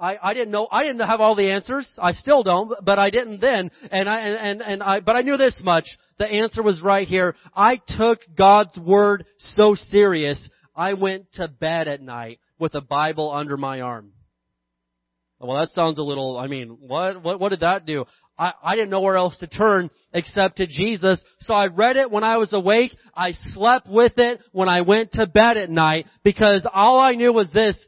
I, 0.00 0.18
I 0.20 0.34
didn't 0.34 0.50
know, 0.50 0.66
I 0.68 0.82
didn't 0.82 1.06
have 1.06 1.20
all 1.20 1.36
the 1.36 1.52
answers. 1.52 1.88
I 1.96 2.10
still 2.10 2.42
don't, 2.42 2.84
but 2.84 2.98
I 2.98 3.08
didn't 3.08 3.40
then. 3.40 3.70
And 3.92 4.10
I, 4.10 4.18
and, 4.20 4.60
and 4.60 4.82
I, 4.82 4.98
but 4.98 5.14
I 5.14 5.22
knew 5.22 5.36
this 5.36 5.54
much. 5.62 5.84
The 6.18 6.26
answer 6.26 6.64
was 6.64 6.82
right 6.82 7.06
here. 7.06 7.36
I 7.54 7.80
took 7.96 8.18
God's 8.36 8.76
Word 8.78 9.24
so 9.54 9.76
serious, 9.76 10.48
I 10.74 10.94
went 10.94 11.32
to 11.34 11.46
bed 11.46 11.86
at 11.86 12.02
night 12.02 12.40
with 12.58 12.74
a 12.74 12.80
Bible 12.80 13.32
under 13.32 13.56
my 13.56 13.80
arm. 13.80 14.10
Well, 15.38 15.58
that 15.58 15.70
sounds 15.70 16.00
a 16.00 16.02
little, 16.02 16.36
I 16.36 16.48
mean, 16.48 16.78
what, 16.80 17.22
what, 17.22 17.38
what 17.38 17.50
did 17.50 17.60
that 17.60 17.86
do? 17.86 18.06
I, 18.38 18.52
I 18.62 18.74
didn't 18.74 18.90
know 18.90 19.00
where 19.00 19.16
else 19.16 19.36
to 19.38 19.46
turn 19.46 19.90
except 20.12 20.58
to 20.58 20.66
Jesus. 20.66 21.22
So 21.40 21.54
I 21.54 21.66
read 21.66 21.96
it 21.96 22.10
when 22.10 22.24
I 22.24 22.36
was 22.36 22.52
awake. 22.52 22.94
I 23.14 23.32
slept 23.54 23.88
with 23.88 24.18
it 24.18 24.40
when 24.52 24.68
I 24.68 24.82
went 24.82 25.12
to 25.12 25.26
bed 25.26 25.56
at 25.56 25.70
night 25.70 26.06
because 26.22 26.66
all 26.72 27.00
I 27.00 27.12
knew 27.12 27.32
was 27.32 27.50
this. 27.52 27.78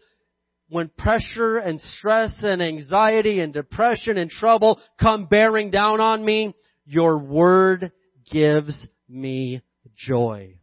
When 0.70 0.90
pressure 0.98 1.56
and 1.56 1.80
stress 1.80 2.34
and 2.42 2.62
anxiety 2.62 3.40
and 3.40 3.54
depression 3.54 4.18
and 4.18 4.30
trouble 4.30 4.78
come 5.00 5.24
bearing 5.24 5.70
down 5.70 6.00
on 6.00 6.22
me, 6.22 6.54
your 6.84 7.18
word 7.18 7.90
gives 8.30 8.86
me 9.08 9.62
joy. 9.96 10.58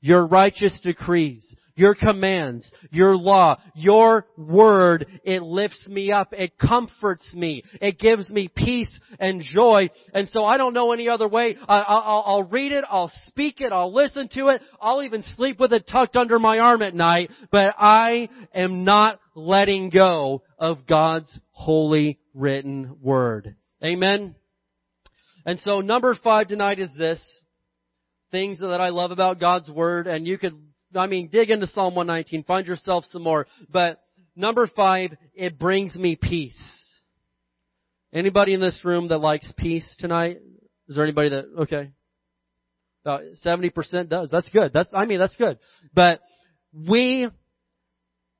Your 0.00 0.26
righteous 0.26 0.78
decrees, 0.82 1.56
your 1.74 1.94
commands, 1.94 2.70
your 2.90 3.16
law, 3.16 3.56
your 3.74 4.26
word, 4.36 5.06
it 5.24 5.42
lifts 5.42 5.86
me 5.86 6.12
up, 6.12 6.28
it 6.32 6.58
comforts 6.58 7.32
me, 7.34 7.62
it 7.80 7.98
gives 7.98 8.30
me 8.30 8.48
peace 8.54 8.98
and 9.18 9.42
joy. 9.42 9.88
And 10.12 10.28
so 10.28 10.44
I 10.44 10.56
don't 10.56 10.74
know 10.74 10.92
any 10.92 11.08
other 11.08 11.28
way. 11.28 11.56
I'll, 11.68 12.22
I'll, 12.26 12.42
read 12.44 12.72
it, 12.72 12.84
I'll 12.88 13.12
speak 13.26 13.60
it, 13.60 13.72
I'll 13.72 13.92
listen 13.92 14.28
to 14.34 14.48
it, 14.48 14.62
I'll 14.80 15.02
even 15.02 15.22
sleep 15.36 15.58
with 15.58 15.72
it 15.72 15.88
tucked 15.88 16.16
under 16.16 16.38
my 16.38 16.58
arm 16.58 16.82
at 16.82 16.94
night, 16.94 17.30
but 17.50 17.74
I 17.78 18.28
am 18.54 18.84
not 18.84 19.20
letting 19.34 19.90
go 19.90 20.42
of 20.58 20.86
God's 20.86 21.38
holy 21.50 22.18
written 22.34 22.96
word. 23.00 23.56
Amen? 23.82 24.34
And 25.44 25.58
so 25.60 25.80
number 25.80 26.16
five 26.22 26.48
tonight 26.48 26.78
is 26.78 26.90
this. 26.96 27.20
Things 28.30 28.58
that 28.58 28.80
I 28.80 28.88
love 28.88 29.12
about 29.12 29.38
God's 29.38 29.70
Word, 29.70 30.08
and 30.08 30.26
you 30.26 30.38
could 30.38 30.54
I 30.96 31.06
mean, 31.06 31.28
dig 31.28 31.50
into 31.50 31.66
Psalm 31.66 31.94
119, 31.94 32.44
find 32.44 32.66
yourself 32.66 33.04
some 33.06 33.22
more. 33.22 33.46
But 33.70 34.00
number 34.36 34.66
five, 34.66 35.16
it 35.34 35.58
brings 35.58 35.94
me 35.96 36.16
peace. 36.16 36.92
Anybody 38.12 38.54
in 38.54 38.60
this 38.60 38.84
room 38.84 39.08
that 39.08 39.18
likes 39.18 39.52
peace 39.56 39.86
tonight? 39.98 40.38
Is 40.88 40.96
there 40.96 41.04
anybody 41.04 41.30
that, 41.30 41.44
okay. 41.62 41.90
About 43.04 43.22
70% 43.44 44.08
does. 44.08 44.30
That's 44.30 44.48
good. 44.50 44.72
That's, 44.72 44.90
I 44.94 45.04
mean, 45.04 45.18
that's 45.18 45.34
good. 45.34 45.58
But 45.92 46.20
we, 46.72 47.28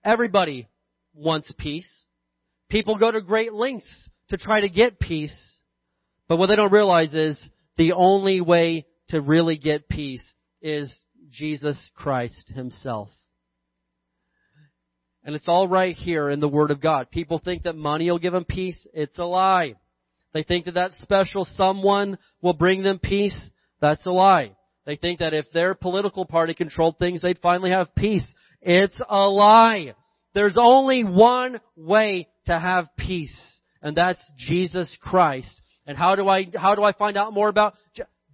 everybody 0.05 0.69
wants 1.15 1.53
peace. 1.59 2.07
People 2.71 2.97
go 2.97 3.11
to 3.11 3.21
great 3.21 3.53
lengths 3.53 4.11
to 4.31 4.37
try 4.37 4.61
to 4.61 4.69
get 4.69 4.99
peace. 4.99 5.37
But 6.29 6.37
what 6.37 6.47
they 6.47 6.57
don't 6.57 6.73
realize 6.73 7.15
is 7.15 7.39
the 7.77 7.93
only 7.93 8.41
way 8.41 8.87
to 9.09 9.21
really 9.21 9.59
get 9.59 9.89
peace 9.89 10.25
is 10.63 10.95
Jesus 11.35 11.91
Christ 11.95 12.53
Himself. 12.55 13.09
And 15.25 15.35
it's 15.35 15.49
all 15.49 15.67
right 15.67 15.97
here 15.97 16.29
in 16.29 16.41
the 16.41 16.49
Word 16.49 16.71
of 16.71 16.81
God. 16.81 17.11
People 17.11 17.39
think 17.39 17.63
that 17.63 17.77
money 17.77 18.11
will 18.11 18.19
give 18.19 18.35
them 18.35 18.45
peace. 18.45 18.87
It's 18.93 19.19
a 19.19 19.25
lie. 19.25 19.75
They 20.35 20.43
think 20.43 20.67
that 20.67 20.75
that 20.75 20.93
special 21.01 21.45
someone 21.45 22.19
will 22.43 22.53
bring 22.53 22.83
them 22.83 22.99
peace. 22.99 23.39
That's 23.81 24.05
a 24.05 24.11
lie. 24.11 24.53
They 24.85 24.97
think 24.97 25.21
that 25.21 25.33
if 25.33 25.47
their 25.53 25.75
political 25.75 26.27
party 26.27 26.53
controlled 26.53 26.99
things, 26.99 27.23
they'd 27.23 27.39
finally 27.39 27.71
have 27.71 27.95
peace. 27.95 28.27
It's 28.61 29.01
a 29.09 29.29
lie. 29.29 29.95
There's 30.35 30.57
only 30.61 31.05
one 31.05 31.61
way 31.77 32.29
to 32.47 32.59
have 32.59 32.89
peace, 32.99 33.37
and 33.81 33.97
that's 33.97 34.21
Jesus 34.37 34.97
Christ. 35.01 35.61
And 35.87 35.97
how 35.97 36.17
do 36.17 36.29
I, 36.29 36.49
how 36.55 36.75
do 36.75 36.83
I 36.83 36.93
find 36.93 37.17
out 37.17 37.33
more 37.33 37.49
about 37.49 37.75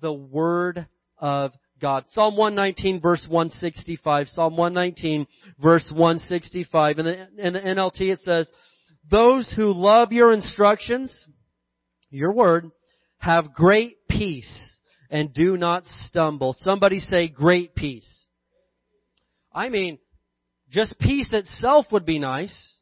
the 0.00 0.12
Word 0.12 0.86
of 1.18 1.52
God. 1.80 2.04
Psalm 2.10 2.36
119 2.36 3.00
verse 3.00 3.26
165. 3.28 4.28
Psalm 4.28 4.56
119 4.56 5.26
verse 5.62 5.88
165. 5.90 6.98
In 6.98 7.04
the, 7.04 7.28
in 7.38 7.52
the 7.54 7.60
NLT 7.60 8.00
it 8.12 8.18
says, 8.20 8.50
those 9.10 9.52
who 9.56 9.72
love 9.72 10.12
your 10.12 10.32
instructions, 10.32 11.14
your 12.10 12.32
word, 12.32 12.70
have 13.18 13.52
great 13.52 13.96
peace 14.08 14.78
and 15.10 15.34
do 15.34 15.56
not 15.56 15.84
stumble. 16.06 16.56
Somebody 16.64 17.00
say 17.00 17.28
great 17.28 17.74
peace. 17.74 18.26
I 19.52 19.68
mean, 19.68 19.98
just 20.70 20.98
peace 20.98 21.28
itself 21.32 21.86
would 21.90 22.06
be 22.06 22.18
nice. 22.18 22.76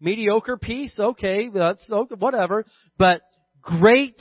Mediocre 0.00 0.56
peace, 0.56 0.94
okay, 0.98 1.48
that's 1.54 1.88
okay, 1.90 2.14
whatever. 2.18 2.64
But 2.98 3.22
great 3.62 4.20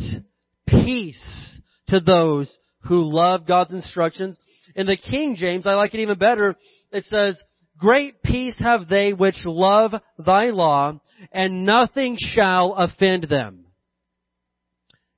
peace 0.67 1.59
to 1.87 1.99
those 1.99 2.57
who 2.83 3.01
love 3.01 3.47
God's 3.47 3.73
instructions. 3.73 4.37
In 4.75 4.85
the 4.85 4.97
King 4.97 5.35
James, 5.35 5.67
I 5.67 5.73
like 5.73 5.93
it 5.93 6.01
even 6.01 6.17
better. 6.17 6.55
It 6.91 7.05
says, 7.05 7.41
Great 7.77 8.21
peace 8.21 8.55
have 8.59 8.87
they 8.87 9.13
which 9.13 9.45
love 9.45 9.93
thy 10.17 10.45
law, 10.51 10.99
and 11.31 11.65
nothing 11.65 12.17
shall 12.19 12.73
offend 12.75 13.23
them. 13.23 13.65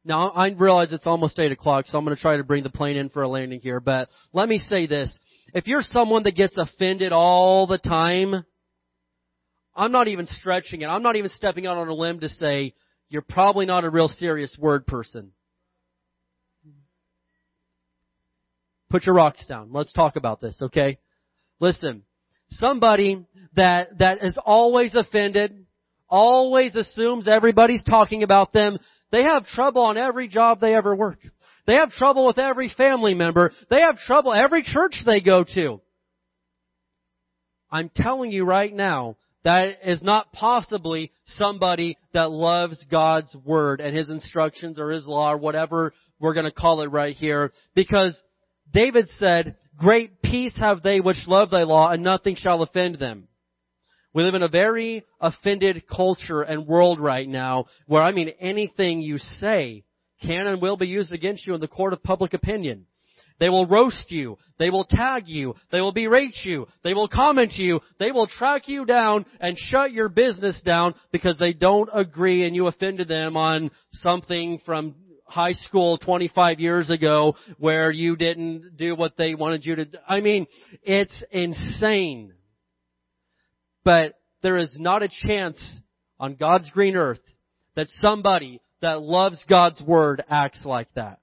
Now, 0.03 0.29
I 0.29 0.49
realize 0.49 0.91
it's 0.91 1.07
almost 1.07 1.39
8 1.39 1.51
o'clock, 1.51 1.85
so 1.87 1.97
I'm 1.97 2.05
going 2.05 2.15
to 2.15 2.21
try 2.21 2.37
to 2.37 2.43
bring 2.43 2.63
the 2.63 2.69
plane 2.69 2.95
in 2.95 3.09
for 3.09 3.23
a 3.23 3.27
landing 3.27 3.59
here, 3.59 3.79
but 3.79 4.07
let 4.33 4.47
me 4.47 4.59
say 4.59 4.85
this. 4.85 5.17
If 5.53 5.67
you're 5.67 5.81
someone 5.81 6.23
that 6.23 6.35
gets 6.35 6.57
offended 6.57 7.11
all 7.11 7.65
the 7.65 7.79
time, 7.79 8.45
I'm 9.75 9.91
not 9.91 10.07
even 10.07 10.27
stretching 10.27 10.81
it. 10.81 10.87
I'm 10.87 11.03
not 11.03 11.15
even 11.15 11.31
stepping 11.31 11.65
out 11.65 11.77
on 11.77 11.87
a 11.87 11.93
limb 11.93 12.19
to 12.19 12.29
say, 12.29 12.73
you're 13.09 13.23
probably 13.23 13.65
not 13.65 13.83
a 13.83 13.89
real 13.89 14.07
serious 14.07 14.55
word 14.59 14.85
person. 14.85 15.31
Put 18.89 19.05
your 19.05 19.15
rocks 19.15 19.45
down. 19.47 19.69
Let's 19.71 19.93
talk 19.93 20.15
about 20.15 20.41
this, 20.41 20.57
okay? 20.61 20.99
Listen, 21.59 22.03
somebody 22.49 23.25
that, 23.55 23.97
that 23.99 24.23
is 24.23 24.37
always 24.45 24.95
offended, 24.95 25.65
always 26.07 26.75
assumes 26.75 27.27
everybody's 27.27 27.83
talking 27.83 28.23
about 28.23 28.53
them, 28.53 28.77
they 29.11 29.23
have 29.23 29.45
trouble 29.45 29.83
on 29.83 29.97
every 29.97 30.27
job 30.27 30.59
they 30.59 30.75
ever 30.75 30.95
work. 30.95 31.19
They 31.67 31.75
have 31.75 31.91
trouble 31.91 32.27
with 32.27 32.37
every 32.37 32.69
family 32.69 33.13
member. 33.13 33.51
They 33.69 33.81
have 33.81 33.97
trouble 33.97 34.33
every 34.33 34.63
church 34.63 34.95
they 35.05 35.19
go 35.19 35.43
to. 35.55 35.81
I'm 37.71 37.89
telling 37.95 38.31
you 38.31 38.45
right 38.45 38.73
now, 38.73 39.17
that 39.43 39.79
is 39.83 40.01
not 40.01 40.31
possibly 40.31 41.11
somebody 41.25 41.97
that 42.13 42.31
loves 42.31 42.83
God's 42.91 43.35
Word 43.45 43.79
and 43.79 43.95
His 43.95 44.09
instructions 44.09 44.79
or 44.79 44.89
His 44.91 45.05
law 45.05 45.31
or 45.33 45.37
whatever 45.37 45.93
we're 46.19 46.33
going 46.33 46.45
to 46.45 46.51
call 46.51 46.81
it 46.81 46.87
right 46.87 47.15
here. 47.15 47.51
Because 47.73 48.19
David 48.71 49.07
said, 49.17 49.57
Great 49.77 50.21
peace 50.21 50.55
have 50.57 50.81
they 50.81 50.99
which 50.99 51.27
love 51.27 51.49
thy 51.49 51.63
law 51.63 51.89
and 51.91 52.03
nothing 52.03 52.35
shall 52.35 52.61
offend 52.61 52.95
them. 52.95 53.27
We 54.13 54.23
live 54.23 54.35
in 54.35 54.43
a 54.43 54.47
very 54.47 55.03
offended 55.19 55.83
culture 55.87 56.41
and 56.41 56.65
world 56.65 57.01
right 57.01 57.27
now 57.27 57.65
where 57.85 58.01
I 58.01 58.13
mean 58.13 58.29
anything 58.39 59.01
you 59.01 59.17
say 59.17 59.83
can 60.21 60.47
and 60.47 60.61
will 60.61 60.77
be 60.77 60.87
used 60.87 61.11
against 61.11 61.45
you 61.45 61.53
in 61.53 61.59
the 61.59 61.67
court 61.67 61.91
of 61.91 62.01
public 62.01 62.33
opinion. 62.33 62.85
They 63.39 63.49
will 63.49 63.67
roast 63.67 64.11
you. 64.11 64.37
They 64.57 64.69
will 64.69 64.85
tag 64.85 65.27
you. 65.27 65.55
They 65.71 65.81
will 65.81 65.91
berate 65.91 66.45
you. 66.45 66.67
They 66.83 66.93
will 66.93 67.09
comment 67.09 67.53
you. 67.57 67.81
They 67.99 68.11
will 68.11 68.27
track 68.27 68.69
you 68.69 68.85
down 68.85 69.25
and 69.41 69.57
shut 69.57 69.91
your 69.91 70.07
business 70.07 70.61
down 70.63 70.95
because 71.11 71.37
they 71.37 71.51
don't 71.51 71.89
agree 71.93 72.45
and 72.45 72.55
you 72.55 72.67
offended 72.67 73.09
them 73.09 73.35
on 73.35 73.71
something 73.91 74.59
from 74.65 74.95
high 75.25 75.53
school 75.53 75.97
25 75.97 76.59
years 76.59 76.89
ago 76.89 77.35
where 77.57 77.91
you 77.91 78.15
didn't 78.15 78.77
do 78.77 78.95
what 78.95 79.17
they 79.17 79.35
wanted 79.35 79.65
you 79.65 79.75
to 79.75 79.85
do. 79.85 79.97
I 80.07 80.21
mean, 80.21 80.47
it's 80.83 81.23
insane. 81.31 82.33
But 83.83 84.13
there 84.41 84.57
is 84.57 84.75
not 84.77 85.03
a 85.03 85.09
chance 85.09 85.61
on 86.19 86.35
God's 86.35 86.69
green 86.69 86.95
earth 86.95 87.21
that 87.75 87.87
somebody 88.01 88.61
that 88.81 89.01
loves 89.01 89.43
God's 89.49 89.81
word 89.81 90.23
acts 90.29 90.63
like 90.65 90.87
that. 90.95 91.19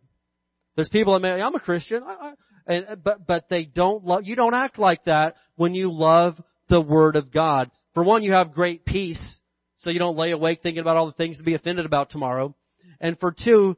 There's 0.74 0.88
people 0.88 1.14
that 1.14 1.20
may, 1.20 1.40
I'm 1.40 1.55
a 1.55 1.61
Christian, 1.61 2.03
I, 2.03 2.12
I, 2.12 2.32
and, 2.66 2.86
uh, 2.88 2.96
but, 2.96 3.26
but 3.26 3.48
they 3.48 3.64
don't 3.64 4.05
love, 4.05 4.22
you 4.24 4.36
don't 4.36 4.55
act 4.55 4.78
like 4.78 5.05
that 5.05 5.36
when 5.57 5.74
you 5.74 5.92
love 5.92 6.40
the 6.68 6.80
Word 6.80 7.16
of 7.16 7.32
God. 7.32 7.70
For 7.94 8.03
one, 8.03 8.22
you 8.22 8.32
have 8.32 8.53
great 8.53 8.84
peace, 8.84 9.40
so 9.76 9.90
you 9.90 9.98
don't 9.98 10.16
lay 10.16 10.30
awake 10.30 10.61
thinking 10.62 10.80
about 10.80 10.96
all 10.96 11.07
the 11.07 11.12
things 11.12 11.36
to 11.38 11.42
be 11.42 11.55
offended 11.55 11.84
about 11.84 12.11
tomorrow. 12.11 12.55
And 13.00 13.18
for 13.18 13.34
two, 13.44 13.76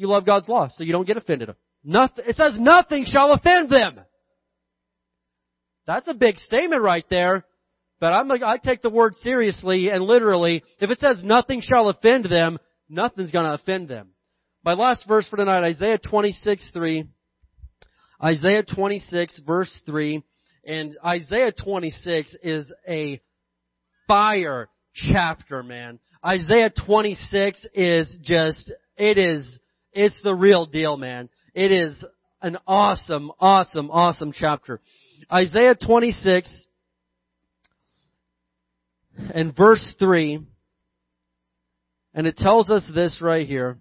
you 0.00 0.08
love 0.08 0.24
God's 0.24 0.48
law, 0.48 0.68
so 0.68 0.82
you 0.82 0.92
don't 0.92 1.06
get 1.06 1.18
offended. 1.18 1.50
Nothing, 1.84 2.24
it 2.26 2.36
says 2.36 2.58
nothing 2.58 3.04
shall 3.06 3.32
offend 3.32 3.68
them. 3.68 4.00
That's 5.86 6.08
a 6.08 6.14
big 6.14 6.38
statement 6.38 6.82
right 6.82 7.04
there. 7.10 7.44
But 8.00 8.14
I'm 8.14 8.30
I 8.30 8.56
take 8.56 8.80
the 8.80 8.88
word 8.88 9.14
seriously 9.16 9.90
and 9.90 10.02
literally. 10.02 10.62
If 10.80 10.90
it 10.90 11.00
says 11.00 11.20
nothing 11.22 11.60
shall 11.60 11.90
offend 11.90 12.24
them, 12.24 12.58
nothing's 12.88 13.30
gonna 13.30 13.52
offend 13.52 13.88
them. 13.88 14.08
My 14.64 14.72
last 14.72 15.06
verse 15.06 15.28
for 15.28 15.36
tonight, 15.36 15.64
Isaiah 15.64 15.98
26, 15.98 16.70
3. 16.72 17.04
Isaiah 18.22 18.62
26, 18.62 19.40
verse 19.46 19.80
3. 19.84 20.22
And 20.64 20.96
Isaiah 21.04 21.52
26 21.52 22.36
is 22.42 22.72
a 22.88 23.20
fire 24.06 24.70
chapter, 24.94 25.62
man. 25.62 25.98
Isaiah 26.24 26.70
26 26.86 27.66
is 27.74 28.18
just, 28.22 28.72
it 28.96 29.18
is, 29.18 29.58
it's 29.92 30.20
the 30.22 30.34
real 30.34 30.66
deal, 30.66 30.96
man. 30.96 31.28
It 31.54 31.72
is 31.72 32.04
an 32.42 32.58
awesome, 32.66 33.32
awesome, 33.40 33.90
awesome 33.90 34.32
chapter. 34.32 34.80
Isaiah 35.32 35.74
26 35.74 36.66
and 39.34 39.56
verse 39.56 39.94
3, 39.98 40.46
and 42.14 42.26
it 42.26 42.36
tells 42.36 42.70
us 42.70 42.88
this 42.94 43.20
right 43.20 43.46
here 43.46 43.78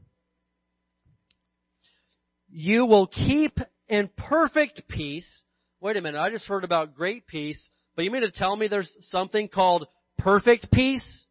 you 2.52 2.86
will 2.86 3.08
keep 3.08 3.58
in 3.88 4.10
perfect 4.18 4.88
peace. 4.88 5.44
Wait 5.82 5.98
a 5.98 6.02
minute, 6.02 6.20
I 6.20 6.30
just 6.30 6.48
heard 6.48 6.64
about 6.64 6.96
great 6.96 7.28
peace, 7.28 7.70
but 7.96 8.06
you 8.06 8.12
mean 8.12 8.24
to 8.24 8.32
tell 8.32 8.56
me 8.56 8.68
there's 8.68 8.94
something 9.12 9.48
called 9.48 9.88
perfect 10.18 10.72
peace? 10.72 11.26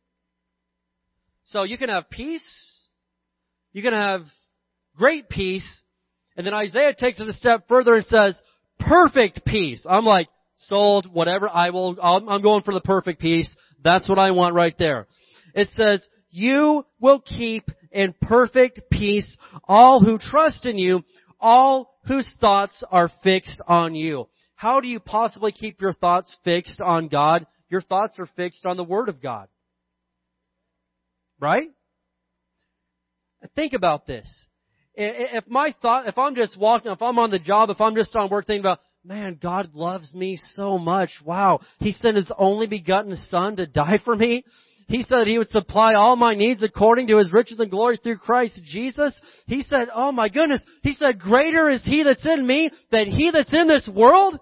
So 1.45 1.65
you 1.65 1.79
can 1.79 1.89
have 1.89 2.11
peace, 2.11 2.47
you 3.73 3.83
can 3.83 3.93
have 3.93 4.23
great 4.99 5.29
peace, 5.29 5.67
and 6.37 6.47
then 6.47 6.55
Isaiah 6.55 6.95
takes 6.95 7.21
it 7.21 7.29
a 7.29 7.33
step 7.33 7.69
further 7.69 7.95
and 7.95 8.05
says, 8.05 8.41
perfect 8.79 9.45
peace. 9.47 9.85
I'm 9.89 10.05
like, 10.05 10.29
sold, 10.57 11.13
whatever, 11.13 11.49
I 11.49 11.71
will, 11.71 11.97
I'm 12.03 12.43
going 12.43 12.63
for 12.63 12.75
the 12.75 12.81
perfect 12.81 13.21
peace. 13.21 13.49
That's 13.83 14.09
what 14.09 14.19
I 14.19 14.33
want 14.33 14.55
right 14.55 14.77
there. 14.79 15.07
It 15.55 15.69
says, 15.77 16.07
you 16.31 16.85
will 17.01 17.21
keep 17.21 17.71
in 17.91 18.15
perfect 18.21 18.91
peace 18.91 19.37
all 19.65 20.01
who 20.01 20.19
trust 20.19 20.67
in 20.67 20.77
you, 20.77 21.03
all 21.41 21.99
whose 22.07 22.29
thoughts 22.41 22.83
are 22.91 23.11
fixed 23.23 23.61
on 23.67 23.95
you. 23.95 24.29
How 24.55 24.81
do 24.81 24.89
you 24.89 25.01
possibly 25.01 25.53
keep 25.53 25.81
your 25.81 25.93
thoughts 25.93 26.35
fixed 26.45 26.81
on 26.81 27.09
God? 27.09 27.47
Your 27.71 27.81
thoughts 27.81 28.19
are 28.19 28.29
fixed 28.37 28.67
on 28.67 28.77
the 28.77 28.85
Word 28.85 29.09
of 29.09 29.23
God. 29.23 29.49
Right? 31.41 31.69
Think 33.55 33.73
about 33.73 34.07
this. 34.07 34.47
If 35.01 35.47
my 35.47 35.73
thought, 35.81 36.09
if 36.09 36.19
I'm 36.19 36.35
just 36.35 36.59
walking, 36.59 36.91
if 36.91 37.01
I'm 37.01 37.21
on 37.21 37.31
the 37.31 37.39
job, 37.39 37.71
if 37.71 37.81
I'm 37.81 37.95
just 37.95 38.17
on 38.17 38.29
work 38.31 38.47
thinking 38.47 38.65
about, 38.65 38.81
man, 39.05 39.39
God 39.41 39.71
loves 39.73 40.13
me 40.13 40.41
so 40.55 40.77
much. 40.77 41.11
Wow. 41.25 41.61
He 41.79 41.93
sent 41.93 42.17
His 42.17 42.33
only 42.37 42.67
begotten 42.67 43.15
Son 43.29 43.55
to 43.57 43.67
die 43.67 44.01
for 44.05 44.17
me. 44.17 44.45
He 44.89 45.05
said 45.05 45.29
He 45.29 45.39
would 45.39 45.51
supply 45.51 45.95
all 45.95 46.17
my 46.17 46.35
needs 46.35 46.65
according 46.65 47.07
to 47.09 47.19
His 47.19 47.33
riches 47.33 47.61
and 47.61 47.71
glory 47.71 47.99
through 48.03 48.19
Christ 48.19 48.61
Jesus. 48.65 49.15
He 49.47 49.63
said, 49.63 49.87
oh 49.95 50.11
my 50.11 50.29
goodness, 50.29 50.63
He 50.83 50.95
said, 50.95 51.21
greater 51.21 51.71
is 51.71 51.85
He 51.85 52.03
that's 52.03 52.27
in 52.27 52.45
me 52.45 52.71
than 52.91 53.07
He 53.07 53.31
that's 53.33 53.53
in 53.53 53.69
this 53.69 53.89
world. 53.89 54.37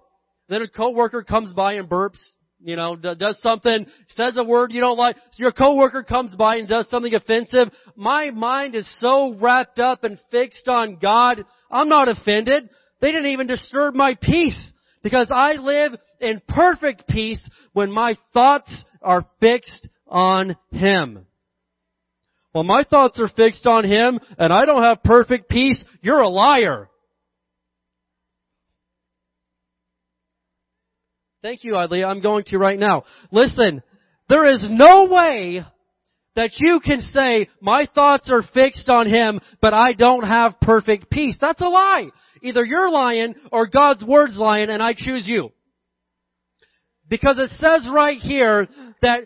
Then 0.49 0.63
a 0.63 0.69
coworker 0.69 1.23
comes 1.23 1.53
by 1.53 1.75
and 1.75 1.89
burps, 1.89 2.21
you 2.67 2.75
know, 2.75 2.97
does 2.97 3.41
something, 3.43 3.87
says 4.09 4.37
a 4.37 4.43
word 4.43 4.73
you 4.73 4.81
don't 4.81 4.99
like. 4.99 5.15
So 5.17 5.43
your 5.43 5.53
coworker 5.53 6.03
comes 6.03 6.35
by 6.35 6.57
and 6.57 6.69
does 6.69 6.91
something 6.91 7.15
offensive. 7.15 7.69
My 7.95 8.31
mind 8.31 8.75
is 8.75 8.93
so 8.99 9.35
wrapped 9.35 9.79
up 9.79 10.03
and 10.03 10.19
fixed 10.33 10.67
on 10.67 10.97
God, 10.97 11.45
I'm 11.71 11.89
not 11.89 12.09
offended. 12.09 12.69
They 13.01 13.13
didn't 13.13 13.31
even 13.31 13.47
disturb 13.47 13.95
my 13.95 14.17
peace 14.21 14.73
because 15.05 15.31
I 15.33 15.53
live 15.53 15.93
in 16.21 16.43
perfect 16.49 17.07
peace 17.07 17.41
when 17.73 17.93
my 17.93 18.17
thoughts 18.35 18.85
are 19.01 19.25
fixed 19.39 19.89
on 20.09 20.57
Him. 20.73 21.25
Well, 22.53 22.65
my 22.65 22.83
thoughts 22.83 23.21
are 23.21 23.29
fixed 23.29 23.67
on 23.67 23.85
Him 23.85 24.19
and 24.39 24.53
I 24.53 24.65
don't 24.65 24.83
have 24.83 25.05
perfect 25.05 25.49
peace. 25.49 25.85
You're 26.03 26.23
a 26.23 26.29
liar. 26.29 26.89
Thank 31.47 31.63
you, 31.63 31.77
Idley. 31.77 32.03
I'm 32.03 32.21
going 32.21 32.43
to 32.49 32.59
right 32.59 32.77
now. 32.77 33.05
Listen, 33.31 33.81
there 34.29 34.53
is 34.53 34.65
no 34.69 35.07
way 35.09 35.65
that 36.35 36.51
you 36.59 36.81
can 36.85 37.01
say, 37.01 37.49
my 37.63 37.87
thoughts 37.95 38.29
are 38.33 38.43
fixed 38.53 38.89
on 38.89 39.09
Him, 39.09 39.41
but 39.63 39.73
I 39.73 39.93
don't 39.93 40.25
have 40.27 40.61
perfect 40.61 41.09
peace. 41.09 41.37
That's 41.41 41.61
a 41.61 41.69
lie. 41.69 42.09
Either 42.43 42.65
you're 42.65 42.91
lying 42.91 43.37
or 43.53 43.69
God's 43.69 44.05
Word's 44.05 44.37
lying 44.37 44.71
and 44.71 44.83
I 44.83 44.95
choose 44.97 45.29
you. 45.29 45.51
Because 47.09 47.39
it 47.39 47.51
says 47.51 47.89
right 47.95 48.19
here 48.19 48.67
that 49.03 49.21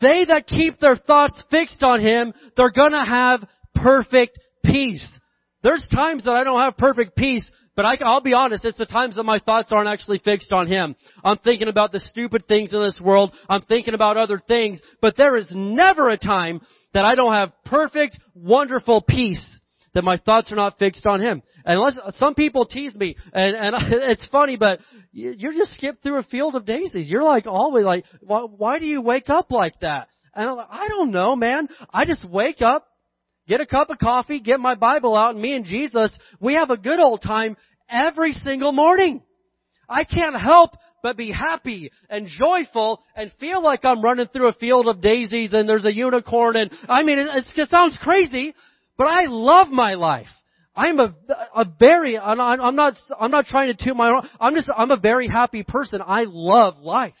they 0.00 0.26
that 0.26 0.46
keep 0.46 0.78
their 0.78 0.94
thoughts 0.94 1.42
fixed 1.50 1.82
on 1.82 2.00
Him, 2.00 2.32
they're 2.56 2.70
gonna 2.70 3.04
have 3.04 3.44
perfect 3.74 4.38
peace. 4.64 5.18
There's 5.64 5.88
times 5.92 6.26
that 6.26 6.34
I 6.34 6.44
don't 6.44 6.60
have 6.60 6.76
perfect 6.76 7.16
peace, 7.16 7.50
but 7.76 7.84
I, 7.84 7.96
will 8.00 8.20
be 8.20 8.34
honest, 8.34 8.64
it's 8.64 8.78
the 8.78 8.86
times 8.86 9.16
that 9.16 9.24
my 9.24 9.38
thoughts 9.38 9.72
aren't 9.72 9.88
actually 9.88 10.18
fixed 10.18 10.52
on 10.52 10.66
Him. 10.66 10.94
I'm 11.24 11.38
thinking 11.38 11.68
about 11.68 11.92
the 11.92 12.00
stupid 12.00 12.46
things 12.46 12.72
in 12.72 12.80
this 12.80 13.00
world. 13.00 13.34
I'm 13.48 13.62
thinking 13.62 13.94
about 13.94 14.16
other 14.16 14.38
things. 14.38 14.80
But 15.00 15.16
there 15.16 15.36
is 15.36 15.46
never 15.50 16.08
a 16.08 16.16
time 16.16 16.60
that 16.92 17.04
I 17.04 17.14
don't 17.14 17.32
have 17.32 17.52
perfect, 17.64 18.18
wonderful 18.34 19.02
peace 19.02 19.60
that 19.94 20.02
my 20.02 20.18
thoughts 20.18 20.52
are 20.52 20.56
not 20.56 20.78
fixed 20.78 21.06
on 21.06 21.20
Him. 21.20 21.42
And 21.64 21.78
unless, 21.78 21.98
some 22.16 22.34
people 22.34 22.66
tease 22.66 22.94
me, 22.94 23.16
and, 23.32 23.56
and 23.56 23.74
it's 24.02 24.28
funny, 24.28 24.56
but 24.56 24.80
you're 25.12 25.52
just 25.52 25.74
skipped 25.74 26.02
through 26.02 26.18
a 26.18 26.24
field 26.24 26.56
of 26.56 26.66
daisies. 26.66 27.08
You're 27.08 27.22
like 27.22 27.46
always 27.46 27.84
like, 27.84 28.04
why, 28.20 28.40
why 28.40 28.78
do 28.78 28.86
you 28.86 29.00
wake 29.00 29.30
up 29.30 29.50
like 29.50 29.78
that? 29.80 30.08
And 30.34 30.48
I'm 30.48 30.56
like, 30.56 30.68
I 30.70 30.88
don't 30.88 31.12
know, 31.12 31.36
man. 31.36 31.68
I 31.92 32.04
just 32.04 32.28
wake 32.28 32.60
up 32.60 32.86
get 33.48 33.60
a 33.60 33.66
cup 33.66 33.90
of 33.90 33.98
coffee, 33.98 34.40
get 34.40 34.60
my 34.60 34.74
Bible 34.74 35.16
out, 35.16 35.34
and 35.34 35.42
me 35.42 35.54
and 35.54 35.64
Jesus, 35.64 36.16
we 36.40 36.54
have 36.54 36.70
a 36.70 36.76
good 36.76 37.00
old 37.00 37.22
time 37.22 37.56
every 37.90 38.32
single 38.32 38.72
morning. 38.72 39.22
I 39.88 40.04
can't 40.04 40.40
help 40.40 40.70
but 41.02 41.16
be 41.16 41.30
happy 41.30 41.90
and 42.08 42.26
joyful 42.26 43.02
and 43.14 43.30
feel 43.38 43.62
like 43.62 43.84
I'm 43.84 44.02
running 44.02 44.28
through 44.28 44.48
a 44.48 44.54
field 44.54 44.88
of 44.88 45.02
daisies 45.02 45.52
and 45.52 45.68
there's 45.68 45.84
a 45.84 45.92
unicorn 45.92 46.56
and, 46.56 46.70
I 46.88 47.02
mean, 47.02 47.18
it, 47.18 47.28
it 47.54 47.68
sounds 47.68 47.98
crazy, 48.02 48.54
but 48.96 49.04
I 49.04 49.24
love 49.28 49.68
my 49.68 49.94
life. 49.94 50.28
I'm 50.76 50.98
a, 50.98 51.14
a 51.54 51.66
very, 51.78 52.18
I'm 52.18 52.38
not, 52.38 52.96
I'm 53.20 53.30
not 53.30 53.46
trying 53.46 53.74
to 53.74 53.84
toot 53.84 53.96
my 53.96 54.08
own, 54.08 54.28
I'm 54.40 54.54
just, 54.54 54.70
I'm 54.76 54.90
a 54.90 54.98
very 54.98 55.28
happy 55.28 55.62
person. 55.62 56.00
I 56.04 56.24
love 56.26 56.78
life. 56.78 57.14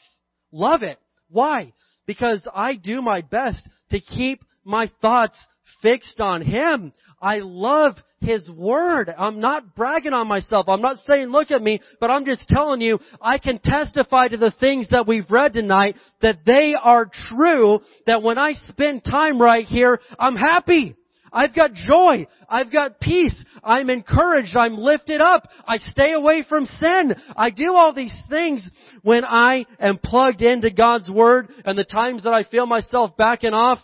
Love 0.50 0.82
it. 0.82 0.98
Why? 1.28 1.72
Because 2.06 2.46
I 2.54 2.74
do 2.74 3.02
my 3.02 3.20
best 3.20 3.68
to 3.90 4.00
keep 4.00 4.42
my 4.64 4.90
thoughts 5.00 5.36
fixed 5.84 6.18
on 6.18 6.42
Him. 6.42 6.92
I 7.20 7.38
love 7.42 7.96
His 8.20 8.48
Word. 8.48 9.12
I'm 9.16 9.38
not 9.38 9.76
bragging 9.76 10.14
on 10.14 10.26
myself. 10.26 10.68
I'm 10.68 10.80
not 10.80 10.96
saying 11.06 11.28
look 11.28 11.50
at 11.50 11.62
me, 11.62 11.80
but 12.00 12.10
I'm 12.10 12.24
just 12.24 12.48
telling 12.48 12.80
you, 12.80 12.98
I 13.20 13.38
can 13.38 13.60
testify 13.62 14.28
to 14.28 14.36
the 14.38 14.54
things 14.58 14.88
that 14.90 15.06
we've 15.06 15.30
read 15.30 15.52
tonight 15.52 15.96
that 16.22 16.38
they 16.44 16.74
are 16.74 17.10
true, 17.28 17.80
that 18.06 18.22
when 18.22 18.38
I 18.38 18.54
spend 18.68 19.04
time 19.04 19.40
right 19.40 19.66
here, 19.66 20.00
I'm 20.18 20.36
happy. 20.36 20.96
I've 21.34 21.54
got 21.54 21.74
joy. 21.74 22.28
I've 22.48 22.72
got 22.72 23.00
peace. 23.00 23.34
I'm 23.62 23.90
encouraged. 23.90 24.56
I'm 24.56 24.76
lifted 24.76 25.20
up. 25.20 25.48
I 25.66 25.78
stay 25.78 26.12
away 26.12 26.44
from 26.48 26.64
sin. 26.64 27.14
I 27.36 27.50
do 27.50 27.74
all 27.74 27.92
these 27.92 28.16
things 28.30 28.68
when 29.02 29.24
I 29.24 29.66
am 29.80 29.98
plugged 29.98 30.42
into 30.42 30.70
God's 30.70 31.10
Word 31.10 31.50
and 31.64 31.76
the 31.76 31.84
times 31.84 32.22
that 32.22 32.32
I 32.32 32.44
feel 32.44 32.66
myself 32.66 33.16
backing 33.16 33.52
off, 33.52 33.80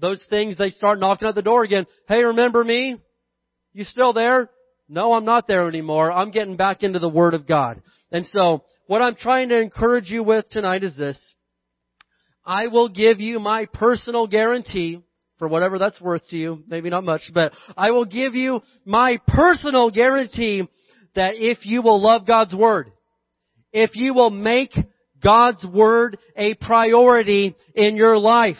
those 0.00 0.22
things, 0.28 0.56
they 0.56 0.70
start 0.70 0.98
knocking 0.98 1.28
at 1.28 1.34
the 1.34 1.42
door 1.42 1.62
again. 1.64 1.86
Hey, 2.08 2.22
remember 2.24 2.62
me? 2.62 2.96
You 3.72 3.84
still 3.84 4.12
there? 4.12 4.50
No, 4.88 5.12
I'm 5.12 5.24
not 5.24 5.48
there 5.48 5.68
anymore. 5.68 6.12
I'm 6.12 6.30
getting 6.30 6.56
back 6.56 6.82
into 6.82 6.98
the 6.98 7.08
Word 7.08 7.34
of 7.34 7.46
God. 7.46 7.82
And 8.12 8.24
so, 8.26 8.64
what 8.86 9.02
I'm 9.02 9.16
trying 9.16 9.48
to 9.48 9.60
encourage 9.60 10.10
you 10.10 10.22
with 10.22 10.48
tonight 10.50 10.84
is 10.84 10.96
this. 10.96 11.18
I 12.44 12.68
will 12.68 12.88
give 12.88 13.20
you 13.20 13.40
my 13.40 13.66
personal 13.66 14.28
guarantee 14.28 15.00
for 15.38 15.48
whatever 15.48 15.78
that's 15.78 16.00
worth 16.00 16.26
to 16.28 16.36
you. 16.36 16.62
Maybe 16.68 16.88
not 16.88 17.04
much, 17.04 17.22
but 17.34 17.52
I 17.76 17.90
will 17.90 18.04
give 18.04 18.34
you 18.34 18.60
my 18.84 19.18
personal 19.26 19.90
guarantee 19.90 20.62
that 21.16 21.34
if 21.34 21.66
you 21.66 21.82
will 21.82 22.00
love 22.00 22.26
God's 22.26 22.54
Word, 22.54 22.92
if 23.72 23.90
you 23.94 24.14
will 24.14 24.30
make 24.30 24.72
God's 25.22 25.66
Word 25.66 26.18
a 26.36 26.54
priority 26.54 27.56
in 27.74 27.96
your 27.96 28.16
life, 28.16 28.56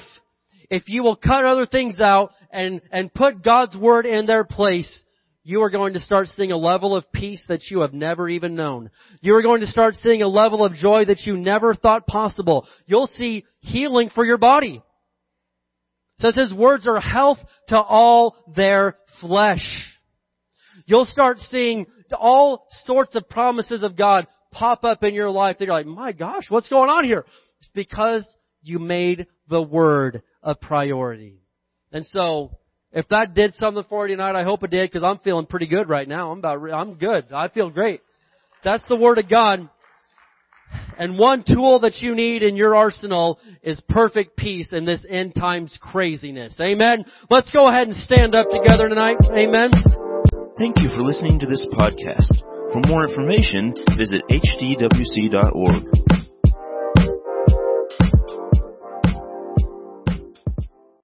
if 0.71 0.85
you 0.89 1.03
will 1.03 1.17
cut 1.17 1.45
other 1.45 1.67
things 1.67 1.99
out 2.01 2.33
and, 2.51 2.81
and 2.91 3.13
put 3.13 3.43
God's 3.43 3.77
Word 3.77 4.07
in 4.07 4.27
their 4.27 4.45
place, 4.45 5.03
you 5.45 5.63
are 5.63 5.71
going 5.71 5.93
to 5.93 6.01
start 6.01 6.27
seeing 6.29 6.51
a 6.51 6.57
level 6.57 6.97
of 6.97 7.13
peace 7.13 7.45
that 7.49 7.71
you 7.71 7.81
have 7.83 7.93
never 7.93 8.29
even 8.29 8.57
known. 8.57 8.91
You 9.21 9.35
are 9.37 9.43
going 9.43 9.61
to 9.61 9.69
start 9.69 9.95
seeing 9.95 10.23
a 10.23 10.29
level 10.29 10.65
of 10.65 10.75
joy 10.75 11.05
that 11.05 11.21
you 11.21 11.37
never 11.37 11.73
thought 11.73 12.07
possible. 12.07 12.67
You'll 12.87 13.07
see 13.07 13.45
healing 13.61 14.11
for 14.13 14.25
your 14.25 14.39
body 14.39 14.83
It 16.19 16.23
says 16.23 16.35
his 16.35 16.53
words 16.53 16.89
are 16.89 17.01
health 17.01 17.39
to 17.69 17.81
all 17.81 18.37
their 18.57 18.97
flesh. 19.21 19.65
You'll 20.85 21.05
start 21.05 21.39
seeing 21.39 21.87
all 22.13 22.67
sorts 22.85 23.15
of 23.15 23.29
promises 23.29 23.83
of 23.83 23.97
God 23.97 24.27
pop 24.53 24.85
up 24.85 25.05
in 25.05 25.15
your 25.15 25.31
life 25.31 25.59
that 25.59 25.67
you're 25.67 25.75
like, 25.75 25.87
my 25.87 26.13
gosh, 26.13 26.47
what's 26.49 26.69
going 26.69 26.91
on 26.91 27.05
here? 27.05 27.25
It's 27.61 27.71
because 27.75 28.27
you 28.63 28.79
made 28.79 29.27
the 29.49 29.63
word 29.63 30.23
a 30.47 30.55
priority. 30.55 31.41
And 31.93 32.07
so, 32.07 32.57
if 32.93 33.09
that 33.09 33.35
did 33.35 33.55
something 33.55 33.85
for 33.91 34.09
you 34.09 34.17
tonight, 34.17 34.39
I 34.39 34.45
hope 34.45 34.63
it 34.63 34.71
did 34.71 34.89
because 34.89 35.03
I'm 35.03 35.19
feeling 35.19 35.45
pretty 35.45 35.67
good 35.67 35.89
right 35.89 36.09
now. 36.09 36.31
I'm 36.31 36.39
about, 36.39 36.73
I'm 36.73 36.95
good. 36.95 37.27
I 37.33 37.49
feel 37.49 37.69
great. 37.69 38.01
That's 38.65 38.85
the 38.89 38.97
word 38.97 39.19
of 39.19 39.29
God. 39.29 39.69
And 40.99 41.19
one 41.19 41.45
tool 41.47 41.81
that 41.81 41.97
you 42.01 42.15
need 42.15 42.43
in 42.43 42.57
your 42.57 42.75
arsenal 42.75 43.39
is 43.63 43.81
perfect 43.89 44.37
peace 44.37 44.69
in 44.73 44.85
this 44.85 45.05
end 45.09 45.35
times 45.35 45.77
craziness. 45.81 46.59
Amen. 46.61 47.05
Let's 47.29 47.51
go 47.51 47.69
ahead 47.69 47.89
and 47.89 47.97
stand 47.97 48.35
up 48.35 48.49
together 48.51 48.89
tonight. 48.89 49.19
Amen. 49.25 49.71
Thank 50.59 50.79
you 50.79 50.89
for 50.89 51.03
listening 51.03 51.39
to 51.41 51.47
this 51.47 51.67
podcast. 51.73 52.33
For 52.73 52.81
more 52.89 53.07
information, 53.07 53.75
visit 53.97 54.23
hdwc.org. 54.31 56.26